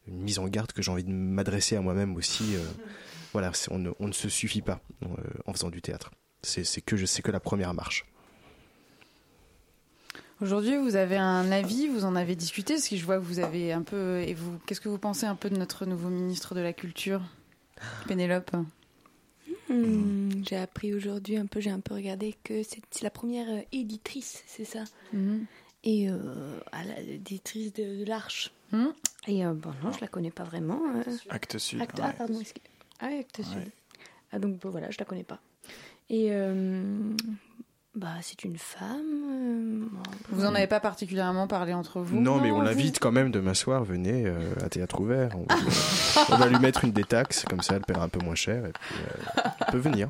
une 0.06 0.16
mise 0.22 0.38
en 0.38 0.48
garde 0.48 0.72
que 0.72 0.80
j'ai 0.80 0.90
envie 0.90 1.04
de 1.04 1.10
m'adresser 1.12 1.76
à 1.76 1.82
moi-même 1.82 2.16
aussi. 2.16 2.56
euh, 2.56 2.60
voilà, 3.34 3.52
on 3.70 3.78
ne, 3.78 3.90
on 4.00 4.08
ne 4.08 4.12
se 4.12 4.30
suffit 4.30 4.62
pas 4.62 4.80
euh, 5.02 5.06
en 5.44 5.52
faisant 5.52 5.68
du 5.68 5.82
théâtre. 5.82 6.10
C'est 6.42 6.64
que, 6.80 6.96
je- 6.96 7.04
c'est 7.04 7.20
que 7.20 7.30
la 7.30 7.40
première 7.40 7.74
marche. 7.74 8.06
Aujourd'hui, 10.42 10.76
vous 10.78 10.96
avez 10.96 11.16
un 11.18 11.52
avis, 11.52 11.86
vous 11.88 12.04
en 12.04 12.16
avez 12.16 12.34
discuté, 12.34 12.74
parce 12.74 12.88
que 12.88 12.96
je 12.96 13.04
vois 13.04 13.16
que 13.18 13.22
vous 13.24 13.40
avez 13.40 13.72
un 13.72 13.82
peu. 13.82 14.20
Et 14.20 14.32
vous, 14.34 14.58
qu'est-ce 14.66 14.80
que 14.80 14.88
vous 14.88 14.98
pensez 14.98 15.26
un 15.26 15.34
peu 15.34 15.50
de 15.50 15.56
notre 15.56 15.84
nouveau 15.84 16.08
ministre 16.08 16.54
de 16.54 16.60
la 16.60 16.72
Culture, 16.72 17.20
Pénélope? 18.08 18.50
Hmm, 19.68 20.30
j'ai 20.48 20.56
appris 20.56 20.94
aujourd'hui 20.94 21.36
un 21.36 21.46
peu, 21.46 21.60
j'ai 21.60 21.70
un 21.70 21.80
peu 21.80 21.94
regardé 21.94 22.34
que 22.42 22.62
c'est 22.62 23.02
la 23.02 23.10
première 23.10 23.48
euh, 23.50 23.60
éditrice, 23.72 24.42
c'est 24.46 24.64
ça? 24.64 24.84
Mhm. 25.12 25.44
Et 25.84 26.10
euh, 26.10 26.58
à 26.72 26.84
la- 26.84 27.00
l'éditrice 27.00 27.72
de, 27.74 28.00
de 28.00 28.04
l'Arche. 28.06 28.50
Mhm. 28.72 28.92
Et 29.28 29.44
euh, 29.46 29.52
bon, 29.52 29.70
non, 29.84 29.92
je 29.92 30.00
la 30.00 30.08
connais 30.08 30.30
pas 30.30 30.44
vraiment. 30.44 30.80
euh. 30.96 31.02
Acte 31.28 31.58
Sud. 31.58 31.80
Acte- 31.82 31.98
ouais. 32.00 32.04
Ah, 32.08 32.12
pardon, 32.16 32.40
excuse- 32.40 32.62
ah, 33.00 33.08
oui, 33.10 33.18
Acte 33.20 33.42
Sud. 33.42 33.58
Ouais. 33.58 33.68
Ah, 34.32 34.38
donc 34.38 34.58
bon, 34.58 34.70
voilà, 34.70 34.90
je 34.90 34.96
la 34.98 35.04
connais 35.04 35.22
pas. 35.24 35.40
Et 36.08 36.28
euh, 36.32 37.12
bah, 37.94 38.08
c'est 38.22 38.44
une 38.44 38.56
femme. 38.56 39.88
euh, 39.92 39.98
Vous 40.30 40.44
en 40.44 40.54
avez 40.54 40.66
pas 40.66 40.80
particulièrement 40.80 41.46
parlé 41.48 41.72
entre 41.74 42.00
vous 42.00 42.20
Non, 42.20 42.40
mais 42.40 42.50
on 42.50 42.60
l'invite 42.60 42.98
quand 43.00 43.12
même 43.12 43.30
demain 43.30 43.54
soir. 43.54 43.82
Venez 43.84 44.24
euh, 44.26 44.38
à 44.64 44.68
Théâtre 44.68 45.00
Ouvert. 45.00 45.30
On, 45.36 45.46
on 46.32 46.36
va 46.36 46.46
lui 46.48 46.58
mettre 46.58 46.84
une 46.84 46.92
détaxe, 46.92 47.44
comme 47.48 47.62
ça 47.62 47.74
elle 47.76 47.82
paiera 47.82 48.04
un 48.04 48.08
peu 48.08 48.20
moins 48.24 48.34
cher. 48.36 48.64
Et 48.66 48.72
puis, 48.72 48.96
euh, 49.00 49.40
elle 49.60 49.72
peut 49.72 49.78
venir. 49.78 50.08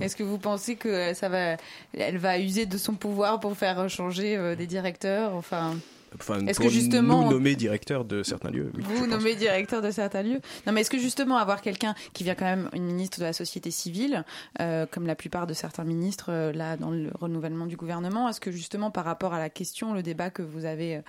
Est-ce 0.00 0.14
que 0.16 0.22
vous 0.22 0.38
pensez 0.38 0.76
que 0.76 1.12
ça 1.12 1.28
va, 1.28 1.56
elle 1.92 2.18
va 2.18 2.38
user 2.38 2.66
de 2.66 2.78
son 2.78 2.94
pouvoir 2.94 3.40
pour 3.40 3.56
faire 3.56 3.88
changer 3.90 4.36
euh, 4.36 4.54
des 4.54 4.66
directeurs 4.66 5.34
Enfin, 5.34 5.74
Enfin, 6.18 6.44
Est-ce 6.46 6.58
pour 6.60 6.66
que 6.66 6.72
justement- 6.72 7.24
nous 7.24 7.30
nommer 7.30 7.54
directeur 7.56 8.04
de 8.04 8.22
certains 8.22 8.50
lieux. 8.50 8.70
oui, 8.74 8.82
vous 8.86 9.06
nommez 9.06 9.34
directeur 9.34 9.80
de 9.82 9.90
certains 9.90 10.22
lieux. 10.22 10.40
Non, 10.66 10.72
mais 10.72 10.82
est-ce 10.82 10.90
que 10.90 10.98
justement 10.98 11.36
avoir 11.38 11.60
quelqu'un 11.62 11.94
qui 12.12 12.22
vient 12.24 12.34
quand 12.34 12.44
même 12.44 12.68
une 12.74 12.84
ministre 12.84 13.18
de 13.18 13.24
la 13.24 13.32
société 13.32 13.70
civile, 13.70 14.24
euh, 14.60 14.86
comme 14.86 15.06
la 15.06 15.14
plupart 15.14 15.46
de 15.46 15.54
certains 15.54 15.84
ministres 15.84 16.30
euh, 16.30 16.52
là 16.52 16.76
dans 16.76 16.90
le 16.90 17.10
renouvellement 17.14 17.66
du 17.66 17.76
gouvernement, 17.76 18.28
est-ce 18.28 18.40
que 18.40 18.50
justement 18.52 18.90
par 18.90 19.04
rapport 19.04 19.32
à 19.34 19.38
la 19.38 19.48
question, 19.50 19.94
le 19.94 20.02
débat 20.02 20.30
que 20.30 20.42
vous 20.42 20.64
avez 20.64 20.96
euh, 20.96 21.02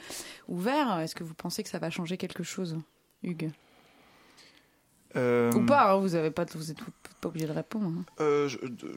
ouvert, 0.47 0.99
est-ce 0.99 1.15
que 1.15 1.23
vous 1.23 1.33
pensez 1.33 1.63
que 1.63 1.69
ça 1.69 1.79
va 1.79 1.89
changer 1.89 2.17
quelque 2.17 2.43
chose, 2.43 2.77
Hugues? 3.23 3.51
Euh, 5.15 5.51
Ou 5.53 5.65
pas 5.65 5.91
hein, 5.93 5.97
Vous 5.99 6.09
n'avez 6.09 6.31
pas, 6.31 6.45
vous 6.55 6.71
êtes 6.71 6.77
pas 7.21 7.27
obligé 7.29 7.45
de 7.45 7.51
répondre. 7.51 7.87
hein. 7.99 8.03
euh, 8.19 8.47
je- 8.47 8.57
je- 8.57 8.87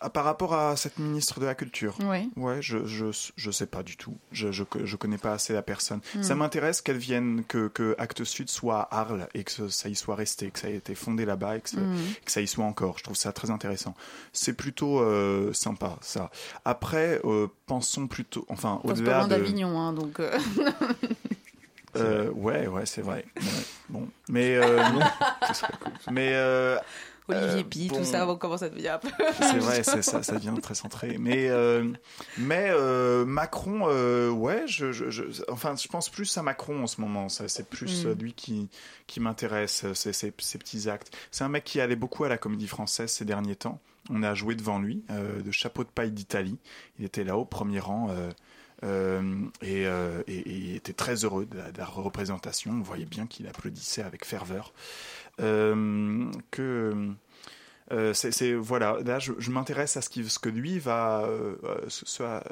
ah, 0.00 0.10
par 0.10 0.24
rapport 0.24 0.54
à 0.54 0.76
cette 0.76 0.98
ministre 0.98 1.40
de 1.40 1.46
la 1.46 1.54
Culture, 1.54 1.94
Oui. 2.04 2.30
ouais, 2.36 2.62
je, 2.62 2.84
je, 2.86 3.06
je 3.36 3.50
sais 3.50 3.66
pas 3.66 3.82
du 3.82 3.96
tout. 3.96 4.16
Je, 4.32 4.50
je, 4.52 4.64
je 4.84 4.96
connais 4.96 5.18
pas 5.18 5.32
assez 5.32 5.52
la 5.52 5.62
personne. 5.62 6.00
Hmm. 6.14 6.22
Ça 6.22 6.34
m'intéresse 6.34 6.80
qu'elle 6.80 6.96
vienne, 6.98 7.44
que, 7.46 7.68
que 7.68 7.94
Actes 7.98 8.24
Sud 8.24 8.48
soit 8.48 8.80
à 8.82 9.00
Arles 9.00 9.28
et 9.34 9.44
que 9.44 9.68
ça 9.68 9.88
y 9.88 9.94
soit 9.94 10.14
resté, 10.14 10.50
que 10.50 10.58
ça 10.58 10.70
ait 10.70 10.76
été 10.76 10.94
fondé 10.94 11.24
là-bas 11.24 11.56
et 11.56 11.60
que, 11.60 11.68
ça- 11.70 11.80
Hmm. 11.80 11.96
que 12.24 12.30
ça 12.32 12.40
y 12.40 12.46
soit 12.46 12.64
encore. 12.64 12.98
Je 12.98 13.04
trouve 13.04 13.16
ça 13.16 13.32
très 13.32 13.50
intéressant. 13.50 13.94
C'est 14.32 14.54
plutôt 14.54 15.00
euh, 15.00 15.52
sympa, 15.52 15.96
ça. 16.00 16.30
Après, 16.64 17.20
euh, 17.24 17.48
pensons 17.66 18.06
plutôt, 18.06 18.44
enfin, 18.48 18.80
au-delà 18.84 19.24
de. 19.24 19.28
d'Avignon, 19.30 19.78
hein, 19.78 19.92
donc. 19.92 20.20
euh, 20.20 20.30
Euh, 21.96 22.30
ouais, 22.30 22.68
ouais, 22.68 22.86
c'est 22.86 23.02
vrai. 23.02 23.24
Ouais, 23.36 23.42
Bon, 23.88 24.08
mais 24.28 24.54
euh, 24.54 24.80
mais 26.12 26.30
euh, 26.34 26.78
Olivier 27.30 27.60
euh, 27.60 27.64
Pi, 27.64 27.88
bon, 27.88 27.98
tout 27.98 28.04
ça, 28.04 28.28
on 28.28 28.36
commence 28.36 28.62
à 28.62 28.68
devenir 28.68 28.94
un 28.94 28.98
peu. 28.98 29.08
C'est 29.40 29.58
vrai, 29.58 29.82
ça, 29.82 30.02
ça 30.02 30.34
devient 30.34 30.54
très 30.62 30.74
centré. 30.74 31.16
Mais 31.18 31.48
euh, 31.48 31.90
mais 32.38 32.68
euh, 32.70 33.24
Macron, 33.24 33.86
ouais, 34.30 34.64
je, 34.66 34.92
je, 34.92 35.10
je- 35.10 35.24
enfin, 35.48 35.74
je 35.76 35.88
pense 35.88 36.08
plus 36.08 36.36
à 36.38 36.42
Macron 36.42 36.82
en 36.82 36.86
ce 36.86 37.00
moment. 37.00 37.28
C'est 37.28 37.68
plus 37.68 38.04
Mm. 38.04 38.08
euh, 38.08 38.14
lui 38.14 38.32
qui 38.32 38.68
qui 39.06 39.20
m'intéresse. 39.20 39.84
Ses, 39.94 40.30
petits 40.30 40.88
actes. 40.90 41.16
C'est 41.30 41.44
un 41.44 41.48
mec 41.48 41.64
qui 41.64 41.80
allait 41.80 41.96
beaucoup 41.96 42.24
à 42.24 42.28
la 42.28 42.38
Comédie 42.38 42.66
Française 42.68 43.10
ces 43.10 43.24
derniers 43.24 43.56
temps. 43.56 43.80
On 44.10 44.22
a 44.22 44.34
joué 44.34 44.54
devant 44.54 44.78
lui, 44.78 45.04
euh, 45.10 45.40
de 45.42 45.50
Chapeau 45.50 45.84
de 45.84 45.88
paille 45.88 46.10
d'Italie. 46.10 46.58
Il 46.98 47.04
était 47.04 47.24
là 47.24 47.36
au 47.36 47.44
premier 47.44 47.78
rang. 47.80 48.08
euh, 48.10 48.30
euh, 48.82 49.20
et, 49.60 49.86
euh, 49.86 50.22
et- 50.26 50.38
et 50.38 50.52
il 50.56 50.74
était 50.76 50.94
très 50.94 51.24
heureux 51.24 51.44
de 51.44 51.56
la, 51.58 51.70
de 51.70 51.76
la 51.78 51.84
représentation. 51.84 52.70
On 52.72 52.80
voyait 52.82 53.04
bien 53.04 53.26
qu'il 53.26 53.46
applaudissait 53.46 54.02
avec 54.02 54.24
ferveur. 54.24 54.72
Euh, 55.40 56.30
que 56.50 57.12
euh, 57.92 58.14
c'est 58.14 58.30
c'est- 58.30 58.54
voilà, 58.54 58.98
là 59.04 59.18
je, 59.18 59.32
je 59.38 59.50
m'intéresse 59.50 59.96
à 59.96 60.02
ce, 60.02 60.08
qui, 60.10 60.28
ce 60.28 60.38
que 60.38 60.48
lui 60.48 60.78
va, 60.78 61.22
euh, 61.24 61.56
ce, 61.88 62.04
ce 62.06 62.22
à- 62.22 62.44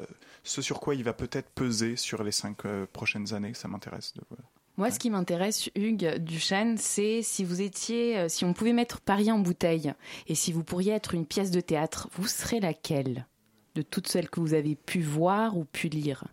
ce 0.43 0.61
sur 0.61 0.79
quoi 0.79 0.95
il 0.95 1.03
va 1.03 1.13
peut-être 1.13 1.49
peser 1.51 1.95
sur 1.95 2.23
les 2.23 2.31
cinq 2.31 2.65
euh, 2.65 2.85
prochaines 2.91 3.33
années. 3.33 3.53
Ça 3.53 3.67
m'intéresse. 3.67 4.13
de- 4.15 4.21
voilà. 4.29 4.43
Moi, 4.77 4.91
ce 4.91 4.99
qui 4.99 5.09
m'intéresse, 5.09 5.69
Hugues 5.75 6.17
Duchesne, 6.19 6.77
c'est 6.77 7.21
si 7.21 7.43
vous 7.43 7.59
étiez, 7.61 8.29
si 8.29 8.45
on 8.45 8.53
pouvait 8.53 8.71
mettre 8.71 9.01
Paris 9.01 9.29
en 9.29 9.37
bouteille 9.39 9.93
et 10.27 10.35
si 10.35 10.53
vous 10.53 10.63
pourriez 10.63 10.93
être 10.93 11.13
une 11.13 11.25
pièce 11.25 11.51
de 11.51 11.59
théâtre, 11.59 12.07
vous 12.13 12.27
serez 12.27 12.61
laquelle 12.61 13.27
de 13.75 13.81
toutes 13.81 14.07
celles 14.07 14.29
que 14.29 14.39
vous 14.39 14.53
avez 14.53 14.75
pu 14.75 15.01
voir 15.01 15.57
ou 15.57 15.65
pu 15.65 15.89
lire? 15.89 16.23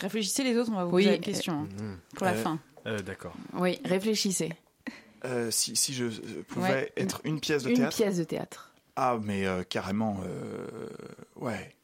Réfléchissez 0.00 0.44
les 0.44 0.56
autres, 0.56 0.70
on 0.72 0.76
va 0.76 0.84
vous 0.84 0.94
Oui, 0.94 1.04
poser 1.04 1.16
la 1.16 1.22
question 1.22 1.66
hein, 1.80 1.98
pour 2.14 2.24
la 2.26 2.34
fin. 2.34 2.60
Euh, 2.86 3.00
D'accord. 3.00 3.34
Oui, 3.54 3.80
réfléchissez. 3.84 4.52
Euh, 5.24 5.50
si, 5.50 5.74
si 5.76 5.94
je 5.94 6.04
euh, 6.04 6.42
pouvais 6.48 6.68
Ouais. 6.70 6.92
être 6.96 7.20
une 7.24 7.40
pièce 7.40 7.64
de 7.64 7.70
Une 7.70 7.76
théâtre. 7.76 7.96
pièce 7.96 8.16
de 8.18 8.24
théâtre. 8.24 8.72
Ah, 8.96 9.18
mais 9.22 9.46
euh, 9.46 9.62
carrément, 9.68 10.20
euh, 10.26 10.88
ouais. 11.36 11.74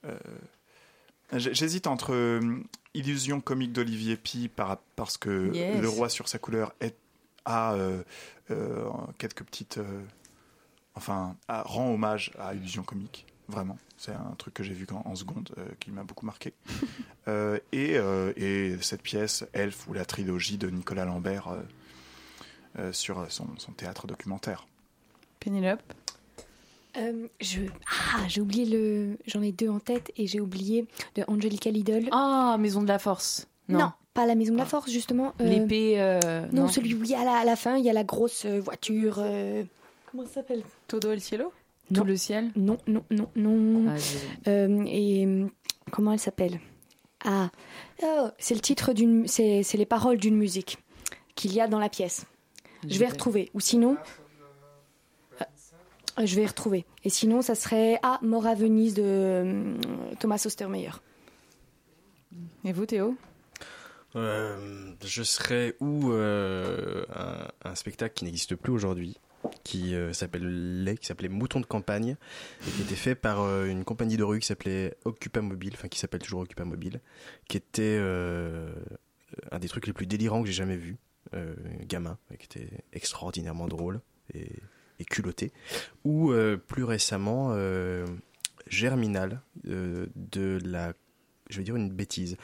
J'hésite 1.33 1.87
entre 1.87 2.41
Illusion 2.95 3.41
comique 3.41 3.73
d'Olivier 3.73 4.17
Pi 4.17 4.49
par- 4.49 4.79
parce 4.95 5.17
que 5.17 5.53
Yes. 5.53 5.81
Le 5.81 5.89
Roi 5.89 6.09
sur 6.09 6.29
sa 6.29 6.39
couleur 6.39 6.73
est, 6.81 6.97
a 7.45 7.77
quelques 9.19 9.43
petites. 9.45 9.81
enfin, 10.95 11.37
a- 11.49 11.63
rend 11.63 11.93
hommage 11.93 12.31
à 12.39 12.55
Illusion 12.55 12.83
comique, 12.85 13.27
vraiment. 13.49 13.79
C'est 13.97 14.13
un 14.13 14.35
truc 14.39 14.55
que 14.55 14.63
j'ai 14.63 14.75
vu 14.75 14.87
en, 14.93 15.03
en 15.11 15.15
seconde 15.17 15.53
qui 15.81 15.91
m'a 15.91 16.05
beaucoup 16.05 16.27
marqué. 16.27 16.53
Et, 17.73 17.95
et 18.37 18.77
cette 18.81 19.03
pièce, 19.03 19.45
Elf 19.55 19.89
ou 19.89 19.93
la 19.95 20.05
trilogie 20.05 20.59
de 20.59 20.69
Nicolas 20.69 21.05
Lambert 21.05 21.49
sur 22.93 23.27
son, 23.31 23.47
son 23.59 23.73
théâtre 23.73 24.07
documentaire. 24.07 24.67
Pénélope 25.41 25.83
Euh, 26.97 27.27
je... 27.41 27.61
Ah, 28.15 28.23
j'ai 28.29 28.41
oublié 28.41 28.65
le. 28.67 29.19
J'en 29.27 29.43
ai 29.43 29.51
deux 29.53 29.69
en 29.69 29.81
tête 29.81 30.13
et 30.17 30.27
j'ai 30.29 30.41
oublié 30.41 30.87
de 31.17 31.25
Angelica 31.27 31.71
Lidl. 31.71 32.09
Ah, 32.13 32.57
Maison 32.59 32.83
de 32.83 32.89
la 32.89 32.99
Force. 33.01 33.49
Non, 33.69 33.91
pas 34.15 34.27
la 34.27 34.35
Maison 34.37 34.53
de 34.55 34.59
la 34.59 34.65
Force, 34.67 34.91
justement. 34.91 35.35
euh, 35.41 35.45
L'épée. 35.49 35.95
euh, 36.01 36.47
Non, 36.53 36.69
celui 36.69 36.95
où 36.95 37.03
il 37.03 37.11
y 37.11 37.15
a 37.15 37.25
la- 37.25 37.39
à 37.39 37.45
la 37.45 37.57
fin, 37.57 37.77
il 37.77 37.85
y 37.85 37.91
a 37.91 37.93
la 37.93 38.05
grosse 38.05 38.45
euh, 38.45 38.61
voiture. 38.61 39.17
euh, 39.19 39.65
Comment 40.11 40.25
ça 40.27 40.35
s'appelle? 40.35 40.63
Todo 40.87 41.11
el 41.11 41.21
cielo? 41.21 41.53
Tout 41.93 42.05
le 42.05 42.17
ciel? 42.17 42.51
Non, 42.57 42.79
non, 42.87 43.05
non, 43.11 43.29
non. 43.37 43.91
Ah, 43.91 44.49
Euh, 44.49 44.85
et 44.87 45.27
euh, 45.27 45.47
comment 45.91 46.13
elle 46.13 46.19
s'appelle? 46.21 46.61
Ah, 47.25 47.51
oh, 48.03 48.29
c'est 48.39 48.55
le 48.55 48.61
titre 48.61 48.93
d'une. 48.93 49.27
C'est 49.27 49.63
c'est 49.65 49.79
les 49.79 49.87
paroles 49.87 50.19
d'une 50.19 50.37
musique 50.37 50.79
qu'il 51.35 51.53
y 51.53 51.61
a 51.61 51.67
dans 51.67 51.79
la 51.81 51.89
pièce. 51.89 52.25
Je 52.89 52.99
vais 52.99 53.09
retrouver. 53.09 53.51
Ou 53.55 53.61
sinon. 53.61 53.97
Euh, 55.41 56.27
Je 56.27 56.37
vais 56.37 56.47
retrouver. 56.47 56.85
Et 57.03 57.11
sinon, 57.11 57.43
ça 57.43 57.55
serait 57.55 57.99
Ah, 58.03 58.19
Mort 58.23 58.47
à 58.47 58.55
Venise 58.55 58.95
de 58.95 59.03
euh, 59.05 59.75
Thomas 60.21 60.43
Ostermeyer. 60.47 60.91
Et 62.65 62.73
vous, 62.73 62.87
Théo? 62.87 63.17
Euh, 64.17 64.93
je 65.05 65.23
serais 65.25 65.75
ou 65.81 66.13
euh, 66.13 67.05
un, 67.15 67.49
un 67.69 67.75
spectacle 67.75 68.15
qui 68.15 68.25
n'existe 68.25 68.55
plus 68.55 68.73
aujourd'hui, 68.73 69.19
qui 69.65 69.93
euh, 69.97 70.13
s'appelle 70.13 70.95
qui 71.01 71.07
s'appelait 71.07 71.29
Mouton 71.29 71.59
de 71.61 71.67
campagne, 71.67 72.17
et 72.67 72.71
qui 72.71 72.83
était 72.83 72.95
fait 72.95 73.17
par 73.17 73.41
euh, 73.43 73.67
une 73.67 73.83
compagnie 73.83 74.17
de 74.17 74.23
rue 74.23 74.39
qui 74.39 74.47
s'appelait 74.47 74.97
Occupa 75.05 75.41
Mobile, 75.41 75.73
enfin 75.75 75.89
qui 75.89 75.99
s'appelle 75.99 76.21
toujours 76.21 76.43
Occupa 76.43 76.65
Mobile, 76.65 77.01
qui 77.49 77.57
était 77.57 77.99
euh, 78.01 78.73
un 79.51 79.59
des 79.59 79.69
trucs 79.69 79.89
les 79.89 79.93
plus 79.93 80.07
délirants 80.07 80.43
que 80.43 80.47
j'ai 80.47 80.53
jamais 80.55 80.77
vu, 80.77 80.97
euh, 81.35 81.55
gamin, 81.89 82.19
qui 82.39 82.47
était 82.47 82.69
extraordinairement 82.93 83.67
drôle 83.69 84.01
et, 84.35 84.49
et 85.01 85.05
culotté. 85.05 85.53
Ou 86.05 86.31
euh, 86.33 86.57
plus 86.57 86.85
récemment 86.85 87.49
euh, 87.53 88.07
Germinal 88.69 89.41
euh, 89.69 90.07
de 90.17 90.59
la, 90.65 90.93
je 91.51 91.59
vais 91.59 91.65
dire 91.65 91.77
une 91.77 91.91
bêtise 91.91 92.37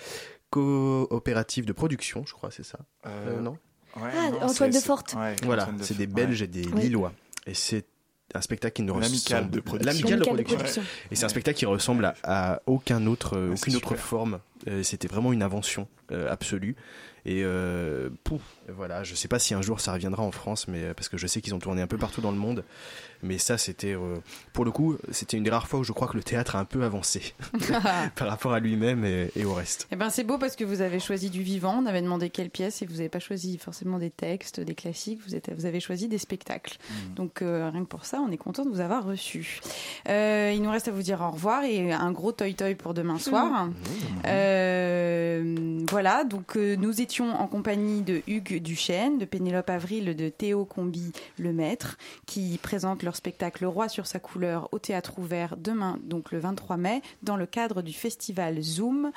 coopérative 0.51 1.65
de 1.65 1.73
production, 1.73 2.25
je 2.27 2.33
crois, 2.33 2.51
c'est 2.51 2.65
ça. 2.65 2.79
Euh, 3.07 3.39
Euh, 3.39 3.41
non 3.41 3.57
Ouais, 3.97 4.11
Ah, 4.17 4.31
non, 4.31 4.43
Antoine 4.43 4.71
de 4.71 4.79
Forte. 4.79 5.15
ouais, 5.15 5.35
Voilà, 5.43 5.69
c'est 5.81 5.97
des 5.97 6.07
Belges 6.07 6.41
ouais. 6.41 6.45
et 6.45 6.49
des 6.49 6.67
Oui. 6.69 6.83
Lillois. 6.83 7.13
Et 7.47 7.55
c'est 7.55 7.87
un 8.35 8.41
spectacle 8.41 8.75
qui 8.75 8.83
ne 8.83 8.93
L'amicale 8.93 9.39
ressemble 9.39 9.51
de 9.51 9.61
production. 9.61 9.87
L'amicale 9.93 10.21
de 10.21 10.25
L'amicale 10.25 10.37
de 10.37 10.43
production. 10.45 10.81
production. 10.81 10.83
Et 11.11 11.17
c'est 11.17 11.25
un 11.25 11.29
spectacle 11.29 11.59
qui 11.59 11.67
ressemble 11.67 12.05
à, 12.05 12.15
à 12.23 12.63
aucun 12.67 13.07
autre, 13.07 13.37
Ouais, 13.39 13.55
aucune 13.55 13.75
autre 13.77 13.97
forme. 13.97 14.39
Euh, 14.69 14.83
C'était 14.83 15.09
vraiment 15.09 15.33
une 15.33 15.43
invention 15.43 15.89
euh, 16.13 16.31
absolue. 16.31 16.77
Et 17.27 17.43
euh, 17.45 18.09
pouf, 18.25 18.41
voilà, 18.69 19.05
je 19.05 19.15
sais 19.15 19.29
pas 19.29 19.39
si 19.39 19.53
un 19.53 19.61
jour 19.61 19.81
ça 19.81 19.93
reviendra 19.93 20.23
en 20.23 20.31
France, 20.33 20.69
mais 20.69 20.85
euh, 20.85 20.95
parce 20.95 21.11
que 21.11 21.19
je 21.19 21.27
sais 21.27 21.43
qu'ils 21.43 21.55
ont 21.55 21.59
tourné 21.59 21.83
un 21.83 21.87
peu 21.87 21.99
partout 21.99 22.23
dans 22.23 22.31
le 22.31 22.39
monde. 22.39 22.65
Mais 23.23 23.37
ça, 23.37 23.59
c'était, 23.59 23.95
euh, 23.95 24.17
pour 24.55 24.65
le 24.65 24.71
coup, 24.71 24.97
c'était 25.11 25.37
une 25.37 25.43
des 25.43 25.51
rares 25.51 25.69
fois 25.69 25.81
où 25.81 25.85
je 25.85 25.93
crois 25.93 26.09
que 26.09 26.17
le 26.17 26.23
théâtre 26.23 26.57
a 26.57 26.59
un 26.59 26.65
peu 26.65 26.83
avancé 26.85 27.35
par 28.17 28.29
rapport 28.29 28.55
à 28.55 28.61
lui-même 28.61 29.05
et, 29.05 29.31
et 29.37 29.45
au 29.45 29.53
reste. 29.53 29.87
Eh 29.93 29.97
ben 29.97 30.09
c'est 30.09 30.25
beau 30.25 30.39
parce 30.39 30.57
que 30.57 30.65
vous 30.65 30.81
avez 30.81 30.99
choisi 30.99 31.29
du 31.29 31.43
vivant. 31.43 31.83
On 31.83 31.87
avait 31.87 32.01
demandé 32.01 32.31
quelle 32.31 32.49
pièce 32.49 32.81
et 32.81 32.87
vous 32.87 32.95
n'avez 32.95 33.11
pas 33.11 33.19
choisi 33.19 33.59
forcément 33.59 33.99
des 33.99 34.11
textes, 34.11 34.61
des 34.61 34.75
classiques. 34.75 35.21
Vous, 35.27 35.35
êtes, 35.35 35.53
vous 35.55 35.67
avez 35.67 35.81
choisi 35.81 36.09
des 36.09 36.17
spectacles. 36.17 36.79
Mm. 36.89 37.15
Donc 37.17 37.43
euh, 37.43 37.69
rien 37.71 37.83
que 37.83 37.89
pour 37.89 38.07
ça, 38.07 38.23
on 38.27 38.31
est 38.33 38.39
content 38.39 38.65
de 38.65 38.71
vous 38.71 38.81
avoir 38.81 39.05
reçu. 39.05 39.61
Euh, 40.09 40.53
il 40.55 40.63
nous 40.63 40.71
reste 40.71 40.89
à 40.89 40.93
vous 40.93 41.03
dire 41.03 41.21
au 41.21 41.31
revoir 41.31 41.65
et 41.65 41.93
un 41.93 42.13
gros 42.13 42.33
toy 42.33 42.55
toy 42.55 42.75
pour 42.75 42.95
demain 42.95 43.19
soir. 43.19 43.69
Euh, 44.51 45.85
voilà, 45.89 46.25
donc 46.25 46.57
euh, 46.57 46.77
nous 46.77 47.01
étions 47.01 47.31
en 47.31 47.47
compagnie 47.47 48.03
de 48.03 48.23
Hugues 48.27 48.61
Duchesne, 48.61 49.19
de 49.19 49.25
Pénélope 49.25 49.71
Avril, 49.71 50.17
de 50.17 50.29
Théo 50.29 50.65
Combi 50.65 51.13
Le 51.39 51.53
Maître, 51.53 51.97
qui 52.27 52.59
présentent 52.63 53.03
leur 53.03 53.17
spectacle 53.17 53.63
Le 53.63 53.69
Roi 53.69 53.89
sur 53.89 54.07
sa 54.07 54.19
couleur 54.19 54.69
au 54.73 54.79
théâtre 54.79 55.19
ouvert 55.19 55.57
demain, 55.57 55.99
donc 56.03 56.33
le 56.33 56.39
23 56.39 56.77
mai, 56.77 57.03
dans 57.23 57.37
le 57.37 57.47
cadre 57.47 57.83
du 57.83 57.93
festival 57.93 58.61
Zoom, 58.61 59.13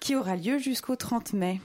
qui 0.00 0.16
aura 0.16 0.36
lieu 0.36 0.58
jusqu'au 0.58 0.96
30 0.96 1.34
mai. 1.34 1.60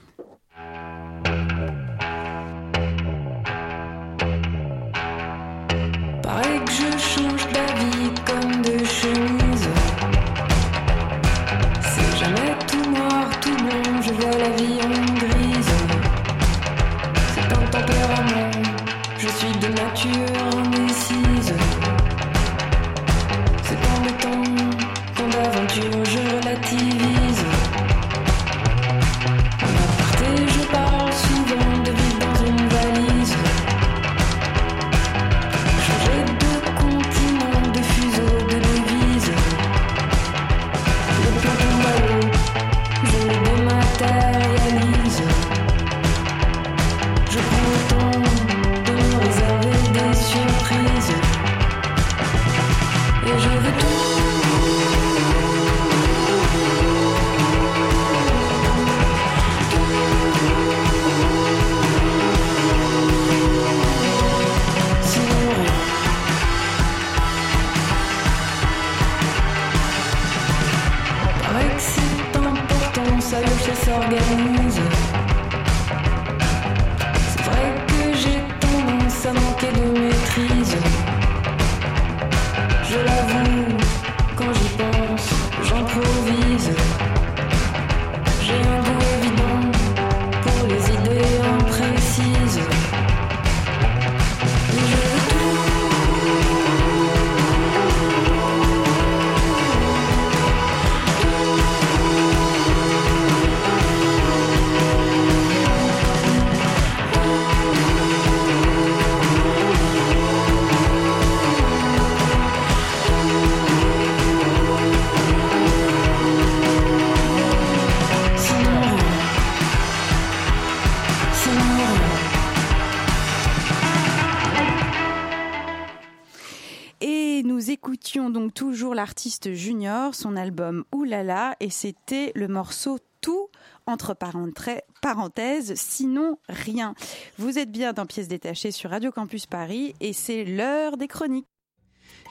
L'artiste 129.00 129.54
Junior, 129.54 130.14
son 130.14 130.36
album 130.36 130.84
Oulala, 130.94 131.56
et 131.60 131.70
c'était 131.70 132.32
le 132.34 132.48
morceau 132.48 132.98
Tout 133.22 133.48
entre 133.86 134.12
parenthè- 134.14 134.82
parenthèses, 135.00 135.72
sinon 135.74 136.36
rien. 136.50 136.94
Vous 137.38 137.58
êtes 137.58 137.70
bien 137.72 137.94
dans 137.94 138.04
Pièces 138.04 138.28
détachées 138.28 138.72
sur 138.72 138.90
Radio 138.90 139.10
Campus 139.10 139.46
Paris 139.46 139.94
et 140.00 140.12
c'est 140.12 140.44
l'heure 140.44 140.98
des 140.98 141.06
chroniques. 141.08 141.46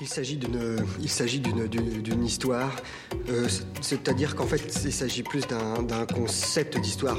Il 0.02 0.08
s'agit 0.08 0.38
d'une, 0.38 0.78
il 1.00 1.10
s'agit 1.10 1.40
d'une, 1.40 1.66
d'une, 1.68 2.24
histoire, 2.24 2.76
euh, 3.30 3.48
c'est- 3.50 3.66
c'est-à-dire 3.82 4.36
qu'en 4.36 4.46
fait, 4.46 4.64
il 4.86 4.94
s'agit 4.94 5.24
plus 5.24 5.42
d'un, 5.48 5.82
d'un 5.84 6.06
concept 6.06 6.80
d'histoire. 6.80 7.18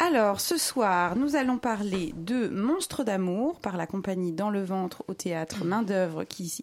Alors, 0.00 0.40
ce 0.40 0.56
soir, 0.56 1.16
nous 1.16 1.34
allons 1.34 1.58
parler 1.58 2.14
de 2.16 2.48
Monstres 2.48 3.02
d'amour 3.02 3.58
par 3.58 3.76
la 3.76 3.88
compagnie 3.88 4.32
Dans 4.32 4.48
le 4.48 4.62
ventre 4.62 5.02
au 5.08 5.14
théâtre 5.14 5.64
Main 5.64 5.82
d'œuvre 5.82 6.22
qui, 6.22 6.62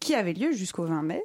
qui 0.00 0.14
avait 0.14 0.34
lieu 0.34 0.52
jusqu'au 0.52 0.84
20 0.84 1.02
mai. 1.02 1.24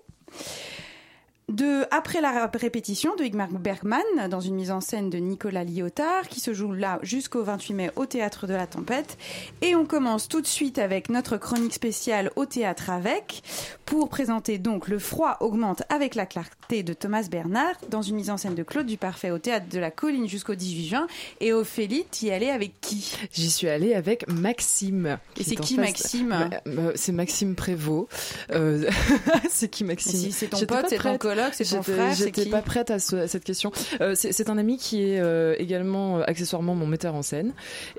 De 1.49 1.85
Après 1.91 2.19
la 2.19 2.51
répétition 2.53 3.15
de 3.15 3.23
Igmar 3.23 3.47
Bergman 3.47 4.01
dans 4.29 4.41
une 4.41 4.55
mise 4.55 4.69
en 4.69 4.81
scène 4.81 5.09
de 5.09 5.17
Nicolas 5.17 5.63
Lyotard 5.63 6.27
qui 6.27 6.41
se 6.41 6.53
joue 6.53 6.73
là 6.73 6.99
jusqu'au 7.03 7.41
28 7.41 7.73
mai 7.73 7.91
au 7.95 8.05
théâtre 8.05 8.47
de 8.47 8.53
la 8.53 8.67
Tempête. 8.67 9.17
Et 9.61 9.73
on 9.73 9.85
commence 9.85 10.27
tout 10.27 10.41
de 10.41 10.47
suite 10.47 10.77
avec 10.77 11.07
notre 11.07 11.37
chronique 11.37 11.73
spéciale 11.73 12.31
au 12.35 12.45
théâtre 12.45 12.89
avec 12.89 13.43
pour 13.85 14.09
présenter 14.09 14.57
donc 14.57 14.89
Le 14.89 14.99
froid 14.99 15.37
augmente 15.39 15.83
avec 15.87 16.15
la 16.15 16.25
clarté 16.25 16.83
de 16.83 16.91
Thomas 16.91 17.29
Bernard 17.31 17.75
dans 17.89 18.01
une 18.01 18.17
mise 18.17 18.29
en 18.29 18.35
scène 18.35 18.53
de 18.53 18.63
Claude 18.63 18.85
Duparfait 18.85 19.31
au 19.31 19.39
théâtre 19.39 19.67
de 19.71 19.79
la 19.79 19.89
Colline 19.89 20.27
jusqu'au 20.27 20.55
18 20.55 20.87
juin. 20.87 21.07
Et 21.39 21.53
Ophélie, 21.53 22.03
t'y 22.11 22.29
allais 22.29 22.51
avec 22.51 22.73
qui? 22.81 23.15
J'y 23.31 23.49
suis 23.49 23.69
allée 23.69 23.93
avec 23.93 24.27
Maxime. 24.27 25.17
Et 25.39 25.45
c'est 25.45 25.55
qui, 25.55 25.77
Maxime? 25.77 26.27
Bah, 26.27 26.61
bah, 26.65 26.91
C'est 26.95 27.13
Maxime 27.13 27.55
Prévost. 27.55 28.09
Euh, 28.51 28.89
c'est 29.49 29.69
qui 29.69 29.85
Maxime? 29.85 30.19
Si 30.19 30.33
c'est 30.33 30.47
ton 30.47 30.59
pote, 30.65 30.87
c'est 30.89 30.97
ton. 30.97 31.17
Coloc, 31.37 31.53
c'est 31.53 31.63
ton 31.65 31.81
frère, 31.83 32.13
J'étais 32.15 32.45
pas 32.45 32.61
prête 32.61 32.91
à, 32.91 32.99
ce- 32.99 33.15
à 33.15 33.27
cette 33.27 33.43
question. 33.43 33.71
Euh, 34.01 34.13
c'est 34.15 34.49
un 34.49 34.57
ami 34.57 34.77
qui 34.77 35.03
est 35.03 35.19
euh, 35.19 35.55
également 35.59 36.19
euh, 36.19 36.23
accessoirement 36.27 36.75
mon 36.75 36.87
metteur 36.87 37.15
en 37.15 37.21
scène. 37.21 37.53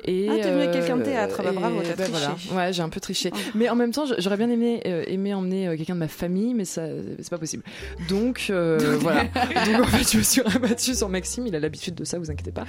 Et, 0.04 0.28
Ah, 0.30 0.34
t'es 0.36 0.50
venu 0.50 0.62
avec 0.62 0.72
quelqu'un 0.72 0.96
de 0.96 1.02
théâtre, 1.04 1.42
bah 1.42 1.50
et, 1.52 1.56
bravo, 1.56 1.80
t'as 1.82 1.94
bah, 1.96 2.04
triché. 2.04 2.10
voilà. 2.48 2.66
Ouais, 2.66 2.72
j'ai 2.72 2.82
un 2.82 2.88
peu 2.88 3.00
triché. 3.00 3.30
Mais 3.54 3.68
en 3.68 3.74
même 3.76 3.92
temps, 3.92 4.04
j'aurais 4.18 4.36
bien 4.36 4.50
aimé, 4.50 4.80
aimé 5.06 5.34
emmener 5.34 5.74
quelqu'un 5.76 5.94
de 5.94 6.00
ma 6.00 6.08
famille, 6.08 6.54
mais 6.54 6.64
ça, 6.64 6.82
c'est 7.18 7.30
pas 7.30 7.38
possible. 7.38 7.62
Donc 8.08 8.46
voilà. 9.00 9.24
Donc 9.24 9.80
en 9.82 9.86
fait, 9.86 10.10
je 10.12 10.18
me 10.18 10.22
suis 10.22 10.40
rabattue 10.44 10.94
sur 10.94 11.08
Maxime. 11.08 11.46
Il 11.46 11.54
a 11.56 11.60
l'habitude 11.60 11.94
de 11.94 12.04
ça, 12.04 12.18
vous 12.18 12.30
inquiétez 12.30 12.52
pas. 12.52 12.64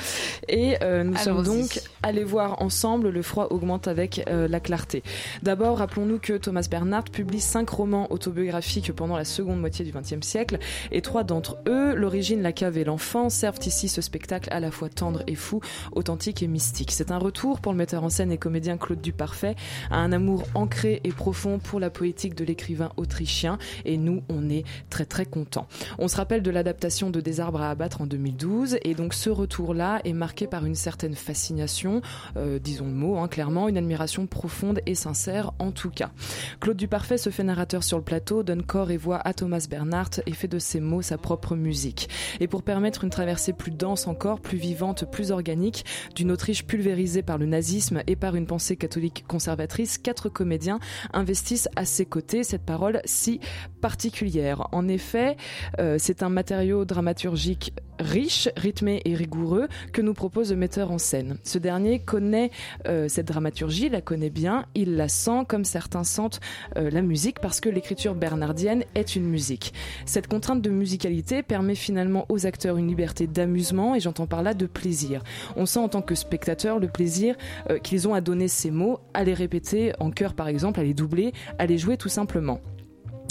Et 0.48 0.76
nous 1.04 1.16
sommes 1.18 1.44
donc 1.44 1.80
allés 2.04 2.24
voir 2.24 2.62
ensemble 2.62 3.10
Le 3.10 3.22
froid 3.22 3.48
augmente 3.52 3.88
avec 3.88 4.24
la 4.28 4.60
clarté. 4.60 5.04
D'abord, 5.44 5.78
rappelons-nous 5.80 6.20
que 6.20 6.34
Thomas 6.34 6.68
Bernhardt 6.70 7.12
publie 7.12 7.40
cinq 7.40 7.70
romans 7.70 8.12
autobiographiques 8.12 8.92
pendant 8.94 9.18
la 9.18 9.26
seconde 9.26 9.60
moitié 9.60 9.86
du 9.86 9.92
XXe 9.92 10.26
siècle, 10.26 10.59
et 10.92 11.02
trois 11.02 11.24
d'entre 11.24 11.58
eux, 11.68 11.96
L'origine, 11.96 12.42
la 12.42 12.52
cave 12.52 12.78
et 12.78 12.84
l'enfant, 12.84 13.30
servent 13.30 13.60
ici 13.66 13.88
ce 13.88 14.02
spectacle 14.02 14.50
à 14.52 14.60
la 14.60 14.72
fois 14.72 14.90
tendre 14.90 15.24
et 15.28 15.36
fou, 15.36 15.62
authentique 15.92 16.44
et 16.44 16.48
mystique. 16.48 16.92
C'est 16.92 17.12
un 17.12 17.18
retour 17.18 17.60
pour 17.60 17.72
le 17.72 17.78
metteur 17.78 18.04
en 18.04 18.10
scène 18.10 18.32
et 18.32 18.38
comédien 18.38 18.78
Claude 18.78 19.02
Duparfait 19.02 19.56
à 19.92 19.98
un 19.98 20.12
amour 20.12 20.44
ancré 20.56 21.02
et 21.04 21.12
profond 21.12 21.60
pour 21.60 21.80
la 21.80 21.90
poétique 21.90 22.36
de 22.36 22.44
l'écrivain 22.44 22.92
autrichien, 22.98 23.58
et 23.86 23.98
nous, 23.98 24.24
on 24.30 24.50
est 24.50 24.64
très 24.90 25.06
très 25.06 25.26
contents. 25.26 25.68
On 25.98 26.08
se 26.08 26.18
rappelle 26.18 26.42
de 26.42 26.52
l'adaptation 26.52 27.10
de 27.10 27.22
Des 27.22 27.40
arbres 27.40 27.62
à 27.62 27.70
abattre 27.70 28.02
en 28.02 28.06
2012, 28.06 28.78
et 28.84 28.94
donc 28.94 29.14
ce 29.14 29.30
retour-là 29.30 30.02
est 30.06 30.14
marqué 30.14 30.48
par 30.48 30.66
une 30.66 30.76
certaine 30.76 31.16
fascination, 31.16 32.02
euh, 32.38 32.60
disons 32.60 32.86
le 32.86 32.94
mot, 32.94 33.18
hein, 33.18 33.28
clairement, 33.28 33.68
une 33.68 33.78
admiration 33.78 34.26
profonde 34.26 34.80
et 34.86 34.96
sincère 34.96 35.52
en 35.60 35.72
tout 35.72 35.90
cas. 35.90 36.12
Claude 36.60 36.78
Duparfait 36.78 37.18
se 37.18 37.30
fait 37.30 37.44
narrateur 37.44 37.84
sur 37.84 37.98
le 37.98 38.04
plateau, 38.04 38.44
donne 38.44 38.64
corps 38.64 38.92
et 38.92 38.98
voix 38.98 39.20
à 39.24 39.34
Thomas 39.34 39.66
Bernhardt 39.70 40.22
et 40.26 40.34
fait 40.34 40.48
de 40.50 40.60
ses 40.60 40.80
mots 40.80 41.02
sa 41.02 41.18
propre 41.18 41.56
musique. 41.56 42.10
Et 42.40 42.48
pour 42.48 42.64
permettre 42.64 43.04
une 43.04 43.10
traversée 43.10 43.54
plus 43.54 43.72
dense 43.72 44.08
encore, 44.08 44.40
plus 44.42 44.58
vivante, 44.58 45.10
plus 45.10 45.32
organique, 45.32 45.86
d'une 46.16 46.32
Autriche 46.32 46.66
pulvérisée 46.66 47.22
par 47.22 47.38
le 47.38 47.46
nazisme 47.46 48.02
et 48.08 48.16
par 48.16 48.36
une 48.36 48.46
pensée 48.46 48.76
catholique 48.76 49.26
conservatrice, 49.28 49.98
quatre 49.98 50.30
comédiens 50.30 50.80
investissent 51.14 51.70
à 51.76 51.86
ses 51.86 52.06
côtés 52.06 52.44
cette 52.44 52.66
parole 52.66 53.02
si 53.06 53.40
particulière. 53.82 54.68
En 54.72 54.88
effet, 54.88 55.38
euh, 55.80 55.98
c'est 56.00 56.24
un 56.24 56.30
matériau 56.30 56.86
dramaturgique 56.86 57.74
riche, 58.00 58.50
rythmé 58.56 59.02
et 59.06 59.14
rigoureux 59.14 59.68
que 59.92 60.02
nous 60.02 60.14
propose 60.14 60.52
le 60.52 60.58
metteur 60.58 60.92
en 60.92 60.98
scène. 60.98 61.38
Ce 61.44 61.58
dernier 61.58 62.00
connaît 62.00 62.50
euh, 62.88 63.08
cette 63.10 63.28
dramaturgie, 63.28 63.90
la 63.90 64.02
connaît 64.02 64.30
bien, 64.30 64.66
il 64.74 64.96
la 64.96 65.10
sent 65.10 65.44
comme 65.48 65.66
certains 65.66 66.04
sentent 66.04 66.40
euh, 66.78 66.90
la 66.90 67.02
musique 67.02 67.40
parce 67.40 67.60
que 67.60 67.70
l'écriture 67.70 68.16
bernardienne 68.16 68.84
est 68.96 69.16
une 69.16 69.26
musique. 69.26 69.74
Cette 70.06 70.28
contrainte 70.40 70.62
de 70.62 70.70
musicalité 70.70 71.44
permet 71.44 71.76
finalement 71.76 72.26
aux 72.30 72.46
acteurs 72.46 72.78
une 72.78 72.88
liberté 72.88 73.28
d'amusement 73.28 73.94
et 73.94 74.00
j'entends 74.00 74.26
par 74.26 74.42
là 74.42 74.54
de 74.54 74.68
plaisir. 74.68 75.22
On 75.58 75.66
sent 75.66 75.80
en 75.80 75.90
tant 75.90 76.02
que 76.02 76.16
spectateur 76.16 76.80
le 76.80 76.88
plaisir 76.88 77.36
euh, 77.70 77.78
qu'ils 77.78 78.08
ont 78.08 78.14
à 78.14 78.22
donner 78.22 78.48
ces 78.48 78.72
mots, 78.72 79.02
à 79.14 79.26
les 79.26 79.34
répéter 79.34 79.92
en 80.00 80.12
chœur 80.12 80.36
par 80.36 80.48
exemple, 80.48 80.80
à 80.80 80.84
les 80.84 80.94
doubler, 80.94 81.34
à 81.58 81.66
les 81.66 81.78
jouer 81.78 81.98
tout 81.98 82.08
simplement. 82.08 82.62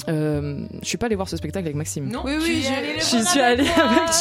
Euh, 0.08 0.66
je 0.82 0.88
suis 0.88 0.98
pas 0.98 1.06
allée 1.06 1.14
voir 1.14 1.28
ce 1.28 1.36
spectacle 1.36 1.66
avec 1.66 1.76
Maxime. 1.76 2.08
Non, 2.08 2.22
oui, 2.24 2.32
oui, 2.40 2.62
je 2.96 3.02
suis 3.02 3.40
allée 3.40 3.68
avec. 3.68 4.12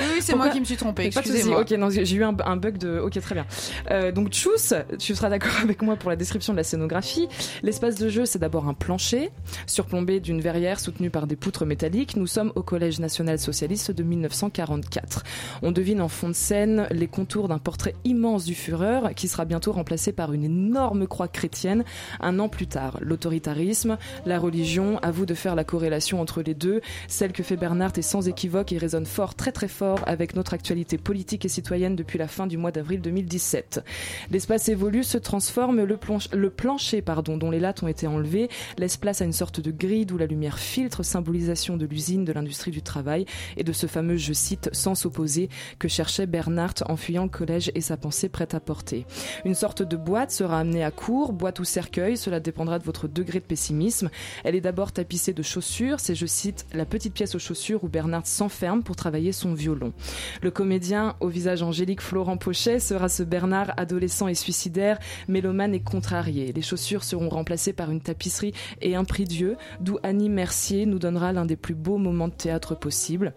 Oui, 0.00 0.14
oui 0.14 0.20
c'est 0.20 0.34
moi 0.34 0.48
qui 0.48 0.60
me 0.60 0.64
suis 0.64 0.76
trompée. 0.76 1.06
Excusez-moi. 1.06 1.60
Ok, 1.60 1.74
j'ai 1.90 2.16
eu 2.16 2.24
un, 2.24 2.36
un 2.44 2.56
bug 2.56 2.78
de. 2.78 2.98
Ok, 2.98 3.20
très 3.20 3.34
bien. 3.34 3.46
Euh, 3.90 4.12
donc 4.12 4.32
Chus, 4.32 4.74
tu 4.98 5.14
seras 5.14 5.28
d'accord 5.28 5.52
avec 5.62 5.82
moi 5.82 5.96
pour 5.96 6.10
la 6.10 6.16
description 6.16 6.52
de 6.52 6.58
la 6.58 6.64
scénographie. 6.64 7.28
L'espace 7.62 7.96
de 7.96 8.08
jeu, 8.08 8.24
c'est 8.24 8.38
d'abord 8.38 8.68
un 8.68 8.74
plancher 8.74 9.30
surplombé 9.66 10.20
d'une 10.20 10.40
verrière 10.40 10.80
soutenue 10.80 11.10
par 11.10 11.26
des 11.26 11.36
poutres 11.36 11.64
métalliques. 11.64 12.16
Nous 12.16 12.26
sommes 12.26 12.52
au 12.56 12.62
Collège 12.62 12.98
national 12.98 13.38
socialiste 13.38 13.90
de 13.90 14.02
1944. 14.02 15.24
On 15.62 15.72
devine 15.72 16.00
en 16.00 16.08
fond 16.08 16.28
de 16.28 16.34
scène 16.34 16.86
les 16.90 17.06
contours 17.06 17.48
d'un 17.48 17.58
portrait 17.58 17.94
immense 18.04 18.44
du 18.44 18.54
Führer 18.54 19.14
qui 19.14 19.28
sera 19.28 19.44
bientôt 19.44 19.72
remplacé 19.72 20.12
par 20.12 20.32
une 20.32 20.44
énorme 20.44 21.06
croix 21.06 21.28
chrétienne 21.28 21.84
un 22.20 22.38
an 22.38 22.48
plus 22.48 22.66
tard. 22.66 22.98
L'autoritarisme, 23.00 23.98
la 24.26 24.38
religion, 24.38 24.98
à 24.98 25.10
vous 25.10 25.26
de 25.28 25.34
faire 25.34 25.54
la 25.54 25.62
corrélation 25.62 26.20
entre 26.20 26.42
les 26.42 26.54
deux. 26.54 26.80
Celle 27.06 27.30
que 27.32 27.44
fait 27.44 27.56
Bernard 27.56 27.92
est 27.96 28.02
sans 28.02 28.26
équivoque 28.26 28.72
et 28.72 28.78
résonne 28.78 29.06
fort, 29.06 29.36
très 29.36 29.52
très 29.52 29.68
fort 29.68 30.00
avec 30.06 30.34
notre 30.34 30.54
actualité 30.54 30.98
politique 30.98 31.44
et 31.44 31.48
citoyenne 31.48 31.94
depuis 31.94 32.18
la 32.18 32.26
fin 32.26 32.46
du 32.48 32.56
mois 32.56 32.72
d'avril 32.72 33.00
2017. 33.00 33.84
L'espace 34.30 34.68
évolue, 34.68 35.04
se 35.04 35.18
transforme, 35.18 35.84
le, 35.84 35.96
planche- 35.96 36.32
le 36.34 36.50
plancher 36.50 37.02
pardon, 37.02 37.36
dont 37.36 37.50
les 37.50 37.60
lattes 37.60 37.82
ont 37.82 37.88
été 37.88 38.06
enlevées 38.06 38.48
laisse 38.78 38.96
place 38.96 39.20
à 39.20 39.24
une 39.24 39.32
sorte 39.32 39.60
de 39.60 39.70
grille 39.70 40.06
d'où 40.06 40.18
la 40.18 40.26
lumière 40.26 40.58
filtre, 40.58 41.02
symbolisation 41.02 41.76
de 41.76 41.86
l'usine, 41.86 42.24
de 42.24 42.32
l'industrie 42.32 42.70
du 42.70 42.82
travail 42.82 43.26
et 43.56 43.64
de 43.64 43.72
ce 43.72 43.86
fameux, 43.86 44.16
je 44.16 44.32
cite, 44.32 44.70
sens 44.72 45.04
opposé 45.06 45.50
que 45.78 45.88
cherchait 45.88 46.26
Bernard 46.26 46.74
en 46.86 46.96
fuyant 46.96 47.24
le 47.24 47.28
collège 47.28 47.70
et 47.74 47.80
sa 47.82 47.96
pensée 47.98 48.28
prête 48.28 48.54
à 48.54 48.60
porter. 48.60 49.04
Une 49.44 49.54
sorte 49.54 49.82
de 49.82 49.96
boîte 49.96 50.30
sera 50.30 50.60
amenée 50.60 50.82
à 50.82 50.90
court, 50.90 51.32
boîte 51.32 51.60
ou 51.60 51.64
cercueil, 51.64 52.16
cela 52.16 52.40
dépendra 52.40 52.78
de 52.78 52.84
votre 52.84 53.06
degré 53.08 53.40
de 53.40 53.44
pessimisme. 53.44 54.10
Elle 54.44 54.54
est 54.54 54.60
d'abord 54.60 54.92
tapissée 55.08 55.32
de 55.32 55.42
chaussures, 55.42 56.00
c'est, 56.00 56.14
je 56.14 56.26
cite, 56.26 56.66
la 56.74 56.84
petite 56.84 57.14
pièce 57.14 57.34
aux 57.34 57.38
chaussures 57.38 57.82
où 57.82 57.88
Bernard 57.88 58.26
s'enferme 58.26 58.82
pour 58.82 58.94
travailler 58.94 59.32
son 59.32 59.54
violon. 59.54 59.94
Le 60.42 60.50
comédien 60.50 61.16
au 61.20 61.28
visage 61.28 61.62
angélique 61.62 62.02
Florent 62.02 62.36
Pochet 62.36 62.78
sera 62.78 63.08
ce 63.08 63.22
Bernard 63.22 63.72
adolescent 63.78 64.28
et 64.28 64.34
suicidaire, 64.34 64.98
mélomane 65.26 65.72
et 65.72 65.80
contrarié. 65.80 66.52
Les 66.52 66.60
chaussures 66.60 67.04
seront 67.04 67.30
remplacées 67.30 67.72
par 67.72 67.90
une 67.90 68.02
tapisserie 68.02 68.52
et 68.82 68.96
un 68.96 69.04
prix 69.04 69.24
Dieu, 69.24 69.56
d'où 69.80 69.96
Annie 70.02 70.28
Mercier 70.28 70.84
nous 70.84 70.98
donnera 70.98 71.32
l'un 71.32 71.46
des 71.46 71.56
plus 71.56 71.74
beaux 71.74 71.96
moments 71.96 72.28
de 72.28 72.34
théâtre 72.34 72.74
possibles. 72.74 73.32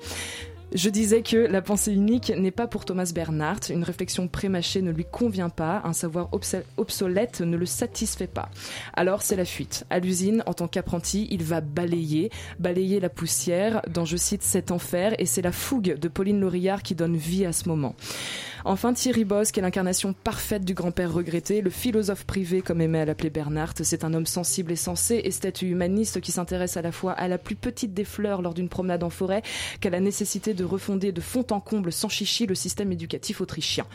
Je 0.73 0.89
disais 0.89 1.21
que 1.21 1.35
la 1.35 1.61
pensée 1.61 1.91
unique 1.91 2.31
n'est 2.35 2.51
pas 2.51 2.65
pour 2.65 2.85
Thomas 2.85 3.11
Bernhardt, 3.13 3.69
une 3.69 3.83
réflexion 3.83 4.29
prémâchée 4.29 4.81
ne 4.81 4.91
lui 4.91 5.03
convient 5.03 5.49
pas, 5.49 5.81
un 5.83 5.91
savoir 5.91 6.29
obs- 6.31 6.63
obsolète 6.77 7.41
ne 7.41 7.57
le 7.57 7.65
satisfait 7.65 8.27
pas. 8.27 8.49
Alors 8.93 9.21
c'est 9.21 9.35
la 9.35 9.43
fuite. 9.43 9.85
À 9.89 9.99
l'usine, 9.99 10.43
en 10.45 10.53
tant 10.53 10.67
qu'apprenti, 10.69 11.27
il 11.29 11.43
va 11.43 11.59
balayer, 11.59 12.31
balayer 12.59 13.01
la 13.01 13.09
poussière 13.09 13.81
dans, 13.89 14.05
je 14.05 14.15
cite, 14.15 14.43
cet 14.43 14.71
enfer, 14.71 15.13
et 15.19 15.25
c'est 15.25 15.41
la 15.41 15.51
fougue 15.51 15.97
de 15.99 16.07
Pauline 16.07 16.39
Laurillard 16.39 16.83
qui 16.83 16.95
donne 16.95 17.17
vie 17.17 17.45
à 17.45 17.51
ce 17.51 17.67
moment. 17.67 17.95
Enfin, 18.63 18.93
Thierry 18.93 19.25
Bosque 19.25 19.57
est 19.57 19.61
l'incarnation 19.61 20.13
parfaite 20.13 20.63
du 20.63 20.75
grand-père 20.75 21.11
regretté, 21.11 21.61
le 21.61 21.71
philosophe 21.71 22.25
privé, 22.25 22.61
comme 22.61 22.79
aimait 22.79 22.99
à 22.99 23.05
l'appeler 23.05 23.31
Bernhardt. 23.31 23.83
C'est 23.83 24.03
un 24.03 24.13
homme 24.13 24.27
sensible 24.27 24.71
et 24.71 24.75
sensé, 24.75 25.21
et 25.23 25.31
statut 25.31 25.67
humaniste 25.67 26.21
qui 26.21 26.31
s'intéresse 26.31 26.77
à 26.77 26.83
la 26.83 26.91
fois 26.91 27.13
à 27.13 27.27
la 27.27 27.39
plus 27.39 27.55
petite 27.55 27.93
des 27.95 28.03
fleurs 28.03 28.43
lors 28.43 28.53
d'une 28.53 28.69
promenade 28.69 29.03
en 29.03 29.09
forêt 29.09 29.41
qu'à 29.79 29.89
la 29.89 29.99
nécessité 29.99 30.53
de 30.53 30.63
refonder 30.63 31.11
de 31.11 31.21
fond 31.21 31.45
en 31.49 31.59
comble 31.59 31.91
sans 31.91 32.09
chichi 32.09 32.45
le 32.45 32.53
système 32.53 32.91
éducatif 32.91 33.41
autrichien. 33.41 33.85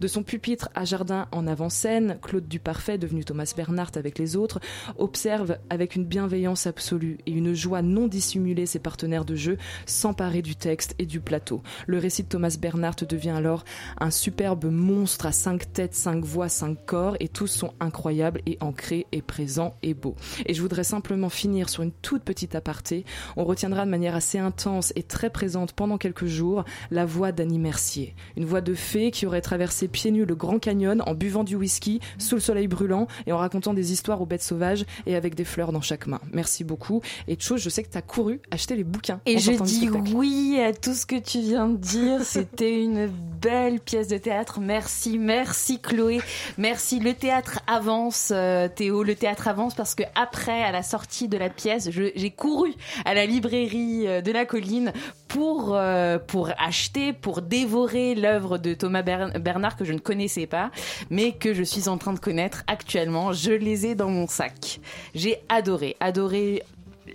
De 0.00 0.08
son 0.08 0.24
pupitre 0.24 0.70
à 0.74 0.84
jardin 0.84 1.28
en 1.30 1.46
avant-scène, 1.46 2.18
Claude 2.20 2.48
Duparfait, 2.48 2.98
devenu 2.98 3.24
Thomas 3.24 3.52
Bernhardt 3.56 3.96
avec 3.96 4.18
les 4.18 4.34
autres, 4.34 4.58
observe 4.98 5.58
avec 5.70 5.94
une 5.94 6.04
bienveillance 6.04 6.66
absolue 6.66 7.18
et 7.26 7.30
une 7.30 7.54
joie 7.54 7.82
non 7.82 8.08
dissimulée 8.08 8.66
ses 8.66 8.80
partenaires 8.80 9.24
de 9.24 9.36
jeu 9.36 9.56
s'emparer 9.86 10.42
du 10.42 10.56
texte 10.56 10.96
et 10.98 11.06
du 11.06 11.20
plateau. 11.20 11.62
Le 11.86 11.98
récit 11.98 12.24
de 12.24 12.28
Thomas 12.28 12.56
Bernhardt 12.60 13.06
devient 13.06 13.30
alors 13.30 13.64
un 14.00 14.10
superbe 14.16 14.66
monstre 14.66 15.26
à 15.26 15.32
cinq 15.32 15.72
têtes, 15.72 15.94
cinq 15.94 16.24
voix, 16.24 16.48
cinq 16.48 16.78
corps, 16.86 17.16
et 17.20 17.28
tous 17.28 17.46
sont 17.46 17.72
incroyables 17.80 18.40
et 18.46 18.58
ancrés 18.60 19.06
et 19.12 19.22
présents 19.22 19.74
et 19.82 19.94
beaux. 19.94 20.16
Et 20.46 20.54
je 20.54 20.62
voudrais 20.62 20.84
simplement 20.84 21.28
finir 21.28 21.68
sur 21.68 21.82
une 21.82 21.92
toute 21.92 22.22
petite 22.22 22.54
aparté. 22.54 23.04
On 23.36 23.44
retiendra 23.44 23.84
de 23.84 23.90
manière 23.90 24.14
assez 24.14 24.38
intense 24.38 24.92
et 24.96 25.02
très 25.02 25.30
présente 25.30 25.72
pendant 25.72 25.98
quelques 25.98 26.26
jours 26.26 26.64
la 26.90 27.04
voix 27.06 27.32
d'Annie 27.32 27.58
Mercier. 27.58 28.14
Une 28.36 28.44
voix 28.44 28.60
de 28.60 28.74
fée 28.74 29.10
qui 29.10 29.26
aurait 29.26 29.40
traversé 29.40 29.88
pieds 29.88 30.10
nus 30.10 30.24
le 30.24 30.34
Grand 30.34 30.58
Canyon 30.58 31.02
en 31.06 31.14
buvant 31.14 31.44
du 31.44 31.56
whisky 31.56 32.00
sous 32.18 32.36
le 32.36 32.40
soleil 32.40 32.68
brûlant 32.68 33.06
et 33.26 33.32
en 33.32 33.38
racontant 33.38 33.74
des 33.74 33.92
histoires 33.92 34.20
aux 34.20 34.26
bêtes 34.26 34.42
sauvages 34.42 34.84
et 35.06 35.16
avec 35.16 35.34
des 35.34 35.44
fleurs 35.44 35.72
dans 35.72 35.80
chaque 35.80 36.06
main. 36.06 36.20
Merci 36.32 36.64
beaucoup. 36.64 37.02
Et 37.28 37.36
chose, 37.38 37.60
je 37.60 37.68
sais 37.68 37.82
que 37.82 37.90
tu 37.90 37.98
as 37.98 38.02
couru 38.02 38.40
acheter 38.50 38.76
les 38.76 38.84
bouquins. 38.84 39.20
Et 39.26 39.38
je 39.38 39.52
dis 39.62 39.88
oui 40.14 40.58
à 40.60 40.72
tout 40.72 40.94
ce 40.94 41.06
que 41.06 41.18
tu 41.18 41.40
viens 41.40 41.68
de 41.68 41.76
dire. 41.76 42.22
C'était 42.22 42.82
une 42.82 43.08
belle 43.40 43.80
pièce 43.80 44.05
de 44.08 44.18
théâtre. 44.18 44.60
Merci, 44.60 45.18
merci 45.18 45.80
Chloé. 45.80 46.20
Merci. 46.58 47.00
Le 47.00 47.14
théâtre 47.14 47.60
avance, 47.66 48.32
euh, 48.34 48.68
Théo. 48.68 49.02
Le 49.02 49.14
théâtre 49.14 49.48
avance 49.48 49.74
parce 49.74 49.94
que 49.94 50.02
après, 50.14 50.62
à 50.62 50.72
la 50.72 50.82
sortie 50.82 51.28
de 51.28 51.36
la 51.36 51.48
pièce, 51.50 51.90
j'ai 51.90 52.30
couru 52.30 52.72
à 53.04 53.14
la 53.14 53.26
librairie 53.26 54.06
euh, 54.06 54.20
de 54.20 54.32
la 54.32 54.44
colline 54.46 54.92
pour 55.28 55.74
euh, 55.74 56.18
pour 56.18 56.50
acheter, 56.58 57.12
pour 57.12 57.42
dévorer 57.42 58.14
l'œuvre 58.14 58.58
de 58.58 58.74
Thomas 58.74 59.02
Ber- 59.02 59.38
Bernard 59.40 59.76
que 59.76 59.84
je 59.84 59.92
ne 59.92 59.98
connaissais 59.98 60.46
pas, 60.46 60.70
mais 61.10 61.32
que 61.32 61.52
je 61.54 61.62
suis 61.62 61.88
en 61.88 61.98
train 61.98 62.12
de 62.12 62.18
connaître 62.20 62.62
actuellement. 62.66 63.32
Je 63.32 63.52
les 63.52 63.86
ai 63.86 63.94
dans 63.94 64.08
mon 64.10 64.26
sac. 64.26 64.80
J'ai 65.14 65.38
adoré, 65.48 65.96
adoré. 66.00 66.62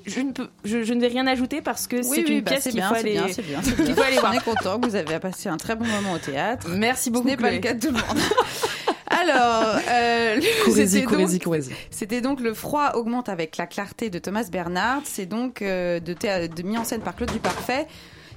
Je 0.05 0.19
ne 0.21 0.31
peux, 0.31 0.49
je, 0.65 0.83
je 0.83 0.93
ne 0.93 1.01
vais 1.01 1.07
rien 1.07 1.27
ajouter 1.27 1.61
parce 1.61 1.87
que 1.87 1.97
Oui, 1.97 2.03
c'est 2.03 2.23
oui, 2.29 2.37
une 2.37 2.41
bah, 2.41 2.51
pièce 2.51 2.63
c'est 2.63 2.69
qu'il 2.71 2.79
bien, 2.79 2.89
faut 2.89 2.95
c'est 2.95 2.99
aller, 3.01 3.11
bien, 3.13 3.27
c'est 3.31 3.41
bien, 3.41 3.59
bien. 3.85 3.95
faut 3.95 4.01
aller 4.01 4.17
voir. 4.17 4.31
On 4.33 4.37
est 4.37 4.43
content 4.43 4.79
que 4.79 4.87
vous 4.87 4.95
avez 4.95 5.19
passé 5.19 5.49
un 5.49 5.57
très 5.57 5.75
bon 5.75 5.85
moment 5.85 6.13
au 6.13 6.17
théâtre. 6.17 6.67
Merci 6.69 7.09
beaucoup. 7.11 7.27
Ce 7.27 7.31
n'est 7.31 7.37
pas 7.37 7.51
le 7.51 7.59
cas 7.59 7.73
de 7.73 7.79
tout 7.79 7.93
le 7.93 7.99
monde. 7.99 8.19
Alors, 9.07 9.77
euh, 9.89 10.39
Courez-y, 10.65 10.87
c'était 10.89 11.03
courez-y, 11.05 11.33
donc- 11.33 11.43
courez-y. 11.43 11.71
C'était 11.89 12.21
donc 12.21 12.39
le 12.39 12.53
froid 12.53 12.91
augmente 12.95 13.27
avec 13.29 13.57
la 13.57 13.67
clarté 13.67 14.09
de 14.09 14.19
Thomas 14.19 14.45
Bernard. 14.51 15.01
C'est 15.03 15.25
donc 15.25 15.61
euh, 15.61 15.99
de, 15.99 16.13
théâ- 16.13 16.47
de 16.47 16.63
mis 16.63 16.77
en 16.77 16.83
scène 16.85 17.01
par 17.01 17.15
Claude 17.15 17.31
Duparfait. 17.31 17.87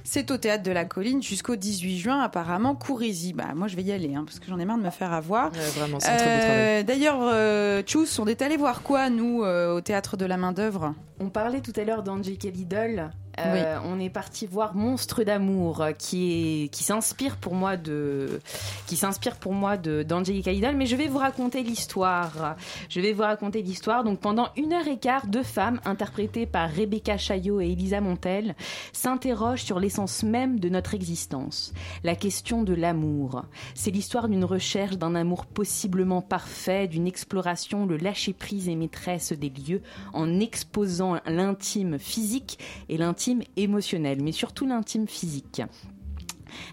C'est 0.07 0.29
au 0.29 0.37
théâtre 0.37 0.63
de 0.63 0.71
la 0.71 0.85
Colline 0.85 1.21
jusqu'au 1.23 1.55
18 1.55 1.97
juin 1.97 2.21
apparemment. 2.21 2.75
Courez-y. 2.75 3.33
Bah 3.33 3.47
moi 3.55 3.67
je 3.67 3.75
vais 3.75 3.81
y 3.81 3.91
aller 3.91 4.13
hein, 4.13 4.23
parce 4.23 4.39
que 4.39 4.45
j'en 4.47 4.59
ai 4.59 4.65
marre 4.65 4.77
de 4.77 4.83
me 4.83 4.91
faire 4.91 5.11
avoir. 5.11 5.51
Ouais, 5.51 5.59
vraiment, 5.75 5.99
c'est 5.99 6.09
un 6.09 6.15
très 6.15 6.25
beau 6.25 6.41
travail. 6.41 6.59
Euh, 6.59 6.83
D'ailleurs, 6.83 7.19
euh, 7.21 7.81
Tchous, 7.81 8.19
on 8.19 8.27
est 8.27 8.43
allé 8.43 8.55
voir 8.55 8.83
quoi 8.83 9.09
nous 9.09 9.43
euh, 9.43 9.73
au 9.73 9.81
théâtre 9.81 10.15
de 10.15 10.25
la 10.25 10.37
main 10.37 10.51
d'œuvre 10.51 10.93
On 11.19 11.29
parlait 11.29 11.61
tout 11.61 11.73
à 11.75 11.83
l'heure 11.83 12.03
d'Angelica 12.03 12.49
Lidl. 12.49 13.09
Euh, 13.39 13.77
On 13.83 13.99
est 13.99 14.09
parti 14.09 14.45
voir 14.45 14.75
Monstre 14.75 15.23
d'amour, 15.23 15.81
euh, 15.81 15.91
qui 15.91 16.69
qui 16.71 16.83
s'inspire 16.83 17.37
pour 17.37 17.53
moi 17.53 17.77
de 17.77 18.39
qui 18.87 18.95
s'inspire 18.95 19.35
pour 19.35 19.53
moi 19.53 19.77
de 19.77 20.03
d'Angelica 20.03 20.51
Lidl. 20.51 20.75
Mais 20.75 20.85
je 20.85 20.95
vais 20.95 21.07
vous 21.07 21.17
raconter 21.17 21.63
l'histoire. 21.63 22.55
Je 22.89 23.01
vais 23.01 23.13
vous 23.13 23.23
raconter 23.23 23.61
l'histoire. 23.61 24.03
Donc 24.03 24.19
pendant 24.19 24.49
une 24.55 24.73
heure 24.73 24.87
et 24.87 24.97
quart, 24.97 25.27
deux 25.27 25.43
femmes 25.43 25.79
interprétées 25.85 26.45
par 26.45 26.69
Rebecca 26.71 27.17
Chaillot 27.17 27.59
et 27.61 27.71
Elisa 27.71 28.01
Montel 28.01 28.55
s'interrogent 28.93 29.63
sur 29.63 29.79
l'essence 29.79 30.23
même 30.23 30.59
de 30.59 30.69
notre 30.69 30.93
existence, 30.93 31.73
la 32.03 32.15
question 32.15 32.63
de 32.63 32.73
l'amour. 32.73 33.43
C'est 33.73 33.91
l'histoire 33.91 34.29
d'une 34.29 34.45
recherche 34.45 34.97
d'un 34.97 35.15
amour 35.15 35.45
possiblement 35.45 36.21
parfait, 36.21 36.87
d'une 36.87 37.07
exploration, 37.07 37.85
le 37.85 37.97
lâcher 37.97 38.33
prise 38.33 38.69
et 38.69 38.75
maîtresse 38.75 39.33
des 39.33 39.49
lieux, 39.49 39.81
en 40.13 40.39
exposant 40.39 41.17
l'intime 41.25 41.99
physique 41.99 42.59
et 42.89 42.97
l'intime 42.97 43.24
émotionnel, 43.55 44.21
mais 44.21 44.31
surtout 44.31 44.65
l'intime 44.65 45.07
physique. 45.07 45.61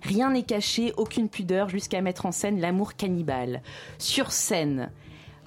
Rien 0.03 0.31
n'est 0.31 0.43
caché, 0.43 0.93
aucune 0.97 1.29
pudeur, 1.29 1.69
jusqu'à 1.69 2.01
mettre 2.01 2.27
en 2.27 2.33
scène 2.33 2.61
l'amour 2.61 2.95
cannibale. 2.95 3.63
Sur 3.99 4.33
scène, 4.33 4.91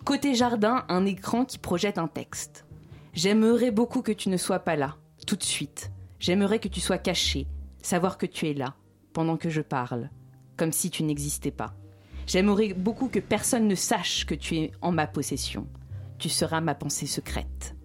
côté 0.04 0.36
jardin, 0.36 0.86
un 0.90 1.06
écran 1.06 1.46
qui 1.46 1.58
projette 1.58 1.98
un 1.98 2.08
texte. 2.08 2.66
J'aimerais 3.14 3.72
beaucoup 3.72 4.02
que 4.02 4.12
tu 4.12 4.30
ne 4.30 4.38
sois 4.38 4.60
pas 4.60 4.76
là, 4.76 4.98
tout 5.26 5.36
de 5.36 5.44
suite. 5.44 5.92
J'aimerais 6.20 6.60
que 6.60 6.68
tu 6.68 6.82
sois 6.82 6.98
caché, 6.98 7.48
savoir 7.82 8.18
que 8.18 8.26
tu 8.26 8.50
es 8.50 8.54
là, 8.54 8.76
pendant 9.14 9.38
que 9.38 9.50
je 9.50 9.62
parle, 9.62 10.10
comme 10.58 10.72
si 10.72 10.90
tu 10.90 11.04
n'existais 11.04 11.52
pas. 11.52 11.74
J'aimerais 12.28 12.74
beaucoup 12.74 13.08
que 13.08 13.20
personne 13.20 13.68
ne 13.68 13.76
sache 13.76 14.26
que 14.26 14.36
tu 14.36 14.58
es 14.58 14.72
en 14.82 14.92
ma 14.92 15.08
possession. 15.08 15.68
Tu 16.18 16.30
seras 16.30 16.62
ma 16.62 16.76
pensée 16.76 17.06
secrète. 17.06 17.76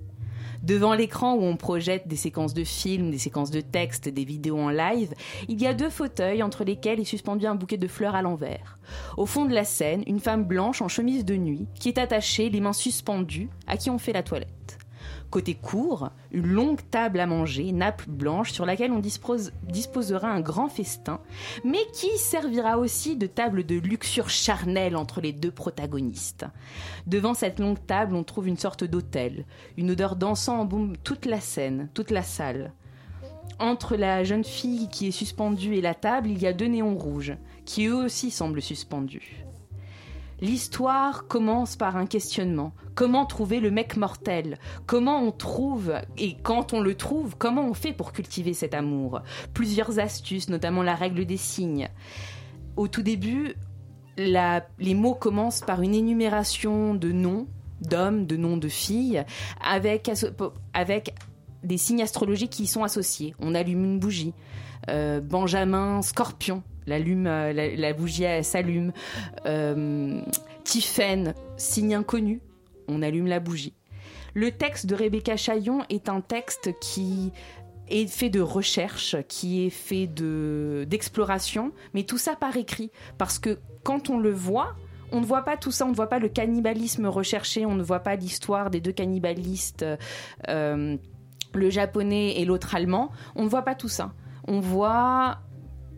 Devant 0.63 0.95
l'écran 0.95 1.35
où 1.35 1.43
on 1.43 1.57
projette 1.57 2.07
des 2.07 2.17
séquences 2.17 2.53
de 2.53 2.65
films, 2.65 3.11
des 3.11 3.19
séquences 3.19 3.51
de 3.51 3.63
textes, 3.63 4.09
des 4.09 4.25
vidéos 4.25 4.59
en 4.59 4.69
live, 4.69 5.15
il 5.49 5.61
y 5.61 5.67
a 5.67 5.73
deux 5.73 5.89
fauteuils 5.89 6.43
entre 6.43 6.65
lesquels 6.65 7.01
est 7.01 7.05
suspendu 7.05 7.47
un 7.47 7.55
bouquet 7.55 7.79
de 7.79 7.89
fleurs 7.89 8.15
à 8.15 8.23
l'envers. 8.23 8.79
Au 9.17 9.25
fond 9.25 9.47
de 9.47 9.55
la 9.55 9.65
scène, 9.65 10.03
une 10.07 10.21
femme 10.21 10.45
blanche 10.45 10.83
en 10.83 10.89
chemise 10.89 11.25
de 11.25 11.37
nuit 11.37 11.67
qui 11.79 11.89
est 11.89 11.99
attachée, 11.99 12.51
les 12.51 12.61
mains 12.61 12.75
suspendues, 12.75 13.49
à 13.67 13.77
qui 13.77 13.89
on 13.89 13.99
fait 13.99 14.13
la 14.13 14.23
toilette. 14.23 14.60
Côté 15.31 15.55
court, 15.55 16.11
une 16.33 16.49
longue 16.49 16.81
table 16.91 17.21
à 17.21 17.27
manger, 17.27 17.71
nappe 17.71 18.09
blanche, 18.09 18.51
sur 18.51 18.67
laquelle 18.67 18.91
on 18.91 18.99
dispose- 18.99 19.53
disposera 19.63 20.29
un 20.29 20.41
grand 20.41 20.69
festin, 20.69 21.21
mais 21.65 21.79
qui 21.95 22.09
servira 22.19 22.79
aussi 22.79 23.15
de 23.15 23.29
table 23.29 23.65
de 23.65 23.77
luxure 23.77 24.29
charnelle 24.29 24.97
entre 24.97 25.21
les 25.21 25.33
deux 25.33 25.53
protagonistes. 25.53 26.47
Devant 27.07 27.35
cette 27.35 27.61
longue 27.61 27.79
table, 27.87 28.17
on 28.17 28.25
trouve 28.25 28.49
une 28.49 28.59
sorte 28.59 28.83
d'hôtel. 28.83 29.45
Une 29.77 29.93
odeur 29.93 30.17
d'encens 30.17 30.63
embaume 30.63 30.97
toute 30.97 31.27
la 31.27 31.41
scène, 31.41 31.89
toute 31.95 32.11
la 32.11 32.25
salle. 32.25 32.73
Entre 33.61 33.95
la 33.95 34.25
jeune 34.25 34.45
fille 34.45 34.89
qui 34.89 35.07
est 35.07 35.13
suspendue 35.13 35.77
et 35.77 35.81
la 35.81 35.95
table, 35.95 36.29
il 36.29 36.43
y 36.43 36.47
a 36.47 36.53
deux 36.53 36.67
néons 36.67 36.97
rouges, 36.97 37.37
qui 37.67 37.87
eux 37.87 38.05
aussi 38.05 38.33
semblent 38.33 38.63
suspendus. 38.63 39.45
L'histoire 40.41 41.27
commence 41.27 41.77
par 41.77 41.97
un 41.97 42.07
questionnement. 42.07 42.73
Comment 42.95 43.27
trouver 43.27 43.61
le 43.61 43.71
mec 43.71 43.97
mortel? 43.97 44.59
Comment 44.87 45.23
on 45.23 45.33
trouve, 45.33 45.93
et 46.17 46.37
quand 46.43 46.73
on 46.73 46.81
le 46.81 46.95
trouve, 46.95 47.37
comment 47.37 47.67
on 47.67 47.75
fait 47.75 47.93
pour 47.93 48.13
cultiver 48.13 48.55
cet 48.55 48.75
amour? 48.75 49.21
Plusieurs 49.55 49.99
astuces, 49.99 50.49
notamment 50.49 50.83
la 50.83 50.95
règle 50.95 51.27
des 51.27 51.37
signes. 51.37 51.89
Au 52.77 52.89
tout 52.89 53.03
début, 53.03 53.55
les 54.17 54.95
mots 54.95 55.15
commencent 55.15 55.61
par 55.61 55.83
une 55.83 55.95
énumération 55.95 56.95
de 56.95 57.13
noms 57.13 57.47
d'hommes, 57.81 58.27
de 58.27 58.37
noms 58.37 58.57
de 58.57 58.69
filles, 58.69 59.25
avec 59.63 60.11
des 61.63 61.79
signes 61.79 62.03
astrologiques 62.03 62.53
qui 62.53 62.63
y 62.65 62.67
sont 62.67 62.85
associés. 62.85 63.35
On 63.39 63.55
allume 63.55 63.85
une 63.85 63.99
bougie. 63.99 64.33
Euh, 64.89 65.21
Benjamin, 65.21 66.01
scorpion, 66.01 66.63
euh, 66.89 67.53
la, 67.53 67.77
la 67.77 67.93
bougie 67.93 68.25
s'allume. 68.43 68.93
Euh, 69.47 70.21
signe 71.57 71.95
inconnu, 71.95 72.41
on 72.89 73.03
allume 73.03 73.27
la 73.27 73.41
bougie. 73.41 73.75
Le 74.35 74.53
texte 74.53 74.87
de 74.87 74.95
Rebecca 74.95 75.37
Chaillon 75.37 75.81
est 75.89 76.09
un 76.09 76.21
texte 76.21 76.71
qui 76.81 77.33
est 77.89 78.07
fait 78.07 78.31
de 78.31 78.41
recherche, 78.41 79.17
qui 79.29 79.67
est 79.67 79.71
fait 79.71 80.07
de 80.07 80.87
d'exploration, 80.89 81.73
mais 81.93 82.05
tout 82.05 82.19
ça 82.19 82.37
par 82.37 82.57
écrit, 82.57 82.91
parce 83.19 83.39
que 83.39 83.59
quand 83.83 84.11
on 84.11 84.19
le 84.19 84.31
voit, 84.31 84.77
on 85.11 85.21
ne 85.21 85.27
voit 85.27 85.43
pas 85.43 85.57
tout 85.57 85.73
ça, 85.73 85.87
on 85.87 85.91
ne 85.91 85.95
voit 85.95 86.09
pas 86.09 86.21
le 86.21 86.29
cannibalisme 86.29 87.07
recherché, 87.07 87.67
on 87.67 87.75
ne 87.75 87.83
voit 87.83 88.01
pas 88.01 88.15
l'histoire 88.15 88.71
des 88.71 88.81
deux 88.81 88.93
cannibalistes, 88.93 89.85
euh, 90.49 90.97
le 91.53 91.71
japonais 91.71 92.41
et 92.41 92.45
l'autre 92.45 92.77
allemand, 92.77 93.11
on 93.35 93.43
ne 93.43 93.49
voit 93.49 93.63
pas 93.63 93.75
tout 93.75 93.89
ça. 93.89 94.13
On 94.47 94.61
voit 94.61 95.41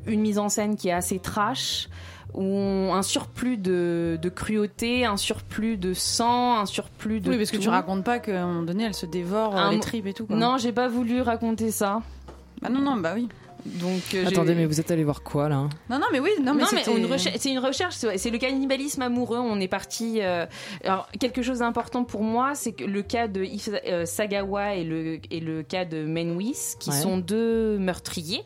une 0.06 0.20
mise 0.20 0.38
en 0.38 0.48
scène 0.48 0.76
qui 0.76 0.88
est 0.88 0.92
assez 0.92 1.18
trash, 1.18 1.88
où 2.34 2.42
on- 2.42 2.94
un 2.94 3.02
surplus 3.02 3.56
de, 3.58 4.18
de 4.20 4.28
cruauté, 4.28 5.04
un 5.04 5.16
surplus 5.16 5.76
de 5.76 5.92
sang, 5.94 6.58
un 6.60 6.66
surplus 6.66 7.20
de 7.20 7.30
Oui, 7.30 7.36
parce 7.38 7.50
que 7.50 7.56
tu 7.58 7.68
racontes 7.68 8.04
pas 8.04 8.18
qu'à 8.18 8.42
un 8.42 8.46
moment 8.46 8.62
donné, 8.62 8.84
elle 8.84 8.94
se 8.94 9.06
dévore 9.06 9.54
Un 9.56 9.70
les 9.72 9.80
tripes 9.80 10.06
et 10.06 10.12
tout. 10.14 10.26
Quoi. 10.26 10.36
Non, 10.36 10.56
j'ai 10.58 10.72
pas 10.72 10.88
voulu 10.88 11.20
raconter 11.20 11.70
ça. 11.70 12.00
Bah 12.62 12.68
non, 12.70 12.80
non, 12.80 12.96
bah 12.96 13.12
oui. 13.14 13.28
Donc, 13.64 14.02
euh, 14.14 14.26
Attendez, 14.26 14.54
mais 14.54 14.66
vous 14.66 14.80
êtes 14.80 14.90
allé 14.90 15.04
voir 15.04 15.22
quoi 15.22 15.48
là 15.48 15.68
Non, 15.88 15.98
non, 15.98 16.06
mais 16.12 16.20
oui, 16.20 16.30
non, 16.42 16.54
mais, 16.54 16.62
une 16.62 17.18
c'est 17.38 17.50
une 17.50 17.58
recherche, 17.58 17.94
c'est 18.16 18.30
le 18.30 18.38
cannibalisme 18.38 19.02
amoureux. 19.02 19.38
On 19.38 19.60
est 19.60 19.68
parti. 19.68 20.18
euh, 20.20 20.46
alors, 20.84 21.08
quelque 21.20 21.42
chose 21.42 21.60
d'important 21.60 22.04
pour 22.04 22.22
moi, 22.22 22.54
c'est 22.54 22.72
que 22.72 22.84
le 22.84 23.02
cas 23.02 23.28
de 23.28 23.42
If 23.44 23.68
euh, 23.86 24.04
Sagawa 24.04 24.74
et 24.74 24.84
le, 24.84 25.20
et 25.30 25.40
le 25.40 25.62
cas 25.62 25.84
de 25.84 26.04
Menwis, 26.04 26.74
qui 26.80 26.90
Ouais. 26.90 26.96
sont 26.96 27.18
deux 27.18 27.78
meurtriers, 27.78 28.42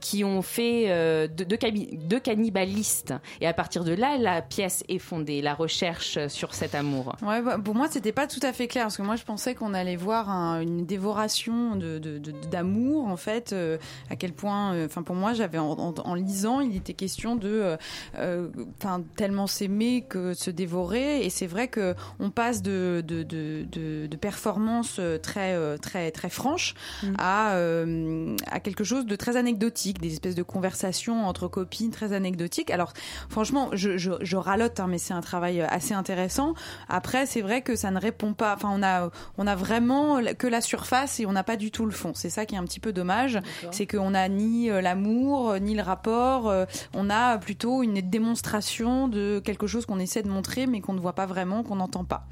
qui 0.00 0.24
ont 0.24 0.42
fait 0.42 0.86
euh, 0.90 1.28
deux, 1.28 1.44
deux 1.44 1.56
deux 1.92 2.20
cannibalistes. 2.20 3.14
Et 3.40 3.46
à 3.46 3.52
partir 3.54 3.84
de 3.84 3.92
là, 3.92 4.18
la 4.18 4.42
pièce 4.42 4.82
est 4.88 4.98
fondée, 4.98 5.40
la 5.42 5.54
recherche 5.54 6.18
sur 6.28 6.54
cet 6.54 6.74
amour. 6.74 7.14
Ouais, 7.22 7.40
bah, 7.42 7.58
pour 7.62 7.74
moi, 7.74 7.86
c'était 7.90 8.12
pas 8.12 8.26
tout 8.26 8.40
à 8.42 8.52
fait 8.52 8.66
clair 8.66 8.84
parce 8.84 8.96
que 8.96 9.02
moi, 9.02 9.16
je 9.16 9.24
pensais 9.24 9.54
qu'on 9.54 9.74
allait 9.74 9.96
voir 9.96 10.28
un- 10.30 10.60
une 10.60 10.84
dévoration 10.86 11.76
de 11.76 11.98
de- 11.98 12.18
de- 12.18 12.32
d'amour 12.50 13.06
en 13.08 13.16
fait. 13.16 13.52
euh, 13.52 13.78
à 14.10 14.16
quel 14.16 14.32
point, 14.32 14.55
euh, 14.72 14.86
enfin, 14.86 15.02
pour 15.02 15.14
moi, 15.14 15.32
j'avais 15.34 15.58
en, 15.58 15.70
en- 15.72 15.94
en 16.04 16.14
lisant, 16.14 16.60
il 16.60 16.76
était 16.76 16.94
question 16.94 17.36
de, 17.36 17.48
euh, 17.48 17.76
euh, 18.18 18.48
enfin, 18.78 19.02
tellement 19.16 19.46
s'aimer 19.46 20.04
que 20.08 20.34
se 20.34 20.50
dévorer. 20.50 21.24
Et 21.24 21.30
c'est 21.30 21.46
vrai 21.46 21.68
que 21.68 21.94
on 22.20 22.30
passe 22.30 22.62
de 22.62 23.02
de 23.06 23.22
de, 23.22 23.64
de, 23.70 24.06
de 24.06 24.16
performances 24.16 25.00
très 25.22 25.56
très 25.78 26.10
très 26.10 26.30
franches 26.30 26.74
à 27.18 27.54
euh, 27.54 28.36
à 28.50 28.60
quelque 28.60 28.84
chose 28.84 29.06
de 29.06 29.16
très 29.16 29.36
anecdotique, 29.36 30.00
des 30.00 30.12
espèces 30.12 30.34
de 30.34 30.42
conversations 30.42 31.26
entre 31.26 31.48
copines 31.48 31.90
très 31.90 32.12
anecdotiques. 32.12 32.70
Alors, 32.70 32.92
franchement, 33.28 33.70
je 33.72 33.96
je, 33.98 34.12
je 34.20 34.36
ralote, 34.36 34.80
hein, 34.80 34.86
mais 34.88 34.98
c'est 34.98 35.14
un 35.14 35.20
travail 35.20 35.60
assez 35.60 35.94
intéressant. 35.94 36.54
Après, 36.88 37.26
c'est 37.26 37.40
vrai 37.42 37.62
que 37.62 37.76
ça 37.76 37.90
ne 37.90 38.00
répond 38.00 38.32
pas. 38.34 38.54
Enfin, 38.54 38.70
on 38.72 38.82
a 38.82 39.10
on 39.38 39.46
a 39.46 39.54
vraiment 39.56 40.20
que 40.38 40.46
la 40.46 40.60
surface 40.60 41.20
et 41.20 41.26
on 41.26 41.32
n'a 41.32 41.44
pas 41.44 41.56
du 41.56 41.70
tout 41.70 41.86
le 41.86 41.92
fond. 41.92 42.12
C'est 42.14 42.30
ça 42.30 42.46
qui 42.46 42.54
est 42.54 42.58
un 42.58 42.64
petit 42.64 42.80
peu 42.80 42.92
dommage. 42.92 43.38
C'est 43.72 43.86
qu'on 43.86 44.14
a 44.14 44.28
ni 44.28 44.45
euh, 44.70 44.80
l'amour 44.80 45.50
euh, 45.50 45.58
ni 45.58 45.74
le 45.74 45.82
rapport. 45.82 46.48
euh, 46.48 46.64
On 46.94 47.10
a 47.10 47.38
plutôt 47.38 47.82
une 47.82 48.00
démonstration 48.00 49.08
de 49.08 49.40
quelque 49.44 49.66
chose 49.66 49.86
qu'on 49.86 49.98
essaie 49.98 50.22
de 50.22 50.28
montrer, 50.28 50.66
mais 50.66 50.80
qu'on 50.80 50.92
ne 50.92 51.00
voit 51.00 51.14
pas 51.14 51.26
vraiment, 51.26 51.62
qu'on 51.62 51.76
n'entend 51.76 52.04
pas. 52.04 52.26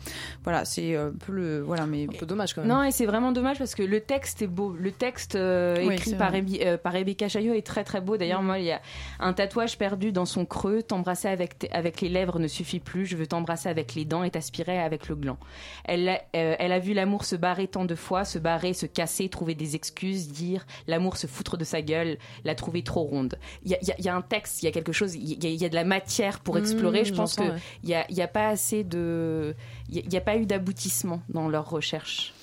Voilà, 0.45 0.65
c'est 0.65 0.97
un 0.97 1.13
peu 1.13 1.33
le 1.33 1.61
voilà, 1.63 1.87
mais 1.87 2.05
Un 2.05 2.19
peu 2.19 2.27
dommage 2.27 2.55
quand 2.55 2.61
même. 2.63 2.71
Non, 2.71 2.83
et 2.83 2.91
c'est 2.91 3.07
vraiment 3.07 3.33
dommage 3.33 3.59
parce 3.59 3.75
que 3.75 3.83
le 3.83 4.01
texte 4.01 4.43
est 4.43 4.47
beau. 4.47 4.75
Le 4.79 4.91
texte 4.93 5.35
euh, 5.37 5.77
Oui, 5.87 5.95
écrit 5.95 6.15
par. 6.15 6.33
Rebi- 6.33 6.61
euh, 6.65 6.77
par 6.77 6.93
Rebecca 6.93 7.29
Chaillot 7.29 7.55
est 7.55 7.67
très 7.67 7.85
très 7.85 8.01
beau. 8.01 8.17
D'ailleurs, 8.17 8.43
moi, 8.43 8.59
il 8.59 8.65
y 8.67 8.73
a 8.73 8.81
un 9.21 9.33
tatouage 9.33 9.79
perdu 9.79 10.13
dans 10.13 10.27
son 10.27 10.45
creux. 10.45 10.83
T'embrasser 10.83 11.29
avec, 11.29 11.69
avec 11.73 12.01
les 12.01 12.09
lèvres 12.09 12.39
ne 12.39 12.49
suffit 12.49 12.81
plus. 12.81 13.07
Je 13.07 13.17
veux 13.17 13.27
t'embrasser 13.27 13.69
avec 13.69 13.95
les 13.95 14.05
dents 14.05 14.23
et 14.25 14.31
t'aspirer 14.31 14.79
avec 14.81 15.09
le 15.09 15.15
gland. 15.17 15.39
Elle, 15.85 16.09
a- 16.09 16.21
euh, 16.37 16.57
elle 16.59 16.73
a 16.73 16.79
vu 16.79 16.93
l'amour 16.93 17.25
se 17.25 17.37
barrer 17.37 17.69
tant 17.69 17.85
de 17.85 17.95
fois, 17.95 18.25
se 18.25 18.39
barrer, 18.39 18.73
se 18.75 18.87
casser, 18.87 19.29
trouver 19.29 19.55
des 19.55 19.75
excuses, 19.77 20.29
dire 20.29 20.67
l'amour 20.87 21.17
se 21.17 21.27
foutre 21.27 21.57
de 21.57 21.65
sa 21.65 21.81
gueule, 21.83 22.04
la 22.45 22.55
trouver 22.55 22.83
trop 22.83 23.03
ronde. 23.03 23.39
Il 23.65 23.71
y 23.71 23.75
a, 23.75 23.79
il 23.83 23.89
y 23.89 23.91
a- 23.93 23.95
il 23.99 24.05
y 24.05 24.09
a 24.09 24.15
un 24.15 24.23
texte, 24.23 24.63
il 24.63 24.67
y 24.67 24.69
a 24.69 24.73
quelque 24.73 24.93
chose, 24.93 25.15
il 25.15 25.43
y 25.43 25.47
a, 25.47 25.51
il 25.51 25.57
y 25.61 25.65
a 25.65 25.69
de 25.69 25.75
la 25.75 25.85
matière 25.85 26.41
pour 26.41 26.57
Mmh, 26.57 26.59
explorer. 26.59 27.05
Je 27.05 27.15
pense 27.15 27.37
j'entends, 27.37 27.49
que 27.51 27.55
ouais. 27.55 27.61
il 27.83 27.89
y 27.89 27.95
a, 28.21 28.25
a 28.25 28.29
pas 28.29 28.49
assez 28.49 28.85
de, 28.85 29.55
il 29.89 29.97
y 29.97 29.99
a- 30.01 30.03
il 30.05 30.13
y 30.13 30.17
a 30.17 30.21
pas 30.21 30.37
eu 30.37 30.45
d'aboutissement 30.47 31.23
dans 31.31 31.49
leur 31.49 31.71
recherche. 31.71 32.34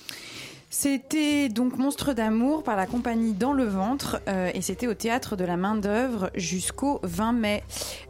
C'était 0.74 1.50
donc 1.50 1.76
Monstre 1.76 2.14
d'amour 2.14 2.62
par 2.62 2.76
la 2.76 2.86
compagnie 2.86 3.34
Dans 3.34 3.52
le 3.52 3.64
ventre 3.64 4.22
euh, 4.26 4.50
et 4.54 4.62
c'était 4.62 4.86
au 4.86 4.94
théâtre 4.94 5.36
de 5.36 5.44
la 5.44 5.58
main 5.58 5.74
d'œuvre 5.74 6.30
jusqu'au 6.34 6.98
20 7.02 7.32
mai. 7.34 7.62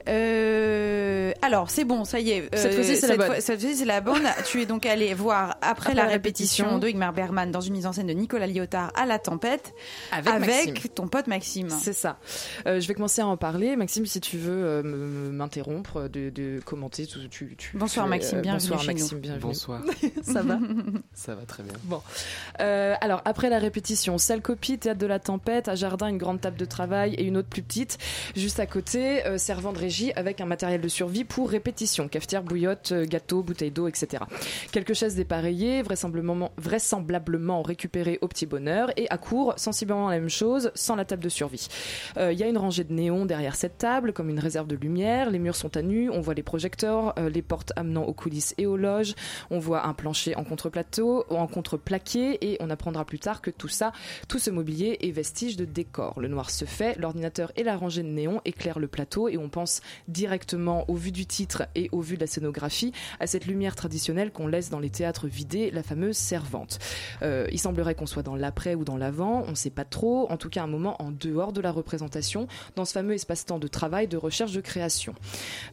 Euh, 0.08 1.32
alors 1.42 1.70
c'est 1.70 1.84
bon, 1.84 2.04
ça 2.04 2.20
y 2.20 2.30
est. 2.30 2.42
euh, 2.42 2.46
Cette 2.56 2.74
fois-ci, 2.74 2.96
c'est 2.96 3.08
la 3.08 3.16
bonne. 3.16 3.26
fois- 3.26 3.40
Cette 3.40 3.60
fois-ci 3.60 3.76
c'est 3.76 3.84
la 3.84 4.00
bonne. 4.00 4.22
tu 4.46 4.62
es 4.62 4.66
donc 4.66 4.86
allé 4.86 5.12
voir 5.12 5.56
après, 5.60 5.70
Après 5.70 5.94
la 5.94 6.04
la 6.04 6.08
répétition, 6.10 6.66
répétition. 6.66 6.78
de 6.78 6.88
Igmar 6.88 7.12
Bergman 7.12 7.50
dans 7.50 7.60
une 7.60 7.72
mise 7.72 7.86
en 7.86 7.92
scène 7.92 8.06
de 8.06 8.12
Nicolas 8.12 8.46
Lyotard 8.46 8.92
à 8.94 9.06
la 9.06 9.18
tempête 9.18 9.74
Avec 10.12 10.94
ton 10.94 11.08
pote 11.08 11.26
Maxime. 11.26 11.68
C'est 11.68 11.92
ça. 11.92 12.18
Euh, 12.68 12.78
je 12.78 12.86
vais 12.86 12.94
commencer 12.94 13.22
à 13.22 13.26
en 13.26 13.36
parler. 13.36 13.74
Maxime, 13.74 14.06
si 14.06 14.20
tu 14.20 14.38
veux 14.38 14.64
euh, 14.64 14.82
me- 14.84 15.32
m'interrompre, 15.32 16.02
de, 16.08 16.30
de 16.30 16.60
commenter. 16.64 17.06
Tu, 17.06 17.28
tu- 17.28 17.56
tu- 17.56 17.76
Bonsoir, 17.76 18.06
tu- 18.06 18.10
Maxime, 18.10 18.40
bienvenue 18.40 18.60
bonsoir 18.70 18.80
chez 18.82 18.86
Maxime, 18.92 19.16
nous. 19.16 19.20
bienvenue. 19.22 19.42
Bonsoir. 19.42 19.82
Ça 20.22 20.42
va 20.42 20.58
Ça 21.12 21.34
va 21.34 21.42
très 21.44 21.64
bien. 21.64 21.72
Bon. 21.84 22.00
Euh, 22.60 22.94
alors, 23.00 23.22
après 23.24 23.48
la 23.50 23.58
répétition, 23.58 24.18
salle 24.18 24.42
copie, 24.42 24.78
théâtre 24.78 24.98
de 24.98 25.06
la 25.06 25.18
tempête, 25.18 25.68
à 25.68 25.74
jardin, 25.74 26.08
une 26.08 26.18
grande 26.18 26.40
table 26.40 26.56
de 26.56 26.64
travail 26.64 27.14
et 27.14 27.24
une 27.24 27.36
autre 27.36 27.48
plus 27.48 27.62
petite. 27.62 27.98
Juste 28.36 28.60
à 28.60 28.66
côté, 28.66 29.26
euh, 29.26 29.38
servant 29.38 29.72
de 29.72 29.78
régie 29.78 30.12
avec 30.16 30.40
un 30.40 30.46
matériel 30.46 30.80
de 30.80 30.88
survie 30.88 31.24
pour 31.24 31.50
répétition. 31.50 32.08
Cafetière, 32.08 32.42
bouillotte, 32.42 32.92
euh, 32.92 33.06
gâteau, 33.06 33.42
bouteille 33.42 33.70
d'eau, 33.70 33.88
etc. 33.88 34.24
Quelques 34.72 34.94
chaises 34.94 35.14
dépareillées, 35.14 35.82
vraisemblablement, 35.82 36.50
vraisemblablement 36.56 37.62
récupérées 37.62 38.18
au 38.20 38.28
petit 38.28 38.46
bonheur. 38.46 38.90
Et 38.96 39.08
à 39.10 39.18
court, 39.18 39.54
sensiblement 39.56 40.08
la 40.08 40.18
même 40.18 40.28
chose, 40.28 40.70
sans 40.74 40.96
la 40.96 41.04
table 41.04 41.22
de 41.22 41.28
survie. 41.28 41.68
Il 42.18 42.38
y 42.38 42.42
a 42.42 42.46
une 42.46 42.58
rangée 42.58 42.84
de 42.84 42.92
néons 42.92 43.24
derrière 43.24 43.56
cette 43.56 43.78
table, 43.78 44.12
comme 44.12 44.28
une 44.28 44.38
réserve 44.38 44.66
de 44.66 44.76
lumière. 44.76 45.30
Les 45.30 45.38
murs 45.38 45.56
sont 45.56 45.76
à 45.76 45.82
nu, 45.82 46.10
on 46.10 46.20
voit 46.20 46.34
les 46.34 46.42
projecteurs, 46.42 47.14
les 47.16 47.42
portes 47.42 47.72
amenant 47.76 48.04
aux 48.04 48.12
coulisses 48.12 48.54
et 48.58 48.66
aux 48.66 48.76
loges. 48.76 49.14
On 49.50 49.58
voit 49.58 49.86
un 49.86 49.94
plancher 49.94 50.36
en 50.36 50.44
contreplateau, 50.44 51.24
en 51.30 51.46
contreplaqué 51.46 52.41
et 52.42 52.56
on 52.60 52.68
apprendra 52.68 53.04
plus 53.04 53.18
tard 53.18 53.40
que 53.40 53.50
tout 53.50 53.68
ça, 53.68 53.92
tout 54.28 54.38
ce 54.38 54.50
mobilier 54.50 54.98
est 55.00 55.10
vestige 55.10 55.56
de 55.56 55.64
décor. 55.64 56.20
Le 56.20 56.28
noir 56.28 56.50
se 56.50 56.64
fait, 56.64 56.98
l'ordinateur 56.98 57.52
et 57.56 57.62
la 57.62 57.76
rangée 57.76 58.02
de 58.02 58.08
néons 58.08 58.40
éclairent 58.44 58.78
le 58.78 58.88
plateau 58.88 59.28
et 59.28 59.38
on 59.38 59.48
pense 59.48 59.80
directement 60.08 60.84
au 60.90 60.94
vu 60.94 61.12
du 61.12 61.24
titre 61.24 61.64
et 61.74 61.88
au 61.92 62.00
vu 62.00 62.16
de 62.16 62.20
la 62.20 62.26
scénographie 62.26 62.92
à 63.20 63.26
cette 63.26 63.46
lumière 63.46 63.76
traditionnelle 63.76 64.32
qu'on 64.32 64.46
laisse 64.46 64.70
dans 64.70 64.80
les 64.80 64.90
théâtres 64.90 65.28
vidés, 65.28 65.70
la 65.70 65.82
fameuse 65.82 66.16
servante. 66.16 66.78
Euh, 67.22 67.46
il 67.52 67.58
semblerait 67.58 67.94
qu'on 67.94 68.06
soit 68.06 68.22
dans 68.22 68.36
l'après 68.36 68.74
ou 68.74 68.84
dans 68.84 68.96
l'avant, 68.96 69.44
on 69.46 69.50
ne 69.50 69.56
sait 69.56 69.70
pas 69.70 69.84
trop, 69.84 70.30
en 70.30 70.36
tout 70.36 70.48
cas 70.48 70.64
un 70.64 70.66
moment 70.66 71.00
en 71.00 71.10
dehors 71.10 71.52
de 71.52 71.60
la 71.60 71.70
représentation, 71.70 72.48
dans 72.76 72.84
ce 72.84 72.92
fameux 72.92 73.14
espace-temps 73.14 73.58
de 73.58 73.68
travail, 73.68 74.08
de 74.08 74.16
recherche, 74.16 74.52
de 74.52 74.60
création. 74.60 75.14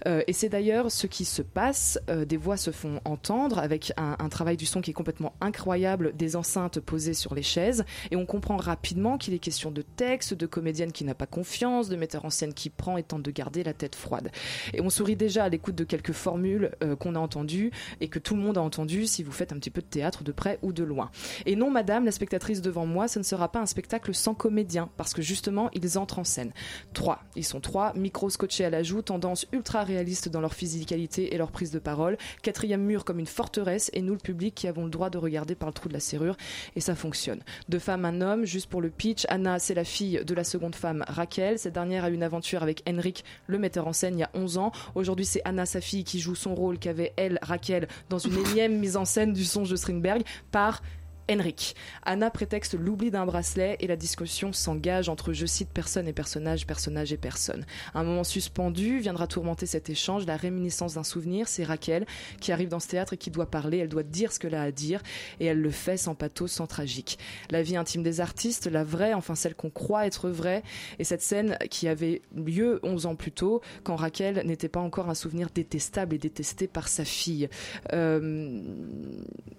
Euh, 0.08 0.22
et 0.28 0.34
c'est 0.34 0.50
d'ailleurs 0.50 0.92
ce 0.92 1.08
qui 1.08 1.26
se 1.26 1.42
passe, 1.42 2.00
euh, 2.10 2.26
des 2.26 2.38
voix 2.38 2.58
se 2.58 2.72
font 2.72 3.02
entendre 3.06 3.58
avec 3.58 3.92
un, 3.98 4.16
un 4.20 4.30
travail 4.30 4.58
du 4.58 4.66
son 4.66 4.82
qui 4.82 4.92
est 4.92 4.94
complètement 4.94 5.34
incroyable, 5.42 6.14
des 6.16 6.36
enceintes 6.36 6.59
posées 6.68 7.14
sur 7.14 7.36
les 7.36 7.44
chaises, 7.44 7.86
et 8.12 8.16
on 8.16 8.26
comprend 8.26 8.58
rapidement 8.58 9.18
qu'il 9.18 9.34
est 9.34 9.40
question 9.40 9.72
de 9.72 9.82
texte, 9.82 10.34
de 10.34 10.46
comédienne 10.46 10.92
qui 10.92 11.04
n'a 11.04 11.16
pas 11.16 11.26
confiance, 11.26 11.90
de 11.90 11.96
metteur 11.96 12.26
en 12.26 12.30
scène 12.30 12.54
qui 12.54 12.70
prend 12.70 12.98
et 12.98 13.04
tente 13.04 13.24
de 13.24 13.32
garder 13.32 13.64
la 13.64 13.74
tête 13.74 13.96
froide. 13.96 14.32
Et 14.74 14.82
on 14.82 14.90
sourit 14.90 15.16
déjà 15.16 15.46
à 15.46 15.50
l'écoute 15.50 15.76
de 15.76 15.84
quelques 15.84 16.12
formules 16.12 16.72
euh, 16.84 16.96
qu'on 16.96 17.16
a 17.16 17.20
entendues 17.20 17.72
et 18.02 18.08
que 18.08 18.20
tout 18.20 18.36
le 18.36 18.42
monde 18.42 18.58
a 18.58 18.62
entendues 18.62 19.08
si 19.08 19.24
vous 19.24 19.32
faites 19.32 19.54
un 19.54 19.58
petit 19.58 19.70
peu 19.70 19.82
de 19.82 19.88
théâtre 19.88 20.24
de 20.24 20.32
près 20.32 20.60
ou 20.62 20.74
de 20.74 20.84
loin. 20.84 21.12
Et 21.46 21.56
non, 21.56 21.70
madame, 21.72 22.06
la 22.06 22.12
spectatrice 22.12 22.62
devant 22.62 22.86
moi, 22.86 23.08
ce 23.08 23.20
ne 23.20 23.24
sera 23.24 23.52
pas 23.52 23.60
un 23.60 23.66
spectacle 23.66 24.14
sans 24.14 24.34
comédien, 24.34 24.90
parce 24.98 25.14
que 25.14 25.22
justement, 25.22 25.70
ils 25.74 25.98
entrent 25.98 26.20
en 26.20 26.24
scène. 26.24 26.52
Trois. 26.94 27.24
Ils 27.36 27.46
sont 27.46 27.60
trois, 27.60 27.94
micro 27.94 28.30
scotchés 28.30 28.66
à 28.66 28.70
la 28.70 28.84
joue, 28.84 29.02
tendance 29.02 29.46
ultra 29.52 29.84
réaliste 29.84 30.30
dans 30.30 30.42
leur 30.42 30.54
physicalité 30.54 31.34
et 31.34 31.38
leur 31.38 31.52
prise 31.52 31.72
de 31.72 31.80
parole. 31.80 32.18
Quatrième 32.42 32.82
mur 32.82 33.06
comme 33.06 33.20
une 33.20 33.26
forteresse, 33.26 33.90
et 33.94 34.02
nous, 34.02 34.14
le 34.14 34.20
public, 34.20 34.56
qui 34.56 34.68
avons 34.68 34.84
le 34.84 34.90
droit 34.90 35.10
de 35.10 35.18
regarder 35.18 35.56
par 35.56 35.70
le 35.70 35.74
trou 35.74 35.90
de 35.90 35.94
la 35.94 36.00
serrure, 36.00 36.38
et 36.76 36.82
ça 36.82 36.96
fonctionne. 36.96 37.40
Deux 37.70 37.80
femmes, 37.80 38.06
un 38.06 38.22
homme, 38.22 38.46
juste 38.46 38.70
pour 38.70 38.82
le 38.82 38.90
pitch. 38.90 39.26
Anna, 39.30 39.60
c'est 39.60 39.74
la 39.74 39.84
fille 39.84 40.22
de 40.26 40.34
la 40.34 40.44
seconde 40.44 40.76
femme, 40.76 41.04
Raquel. 41.08 41.60
Cette 41.60 41.74
dernière 41.74 42.04
a 42.04 42.10
eu 42.10 42.14
une 42.14 42.24
aventure 42.24 42.64
avec 42.64 42.84
Henrik, 42.88 43.24
le 43.48 43.58
metteur 43.58 43.88
en 43.88 43.94
scène, 43.94 44.16
il 44.18 44.22
y 44.22 44.24
a 44.24 44.30
11 44.34 44.58
ans. 44.58 44.72
Aujourd'hui, 44.96 45.26
c'est 45.26 45.42
Anna, 45.46 45.66
sa 45.66 45.82
fille, 45.82 46.04
qui 46.04 46.20
joue 46.20 46.36
son 46.36 46.56
rôle 46.56 46.80
qu'avait 46.80 47.14
elle, 47.18 47.40
Raquel, 47.42 47.88
dans 48.10 48.20
une 48.20 48.38
énième 48.38 48.78
mise 48.78 48.98
en 48.98 49.06
scène 49.06 49.34
du 49.34 49.46
songe 49.46 49.70
de 49.70 49.76
Strindberg 49.76 50.24
par 50.52 50.82
Henrik. 51.30 51.76
Anna 52.04 52.32
prétexte 52.32 52.74
l'oubli 52.74 53.12
d'un 53.12 53.26
bracelet 53.26 53.78
et 53.80 53.88
la 53.88 53.96
discussion 53.96 54.52
s'engage 54.52 55.10
entre, 55.10 55.32
je 55.32 55.46
cite, 55.46 55.70
personne 55.70 56.08
et 56.08 56.14
personnage, 56.14 56.66
personnage 56.66 57.14
et 57.14 57.18
personne. 57.18 57.66
Un 57.94 58.04
moment 58.04 58.24
suspendu 58.24 59.00
viendra 59.00 59.28
tourmenter 59.28 59.68
cet 59.68 59.90
échange, 59.90 60.26
la 60.26 60.38
réminiscence 60.38 60.96
d'un 60.96 61.04
souvenir. 61.04 61.48
C'est 61.48 61.64
Raquel 61.64 62.06
qui 62.42 62.52
arrive 62.52 62.70
dans 62.70 62.80
ce 62.80 62.88
théâtre 62.88 63.14
et 63.14 63.18
qui 63.18 63.30
doit 63.30 63.46
parler, 63.46 63.78
elle 63.78 63.90
doit 63.90 64.04
dire 64.04 64.32
ce 64.32 64.40
qu'elle 64.40 64.56
a 64.56 64.64
à 64.64 64.72
dire 64.72 65.04
et 65.40 65.46
elle 65.46 65.62
le 65.62 65.70
fait 65.70 65.98
sans 65.98 66.16
pathos, 66.16 66.52
sans 66.52 66.68
tragique. 66.68 67.20
La 67.52 67.62
vie 67.62 67.78
intime 67.78 68.02
des 68.02 68.22
artistes, 68.22 68.66
la 68.68 68.84
vraie, 68.84 69.14
enfin 69.14 69.36
celle 69.36 69.56
qu'on 69.56 69.70
croit 69.70 70.08
être 70.08 70.30
vraie, 70.30 70.64
et 70.98 71.04
cette 71.04 71.22
scène 71.22 71.58
qui 71.70 71.88
avait 71.88 72.22
lieu 72.36 72.80
11 72.84 73.06
ans 73.06 73.16
plus 73.16 73.32
tôt, 73.32 73.62
quand 73.84 73.96
Raquel 73.96 74.42
n'était 74.46 74.70
pas 74.70 74.80
encore 74.80 75.10
un 75.10 75.16
souvenir 75.16 75.50
détestable 75.54 76.16
et 76.16 76.18
détesté 76.18 76.68
par 76.68 76.88
sa 76.88 77.06
fille. 77.06 77.50
Euh, 77.94 78.62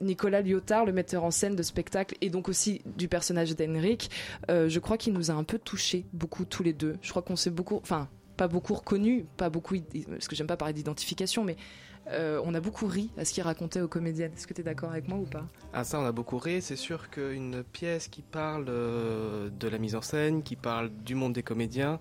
Nicolas 0.01 0.43
Lyotard, 0.43 0.85
le 0.85 0.93
metteur 0.93 1.25
en 1.25 1.31
scène 1.31 1.55
de 1.57 1.60
spectacle 1.63 2.17
et 2.21 2.31
donc 2.31 2.49
aussi 2.49 2.83
du 2.97 3.09
personnage 3.09 3.55
d'Henrik, 3.57 4.11
euh, 4.51 4.69
je 4.69 4.79
crois 4.79 4.97
qu'il 4.97 5.13
nous 5.13 5.31
a 5.31 5.35
un 5.35 5.45
peu 5.45 5.59
touchés, 5.59 6.07
beaucoup 6.13 6.45
tous 6.45 6.63
les 6.63 6.73
deux. 6.73 6.97
Je 7.03 7.11
crois 7.11 7.23
qu'on 7.23 7.37
s'est 7.37 7.51
beaucoup, 7.51 7.77
enfin, 7.77 8.09
pas 8.37 8.49
beaucoup 8.49 8.75
reconnu, 8.75 9.27
pas 9.37 9.51
beaucoup, 9.51 9.77
parce 10.09 10.29
que 10.29 10.37
j'aime 10.37 10.47
pas 10.47 10.57
parler 10.57 10.75
d'identification, 10.75 11.45
mais 11.45 11.57
euh, 12.09 12.41
on 12.45 12.55
a 12.55 12.61
beaucoup 12.61 12.87
ri 12.87 13.11
à 13.19 13.25
ce 13.25 13.33
qu'il 13.33 13.43
racontait 13.43 13.81
aux 13.81 13.89
comédiennes. 13.89 14.33
Est-ce 14.33 14.47
que 14.47 14.55
tu 14.55 14.63
es 14.63 14.65
d'accord 14.65 14.91
avec 14.91 15.09
moi 15.09 15.19
ou 15.19 15.27
pas? 15.27 15.47
Ah 15.73 15.85
ça, 15.85 16.01
on 16.01 16.05
a 16.05 16.13
beaucoup 16.13 16.39
ri. 16.39 16.61
C'est 16.63 16.77
sûr 16.77 17.11
qu'une 17.11 17.63
pièce 17.63 18.09
qui 18.09 18.23
parle 18.23 18.67
euh, 18.69 19.51
de 19.51 19.69
la 19.69 19.79
mise 19.79 19.95
en 19.95 20.03
scène, 20.03 20.43
qui 20.43 20.57
parle 20.57 20.91
du 21.05 21.15
monde 21.15 21.35
des 21.35 21.43
comédiens, 21.43 22.01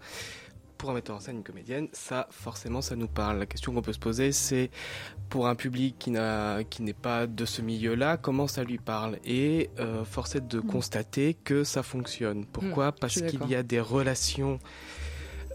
pour 0.79 0.89
un 0.89 0.93
metteur 0.93 1.17
en 1.17 1.19
scène, 1.19 1.35
une 1.35 1.43
comédienne, 1.43 1.89
ça, 1.91 2.27
forcément, 2.31 2.81
ça 2.81 2.95
nous 2.95 3.09
parle. 3.09 3.37
La 3.37 3.45
question 3.45 3.73
qu'on 3.73 3.81
peut 3.81 3.93
se 3.93 3.99
poser, 3.99 4.31
c'est 4.31 4.71
pour 5.29 5.47
un 5.47 5.53
public 5.55 5.97
qui 5.99 6.09
n'a, 6.09 6.63
qui 6.63 6.81
n'est 6.81 6.93
pas 6.93 7.27
de 7.27 7.45
ce 7.45 7.61
milieu-là, 7.61 8.15
comment 8.17 8.47
ça 8.47 8.63
lui 8.63 8.77
parle? 8.77 9.19
Et 9.25 9.69
euh, 9.79 10.05
force 10.05 10.35
est 10.35 10.47
de 10.47 10.59
constater 10.61 11.35
que 11.35 11.65
ça 11.65 11.83
fonctionne. 11.83 12.45
Pourquoi? 12.45 12.91
Mm, 12.91 12.93
je 12.95 12.99
Parce 13.01 13.21
qu'il 13.21 13.45
y 13.47 13.55
a 13.55 13.61
des 13.61 13.81
relations 13.81 14.57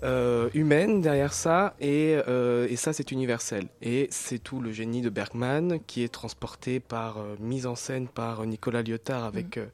euh, 0.03 0.51
humaines 0.53 1.01
derrière 1.01 1.33
ça, 1.33 1.75
et, 1.81 2.19
euh, 2.29 2.67
et 2.69 2.77
ça, 2.77 2.93
c'est 2.93 3.11
universel. 3.11 3.69
Et 3.81 4.09
c'est 4.11 4.39
tout 4.39 4.61
le 4.61 4.73
génie 4.73 5.01
de 5.01 5.09
Bergman 5.09 5.79
qui 5.87 6.03
est 6.03 6.13
transporté 6.13 6.81
par 6.81 7.17
euh, 7.17 7.37
mise 7.41 7.67
en 7.67 7.77
scène 7.77 8.09
par 8.09 8.45
Nicolas 8.45 8.83
Lyotard 8.83 9.25
avec 9.25 9.57
euh, 9.57 9.67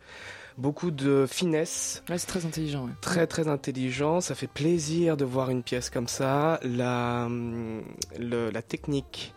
beaucoup 0.58 0.90
de 0.90 1.26
finesse. 1.28 2.02
Ouais, 2.08 2.18
c'est 2.18 2.26
très 2.26 2.44
intelligent. 2.46 2.84
ouais. 2.84 2.92
Très 3.00 3.26
très 3.26 3.48
intelligent, 3.48 4.20
ça 4.20 4.34
fait 4.34 4.46
plaisir 4.46 5.16
de 5.16 5.24
voir 5.24 5.50
une 5.50 5.62
pièce 5.62 5.90
comme 5.90 6.08
ça. 6.08 6.60
La, 6.62 7.24
hum, 7.26 7.82
le- 8.18 8.50
la 8.50 8.62
technique 8.62 9.34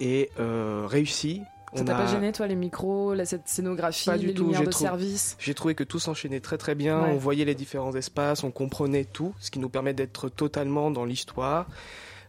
est 0.00 0.30
euh, 0.38 0.86
réussie. 0.88 1.42
Ça 1.74 1.84
t'a 1.84 1.96
a- 1.98 2.02
pas 2.02 2.06
gêné, 2.06 2.32
toi, 2.32 2.46
les 2.46 2.54
micros, 2.54 3.12
la, 3.14 3.26
cette 3.26 3.48
scénographie, 3.48 4.06
Pas 4.06 4.16
du 4.16 4.28
les 4.28 4.34
tout, 4.34 4.44
lumières 4.44 4.62
de 4.62 4.70
trouvé- 4.70 4.86
service? 4.88 5.36
J'ai 5.38 5.52
trouvé 5.52 5.74
que 5.74 5.84
tout 5.84 5.98
s'enchaînait 5.98 6.40
très 6.40 6.56
très 6.58 6.74
bien. 6.74 7.02
Ouais. 7.02 7.10
On 7.10 7.16
voyait 7.18 7.44
les 7.44 7.54
différents 7.56 7.94
espaces, 7.94 8.44
on 8.44 8.50
comprenait 8.50 9.04
tout, 9.04 9.34
ce 9.40 9.50
qui 9.50 9.58
nous 9.58 9.68
permet 9.68 9.92
d'être 9.92 10.28
totalement 10.28 10.90
dans 10.90 11.04
l'histoire. 11.04 11.66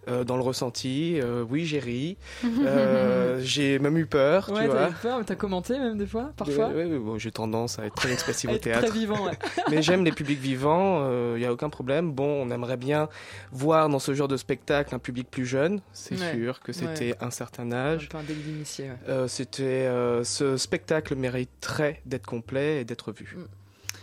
Euh, 0.07 0.23
dans 0.23 0.35
le 0.37 0.41
ressenti, 0.43 1.19
Euh, 1.21 1.43
oui 1.49 1.65
j'ai 1.65 1.79
ri, 1.79 2.17
Euh, 2.65 3.39
j'ai 3.41 3.79
même 3.79 3.97
eu 3.97 4.05
peur, 4.05 4.47
tu 4.47 4.53
Ouais, 4.53 4.67
vois. 4.67 4.75
t'as 4.75 4.89
eu 4.89 4.93
peur, 5.01 5.17
mais 5.19 5.23
t'as 5.25 5.35
commenté 5.35 5.77
même 5.79 5.97
des 5.97 6.07
fois, 6.07 6.31
parfois. 6.35 6.69
Ouais, 6.69 6.85
bon, 6.97 7.17
j'ai 7.17 7.31
tendance 7.31 7.79
à 7.79 7.85
être 7.85 7.95
très 7.95 8.11
expressif 8.11 8.49
au 8.53 8.57
théâtre. 8.57 8.87
très 8.87 8.97
vivant, 8.97 9.25
ouais. 9.25 9.37
Mais 9.71 9.81
j'aime 9.81 10.03
les 10.05 10.11
publics 10.11 10.39
vivants, 10.39 11.07
il 11.35 11.39
n'y 11.39 11.45
a 11.45 11.51
aucun 11.53 11.69
problème. 11.69 12.11
Bon, 12.11 12.43
on 12.45 12.49
aimerait 12.51 12.77
bien 12.77 13.09
voir 13.51 13.89
dans 13.89 13.99
ce 13.99 14.13
genre 14.13 14.27
de 14.27 14.37
spectacle 14.37 14.93
un 14.95 14.99
public 14.99 15.29
plus 15.29 15.45
jeune. 15.45 15.81
C'est 15.93 16.17
sûr 16.17 16.59
que 16.61 16.71
c'était 16.73 17.15
un 17.21 17.31
certain 17.31 17.71
âge. 17.71 18.05
Un 18.05 18.07
peu 18.07 18.17
un 18.17 18.23
c'était 19.27 19.89
ce 20.23 20.57
spectacle 20.57 21.15
mériterait 21.15 22.01
d'être 22.05 22.25
complet 22.25 22.81
et 22.81 22.85
d'être 22.85 23.11
vu. 23.11 23.37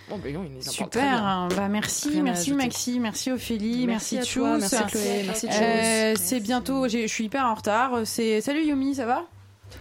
Bon, 0.09 0.19
ben 0.19 0.35
non, 0.35 0.45
il 0.45 0.63
Super, 0.71 1.03
bien. 1.03 1.27
hein. 1.27 1.49
bah 1.57 1.69
merci, 1.69 2.21
merci. 2.23 2.53
Maxi, 2.53 3.01
merci 3.01 3.33
Ophélie, 3.33 3.87
Merci 3.87 4.17
merci, 4.17 4.19
à 4.19 4.41
toi, 4.41 4.59
Tchous. 4.59 4.61
merci 4.61 4.77
Chloé, 4.93 5.23
merci 5.27 5.47
Tchous. 5.49 5.55
Euh, 5.63 6.15
c'est 6.19 6.41
bientôt, 6.41 6.89
je 6.89 7.07
suis 7.07 7.25
hyper 7.25 7.45
en 7.45 7.55
retard. 7.55 8.01
C'est 8.05 8.41
salut 8.43 8.65
Yumi, 8.65 8.95
ça 8.95 9.07
va? 9.07 9.25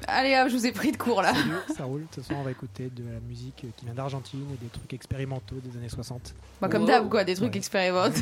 Allez 0.07 0.35
hop, 0.39 0.47
je 0.49 0.55
vous 0.55 0.65
ai 0.65 0.71
pris 0.71 0.91
de 0.91 0.97
cours 0.97 1.21
là. 1.21 1.33
Salut, 1.33 1.51
ça 1.77 1.83
roule. 1.83 2.01
De 2.01 2.07
toute 2.07 2.23
façon, 2.23 2.39
on 2.39 2.43
va 2.43 2.51
écouter 2.51 2.89
de 2.95 3.03
la 3.03 3.19
musique 3.19 3.65
qui 3.77 3.85
vient 3.85 3.93
d'Argentine 3.93 4.45
et 4.53 4.57
des 4.63 4.69
trucs 4.69 4.91
expérimentaux 4.93 5.55
des 5.63 5.77
années 5.77 5.89
60. 5.89 6.33
Bah, 6.61 6.67
comme 6.69 6.85
d'hab 6.85 7.09
quoi, 7.09 7.23
des 7.25 7.35
trucs 7.35 7.55
expérimentaux. 7.55 8.21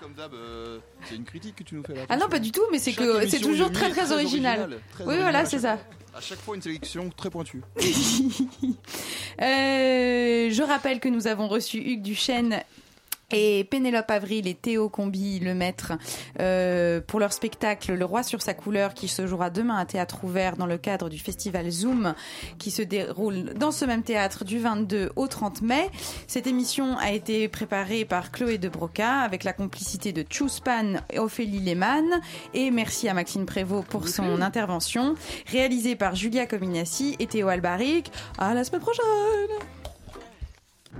Comme 0.00 0.12
d'hab, 0.16 0.32
euh, 0.34 0.78
c'est 1.08 1.16
une 1.16 1.24
critique 1.24 1.56
que 1.56 1.64
tu 1.64 1.74
nous 1.74 1.82
fais 1.82 1.94
là 1.94 2.02
Ah 2.08 2.16
non, 2.16 2.28
pas 2.28 2.38
du 2.38 2.52
tout, 2.52 2.62
mais 2.70 2.78
c'est 2.78 2.92
que 2.92 3.26
c'est 3.28 3.40
toujours 3.40 3.72
très 3.72 3.90
très 3.90 4.12
original. 4.12 4.78
très 4.92 5.04
Oui, 5.04 5.16
voilà, 5.18 5.44
c'est 5.46 5.60
ça. 5.60 5.78
À 6.14 6.20
chaque 6.20 6.40
fois, 6.40 6.54
une 6.54 6.62
sélection 6.62 7.10
très 7.16 7.30
pointue. 7.30 7.62
Euh, 9.40 10.50
je 10.50 10.62
rappelle 10.62 11.00
que 11.00 11.08
nous 11.08 11.26
avons 11.26 11.48
reçu 11.48 11.78
Hugues 11.78 12.02
Duchesne 12.02 12.62
et 13.32 13.64
Pénélope 13.64 14.10
Avril 14.10 14.46
et 14.46 14.54
Théo 14.54 14.88
Combi, 14.88 15.40
le 15.40 15.54
maître, 15.54 15.92
euh, 16.40 17.00
pour 17.06 17.20
leur 17.20 17.32
spectacle 17.32 17.94
Le 17.94 18.04
Roi 18.04 18.22
sur 18.22 18.42
sa 18.42 18.54
couleur 18.54 18.94
qui 18.94 19.08
se 19.08 19.26
jouera 19.26 19.50
demain 19.50 19.76
à 19.76 19.84
Théâtre 19.84 20.24
Ouvert 20.24 20.56
dans 20.56 20.66
le 20.66 20.78
cadre 20.78 21.08
du 21.08 21.18
festival 21.18 21.70
Zoom 21.70 22.14
qui 22.58 22.70
se 22.70 22.82
déroule 22.82 23.54
dans 23.54 23.72
ce 23.72 23.84
même 23.84 24.02
théâtre 24.02 24.44
du 24.44 24.58
22 24.58 25.10
au 25.16 25.26
30 25.26 25.62
mai. 25.62 25.90
Cette 26.26 26.46
émission 26.46 26.96
a 26.98 27.12
été 27.12 27.48
préparée 27.48 28.04
par 28.04 28.30
Chloé 28.30 28.58
de 28.58 28.68
Broca 28.68 29.20
avec 29.20 29.44
la 29.44 29.52
complicité 29.52 30.12
de 30.12 30.22
Chuspan 30.22 31.00
et 31.10 31.18
Ophélie 31.18 31.60
Lehmann 31.60 32.20
et 32.54 32.70
merci 32.70 33.08
à 33.08 33.14
Maxime 33.14 33.46
Prévost 33.46 33.86
pour 33.88 34.08
son 34.08 34.40
intervention. 34.40 35.14
Réalisée 35.46 35.96
par 35.96 36.14
Julia 36.14 36.46
Cominassi 36.46 37.16
et 37.18 37.26
Théo 37.26 37.48
Albaric. 37.48 38.10
À 38.38 38.54
la 38.54 38.64
semaine 38.64 38.80
prochaine 38.80 39.81